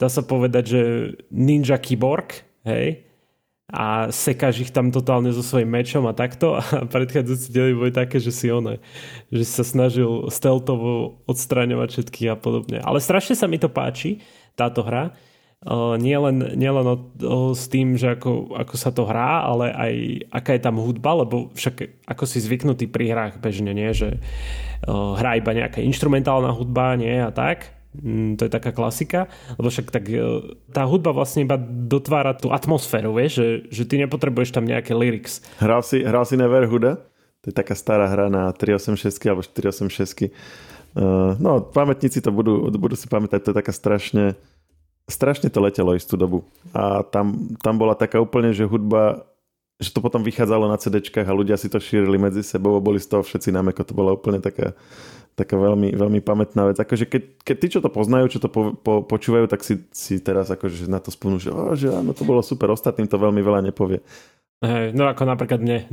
dá 0.04 0.12
sa 0.12 0.20
povedať, 0.26 0.64
že 0.68 0.82
ninja 1.32 1.80
keyboard, 1.80 2.44
hej, 2.68 3.08
a 3.72 4.12
sekáš 4.12 4.68
ich 4.68 4.72
tam 4.76 4.92
totálne 4.92 5.32
so 5.32 5.40
svojím 5.40 5.72
mečom 5.72 6.04
a 6.04 6.14
takto 6.14 6.60
a 6.60 6.62
predchádzajúci 6.94 7.48
diely 7.48 7.74
boli 7.74 7.92
také, 7.96 8.20
že 8.20 8.36
si 8.36 8.52
one, 8.52 8.84
že 9.32 9.44
sa 9.48 9.64
snažil 9.64 10.28
stealthovo 10.28 11.24
odstraňovať 11.30 11.90
všetky 11.96 12.22
a 12.28 12.36
podobne. 12.36 12.84
Ale 12.84 13.00
strašne 13.00 13.40
sa 13.40 13.48
mi 13.48 13.56
to 13.56 13.72
páči, 13.72 14.20
táto 14.60 14.84
hra. 14.84 15.16
Uh, 15.64 15.96
nie 15.96 16.12
len, 16.20 16.60
s 17.56 17.72
tým, 17.72 17.96
že 17.96 18.20
ako, 18.20 18.52
ako 18.52 18.76
sa 18.76 18.92
to 18.92 19.08
hrá, 19.08 19.48
ale 19.48 19.72
aj 19.72 19.94
aká 20.28 20.52
je 20.60 20.62
tam 20.68 20.76
hudba, 20.76 21.24
lebo 21.24 21.56
však 21.56 22.04
ako 22.04 22.24
si 22.28 22.44
zvyknutý 22.44 22.92
pri 22.92 23.16
hrách 23.16 23.40
bežne, 23.40 23.72
nie, 23.72 23.88
že 23.96 24.20
uh, 24.84 25.16
hrá 25.16 25.40
iba 25.40 25.56
nejaká 25.56 25.80
instrumentálna 25.80 26.52
hudba, 26.52 27.00
nie 27.00 27.16
a 27.16 27.32
tak, 27.32 27.72
to 28.38 28.42
je 28.46 28.52
taká 28.52 28.74
klasika, 28.74 29.30
lebo 29.56 29.70
však 29.70 29.94
tak 29.94 30.10
e, 30.10 30.20
tá 30.74 30.84
hudba 30.90 31.14
vlastne 31.14 31.46
iba 31.46 31.56
dotvára 31.62 32.34
tú 32.34 32.50
atmosféru, 32.50 33.14
vieš, 33.14 33.40
že, 33.40 33.48
že 33.70 33.84
ty 33.86 33.96
nepotrebuješ 34.02 34.50
tam 34.54 34.66
nejaké 34.66 34.98
lyrics. 34.98 35.46
Hral 35.62 35.86
si, 35.86 36.02
hral 36.02 36.26
si 36.26 36.36
Neverhuda? 36.36 36.98
To 37.44 37.46
je 37.52 37.56
taká 37.56 37.78
stará 37.78 38.10
hra 38.10 38.32
na 38.32 38.50
386 38.56 39.14
alebo 39.30 39.44
486. 39.46 40.32
Uh, 40.94 41.34
no, 41.42 41.62
pamätníci 41.62 42.22
to 42.22 42.30
budú, 42.30 42.70
budú 42.78 42.94
si 42.94 43.10
pamätať, 43.10 43.40
to 43.42 43.50
je 43.52 43.58
taká 43.58 43.74
strašne 43.74 44.38
strašne 45.10 45.52
to 45.52 45.60
letelo 45.60 45.92
istú 45.98 46.16
dobu. 46.16 46.48
A 46.72 47.04
tam, 47.04 47.36
tam 47.60 47.76
bola 47.76 47.92
taká 47.92 48.24
úplne, 48.24 48.56
že 48.56 48.64
hudba 48.64 49.28
že 49.82 49.92
to 49.92 50.00
potom 50.00 50.24
vychádzalo 50.24 50.70
na 50.70 50.80
CDčkách 50.80 51.28
a 51.28 51.36
ľudia 51.36 51.60
si 51.60 51.68
to 51.68 51.82
šírili 51.82 52.16
medzi 52.16 52.40
sebou 52.40 52.80
a 52.80 52.84
boli 52.84 53.04
z 53.04 53.10
toho 53.10 53.26
všetci 53.26 53.52
na 53.52 53.60
meko. 53.66 53.84
To 53.84 53.92
bola 53.92 54.16
úplne 54.16 54.40
taká 54.40 54.72
taká 55.34 55.58
veľmi, 55.58 55.94
veľmi 55.94 56.22
pamätná 56.22 56.70
vec. 56.70 56.78
Akože 56.78 57.10
keď, 57.10 57.24
keď 57.42 57.56
tí, 57.58 57.68
čo 57.74 57.80
to 57.82 57.90
poznajú, 57.90 58.38
čo 58.38 58.40
to 58.42 58.50
po, 58.50 58.78
po, 58.78 59.02
počúvajú, 59.02 59.50
tak 59.50 59.66
si, 59.66 59.82
si 59.90 60.22
teraz 60.22 60.50
akože 60.54 60.86
na 60.86 61.02
to 61.02 61.10
spomnú, 61.10 61.42
že, 61.42 61.50
oh, 61.50 61.74
že 61.74 61.90
áno, 61.90 62.14
to 62.14 62.22
bolo 62.26 62.46
super, 62.46 62.70
ostatným 62.70 63.10
to 63.10 63.18
veľmi 63.18 63.42
veľa 63.42 63.66
nepovie. 63.66 64.02
Hej, 64.64 64.96
no 64.96 65.12
ako 65.12 65.28
napríklad 65.28 65.60
mne. 65.60 65.84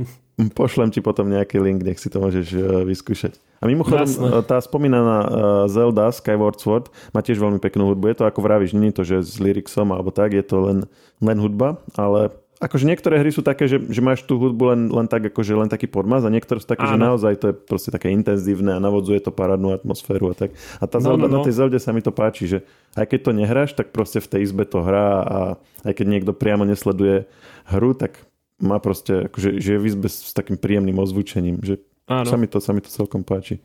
Pošlem 0.55 0.95
ti 0.95 1.03
potom 1.03 1.27
nejaký 1.27 1.59
link, 1.59 1.83
nech 1.83 1.99
si 1.99 2.07
to 2.07 2.23
môžeš 2.23 2.47
uh, 2.55 2.87
vyskúšať. 2.87 3.35
A 3.59 3.67
mimochodom, 3.67 4.07
Jasne. 4.07 4.47
tá 4.47 4.63
spomínaná 4.63 5.17
uh, 5.21 5.29
Zelda 5.67 6.07
Skyward 6.07 6.55
Sword 6.55 6.87
má 7.11 7.19
tiež 7.19 7.35
veľmi 7.35 7.59
peknú 7.59 7.91
hudbu. 7.91 8.09
Je 8.09 8.17
to 8.23 8.25
ako 8.25 8.39
vravíš, 8.39 8.71
nie 8.79 8.89
je 8.89 8.97
to, 8.97 9.03
že 9.03 9.17
s 9.27 9.35
lyricsom 9.43 9.91
alebo 9.91 10.09
tak, 10.09 10.31
je 10.31 10.41
to 10.41 10.63
len, 10.63 10.79
len 11.19 11.37
hudba, 11.37 11.83
ale 11.99 12.31
akože 12.61 12.85
niektoré 12.85 13.17
hry 13.17 13.33
sú 13.33 13.41
také, 13.41 13.65
že, 13.65 13.81
že 13.81 14.05
máš 14.05 14.21
tú 14.21 14.37
hudbu 14.37 14.63
len, 14.69 14.81
len 14.93 15.09
tak, 15.09 15.33
akože 15.33 15.57
len 15.57 15.65
taký 15.65 15.89
podmaz 15.89 16.21
a 16.21 16.29
niektoré 16.29 16.61
sú 16.61 16.69
také, 16.69 16.85
Áno. 16.85 16.93
že 16.93 16.97
naozaj 17.01 17.33
to 17.41 17.45
je 17.49 17.55
proste 17.57 17.89
také 17.89 18.13
intenzívne 18.13 18.77
a 18.77 18.79
navodzuje 18.79 19.17
to 19.25 19.33
parádnu 19.33 19.73
atmosféru 19.73 20.29
a 20.29 20.35
tak. 20.37 20.53
A 20.77 20.85
tá 20.85 21.01
no, 21.01 21.09
Zelda, 21.09 21.25
no, 21.25 21.27
no. 21.27 21.35
na 21.41 21.45
tej 21.45 21.57
Zelde 21.57 21.81
sa 21.81 21.89
mi 21.89 22.05
to 22.05 22.13
páči, 22.13 22.45
že 22.45 22.59
aj 22.93 23.09
keď 23.09 23.19
to 23.25 23.31
nehráš, 23.33 23.69
tak 23.73 23.89
proste 23.89 24.21
v 24.21 24.29
tej 24.29 24.41
izbe 24.45 24.69
to 24.69 24.85
hrá 24.85 25.09
a 25.25 25.39
aj 25.81 25.93
keď 25.97 26.05
niekto 26.05 26.31
priamo 26.37 26.61
nesleduje 26.61 27.25
hru, 27.65 27.97
tak 27.97 28.21
má 28.61 28.77
proste, 28.77 29.25
akože, 29.25 29.57
že 29.57 29.69
je 29.75 29.79
v 29.81 29.87
izbe 29.89 30.05
s 30.05 30.37
takým 30.37 30.55
príjemným 30.61 31.01
ozvučením, 31.01 31.65
že 31.65 31.81
sa 32.05 32.37
mi, 32.37 32.45
to, 32.45 32.61
sa 32.61 32.77
mi 32.77 32.85
to 32.85 32.93
celkom 32.93 33.25
páči. 33.25 33.57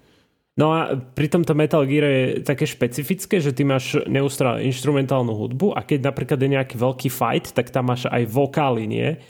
No 0.57 0.72
a 0.72 0.96
pri 0.96 1.28
tomto 1.28 1.52
Metal 1.52 1.84
Gear 1.84 2.09
je 2.09 2.24
také 2.40 2.64
špecifické, 2.64 3.44
že 3.44 3.52
ty 3.52 3.61
máš 3.61 4.00
neustále 4.09 4.64
instrumentálnu 4.64 5.36
hudbu 5.36 5.76
a 5.76 5.84
keď 5.84 6.09
napríklad 6.09 6.40
je 6.40 6.54
nejaký 6.57 6.80
veľký 6.80 7.09
fight, 7.12 7.52
tak 7.52 7.68
tam 7.68 7.92
máš 7.92 8.09
aj 8.09 8.24
vokály, 8.24 8.88
nie? 8.88 9.20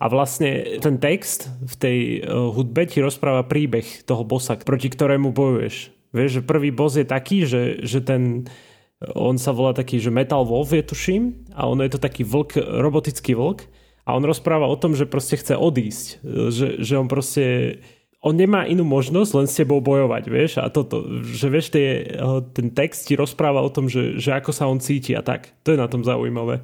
A 0.00 0.08
vlastne 0.08 0.80
ten 0.80 0.96
text 0.96 1.52
v 1.60 1.74
tej 1.76 1.98
uh, 2.24 2.48
hudbe 2.48 2.88
ti 2.88 3.04
rozpráva 3.04 3.44
príbeh 3.44 4.08
toho 4.08 4.24
bossa, 4.24 4.56
proti 4.56 4.88
ktorému 4.88 5.36
bojuješ. 5.36 5.92
Vieš, 6.16 6.40
že 6.40 6.48
prvý 6.48 6.72
boss 6.72 6.96
je 6.96 7.04
taký, 7.04 7.44
že, 7.44 7.84
že 7.84 8.00
ten, 8.00 8.48
on 9.12 9.36
sa 9.36 9.52
volá 9.52 9.76
taký, 9.76 10.00
že 10.00 10.08
Metal 10.08 10.48
Wolf 10.48 10.72
je 10.72 10.80
tuším 10.80 11.52
a 11.52 11.68
on 11.68 11.84
je 11.84 11.92
to 11.92 12.00
taký 12.00 12.24
vlk, 12.24 12.56
robotický 12.56 13.36
vlk 13.36 13.68
a 14.08 14.16
on 14.16 14.24
rozpráva 14.24 14.64
o 14.64 14.80
tom, 14.80 14.96
že 14.96 15.04
proste 15.04 15.36
chce 15.36 15.60
odísť. 15.60 16.24
Že, 16.24 16.66
že 16.80 16.94
on 16.96 17.06
proste 17.06 17.44
on 18.20 18.36
nemá 18.36 18.68
inú 18.68 18.84
možnosť 18.84 19.32
len 19.32 19.46
s 19.48 19.56
tebou 19.56 19.80
bojovať, 19.80 20.24
vieš, 20.28 20.52
a 20.60 20.68
toto, 20.68 21.24
že 21.24 21.48
vieš, 21.48 21.72
tie, 21.72 22.04
eh, 22.04 22.40
ten 22.52 22.68
text 22.68 23.08
ti 23.08 23.16
rozpráva 23.16 23.64
o 23.64 23.72
tom, 23.72 23.88
že, 23.88 24.20
že 24.20 24.36
ako 24.36 24.52
sa 24.52 24.68
on 24.68 24.80
cíti 24.80 25.16
a 25.16 25.24
tak. 25.24 25.56
To 25.64 25.72
je 25.72 25.80
na 25.80 25.88
tom 25.88 26.04
zaujímavé. 26.04 26.60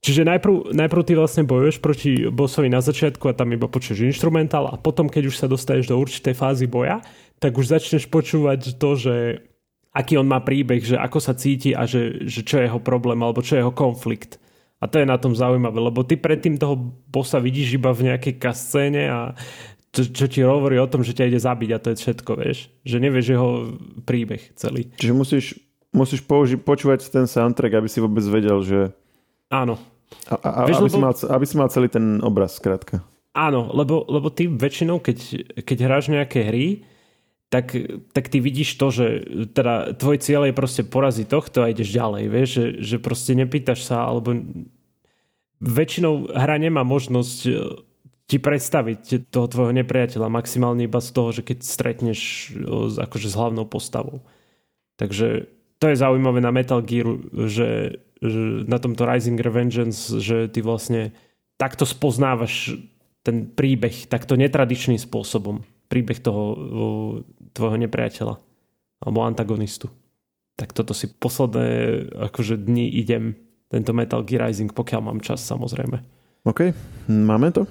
Čiže 0.00 0.24
najprv, 0.24 0.72
najprv 0.72 1.02
ty 1.04 1.12
vlastne 1.12 1.44
bojuješ 1.44 1.76
proti 1.84 2.24
bossovi 2.32 2.72
na 2.72 2.80
začiatku 2.80 3.20
a 3.28 3.36
tam 3.36 3.52
iba 3.52 3.68
počuješ 3.68 4.08
instrumentál 4.08 4.64
a 4.72 4.80
potom, 4.80 5.12
keď 5.12 5.28
už 5.28 5.36
sa 5.36 5.44
dostaneš 5.44 5.92
do 5.92 6.00
určitej 6.00 6.32
fázy 6.32 6.64
boja, 6.64 7.04
tak 7.36 7.52
už 7.52 7.68
začneš 7.68 8.08
počúvať 8.08 8.80
to, 8.80 8.96
že 8.96 9.44
aký 9.92 10.16
on 10.16 10.24
má 10.24 10.40
príbeh, 10.40 10.80
že 10.80 10.96
ako 10.96 11.20
sa 11.20 11.36
cíti 11.36 11.76
a 11.76 11.84
že, 11.84 12.24
že 12.24 12.40
čo 12.40 12.56
je 12.56 12.72
jeho 12.72 12.80
problém 12.80 13.20
alebo 13.20 13.44
čo 13.44 13.60
je 13.60 13.60
jeho 13.60 13.76
konflikt. 13.76 14.40
A 14.80 14.88
to 14.88 14.96
je 14.96 15.04
na 15.04 15.20
tom 15.20 15.36
zaujímavé, 15.36 15.76
lebo 15.76 16.00
ty 16.00 16.16
predtým 16.16 16.56
toho 16.56 16.96
bossa 17.12 17.36
vidíš 17.36 17.76
iba 17.76 17.92
v 17.92 18.08
nejakej 18.08 18.40
kascéne 18.40 19.12
a 19.12 19.20
čo, 19.90 20.02
čo 20.06 20.26
ti 20.30 20.40
hovorí 20.46 20.78
o 20.78 20.86
tom, 20.86 21.02
že 21.02 21.14
ťa 21.14 21.28
ide 21.34 21.40
zabiť 21.42 21.70
a 21.74 21.82
to 21.82 21.88
je 21.94 21.96
všetko, 21.98 22.30
vieš. 22.38 22.70
Že 22.86 22.96
nevieš 23.02 23.26
jeho 23.34 23.50
príbeh 24.06 24.42
celý. 24.54 24.86
Čiže 24.94 25.14
musíš, 25.14 25.44
musíš 25.90 26.22
použi- 26.22 26.60
počúvať 26.60 27.10
ten 27.10 27.26
soundtrack, 27.26 27.82
aby 27.82 27.88
si 27.90 27.98
vôbec 27.98 28.22
vedel, 28.30 28.62
že... 28.62 28.94
Áno. 29.50 29.82
A, 30.30 30.38
a, 30.38 30.62
vieš, 30.66 30.86
aby, 30.86 30.86
lebo... 30.86 30.94
si 30.94 31.00
mal, 31.02 31.12
aby 31.14 31.44
si 31.46 31.56
mal 31.58 31.68
celý 31.74 31.88
ten 31.90 32.22
obraz, 32.22 32.54
skrátka. 32.58 33.02
Áno, 33.34 33.70
lebo, 33.74 34.06
lebo 34.06 34.30
ty 34.30 34.46
väčšinou, 34.50 35.02
keď, 35.02 35.18
keď 35.62 35.78
hráš 35.86 36.10
nejaké 36.10 36.46
hry, 36.46 36.66
tak, 37.50 37.74
tak 38.14 38.30
ty 38.30 38.38
vidíš 38.38 38.78
to, 38.78 38.94
že 38.94 39.06
teda 39.50 39.98
tvoj 39.98 40.22
cieľ 40.22 40.46
je 40.46 40.54
proste 40.54 40.82
poraziť 40.86 41.26
tohto 41.26 41.66
a 41.66 41.70
ideš 41.70 41.90
ďalej, 41.90 42.24
vieš, 42.30 42.48
že, 42.54 42.64
že 42.78 42.96
proste 43.02 43.34
nepýtaš 43.34 43.90
sa, 43.90 44.06
alebo 44.06 44.38
väčšinou 45.58 46.30
hra 46.30 46.62
nemá 46.62 46.86
možnosť 46.86 47.38
ti 48.30 48.38
predstaviť 48.38 49.26
toho 49.26 49.50
tvojho 49.50 49.74
nepriateľa 49.74 50.30
maximálne 50.30 50.86
iba 50.86 51.02
z 51.02 51.10
toho, 51.10 51.34
že 51.34 51.42
keď 51.42 51.66
stretneš 51.66 52.54
akože 52.94 53.26
s 53.26 53.34
hlavnou 53.34 53.66
postavou. 53.66 54.22
Takže 54.94 55.50
to 55.82 55.84
je 55.90 55.98
zaujímavé 55.98 56.38
na 56.38 56.54
Metal 56.54 56.78
Gear, 56.78 57.10
že, 57.50 57.98
že 58.22 58.40
na 58.70 58.78
tomto 58.78 59.02
Rising 59.02 59.34
Revengeance, 59.34 60.22
že 60.22 60.46
ty 60.46 60.62
vlastne 60.62 61.10
takto 61.58 61.82
spoznávaš 61.82 62.78
ten 63.26 63.50
príbeh 63.50 64.06
takto 64.06 64.38
netradičným 64.38 65.02
spôsobom. 65.02 65.66
Príbeh 65.90 66.22
toho 66.22 66.54
tvojho 67.50 67.76
nepriateľa 67.82 68.38
alebo 69.02 69.18
antagonistu. 69.26 69.90
Tak 70.54 70.70
toto 70.70 70.94
si 70.94 71.10
posledné 71.10 71.66
akože 72.30 72.62
dni 72.62 72.94
idem 72.94 73.34
tento 73.66 73.90
Metal 73.90 74.22
Gear 74.22 74.46
Rising, 74.46 74.70
pokiaľ 74.70 75.00
mám 75.02 75.18
čas 75.18 75.42
samozrejme. 75.42 75.98
OK, 76.46 76.70
máme 77.10 77.50
to? 77.50 77.66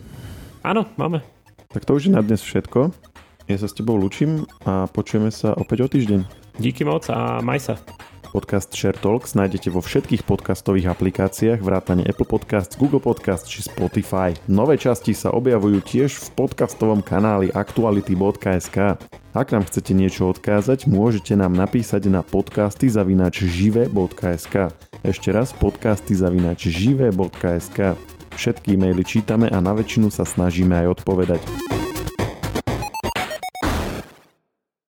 Áno, 0.64 0.84
máme. 0.99 1.24
Tak 1.72 1.86
to 1.86 1.95
už 1.95 2.10
je 2.10 2.16
na 2.16 2.26
dnes 2.26 2.43
všetko. 2.43 2.91
Ja 3.49 3.57
sa 3.57 3.66
s 3.66 3.78
tebou 3.78 3.97
lučím 3.97 4.45
a 4.68 4.86
počujeme 4.91 5.32
sa 5.32 5.55
opäť 5.55 5.86
o 5.86 5.88
týždeň. 5.89 6.20
Díky 6.60 6.84
moc 6.84 7.07
a 7.10 7.39
maj 7.39 7.64
sa. 7.64 7.76
Podcast 8.30 8.70
Share 8.78 8.93
Talks 8.93 9.34
nájdete 9.34 9.74
vo 9.74 9.82
všetkých 9.82 10.22
podcastových 10.22 10.93
aplikáciách 10.93 11.66
vrátane 11.66 12.05
Apple 12.05 12.30
Podcasts, 12.30 12.78
Google 12.78 13.01
Podcasts 13.01 13.49
či 13.49 13.66
Spotify. 13.66 14.38
Nové 14.45 14.78
časti 14.78 15.18
sa 15.18 15.34
objavujú 15.34 15.82
tiež 15.82 16.14
v 16.14 16.28
podcastovom 16.38 17.01
kanáli 17.01 17.49
aktuality.sk. 17.49 19.01
Ak 19.34 19.47
nám 19.49 19.66
chcete 19.66 19.97
niečo 19.97 20.30
odkázať, 20.30 20.86
môžete 20.86 21.34
nám 21.34 21.57
napísať 21.57 22.05
na 22.05 22.22
podcasty 22.22 22.86
zavinač 22.86 23.49
žive.sk. 23.49 24.78
Ešte 25.01 25.30
raz 25.34 25.49
podcasty 25.57 26.14
zavinač 26.14 26.70
žive.sk. 26.70 27.97
Všetky 28.34 28.77
e-maily 28.77 29.01
čítame 29.05 29.49
a 29.49 29.57
na 29.61 29.73
väčšinu 29.73 30.13
sa 30.13 30.25
snažíme 30.25 30.73
aj 30.86 31.01
odpovedať. 31.01 31.41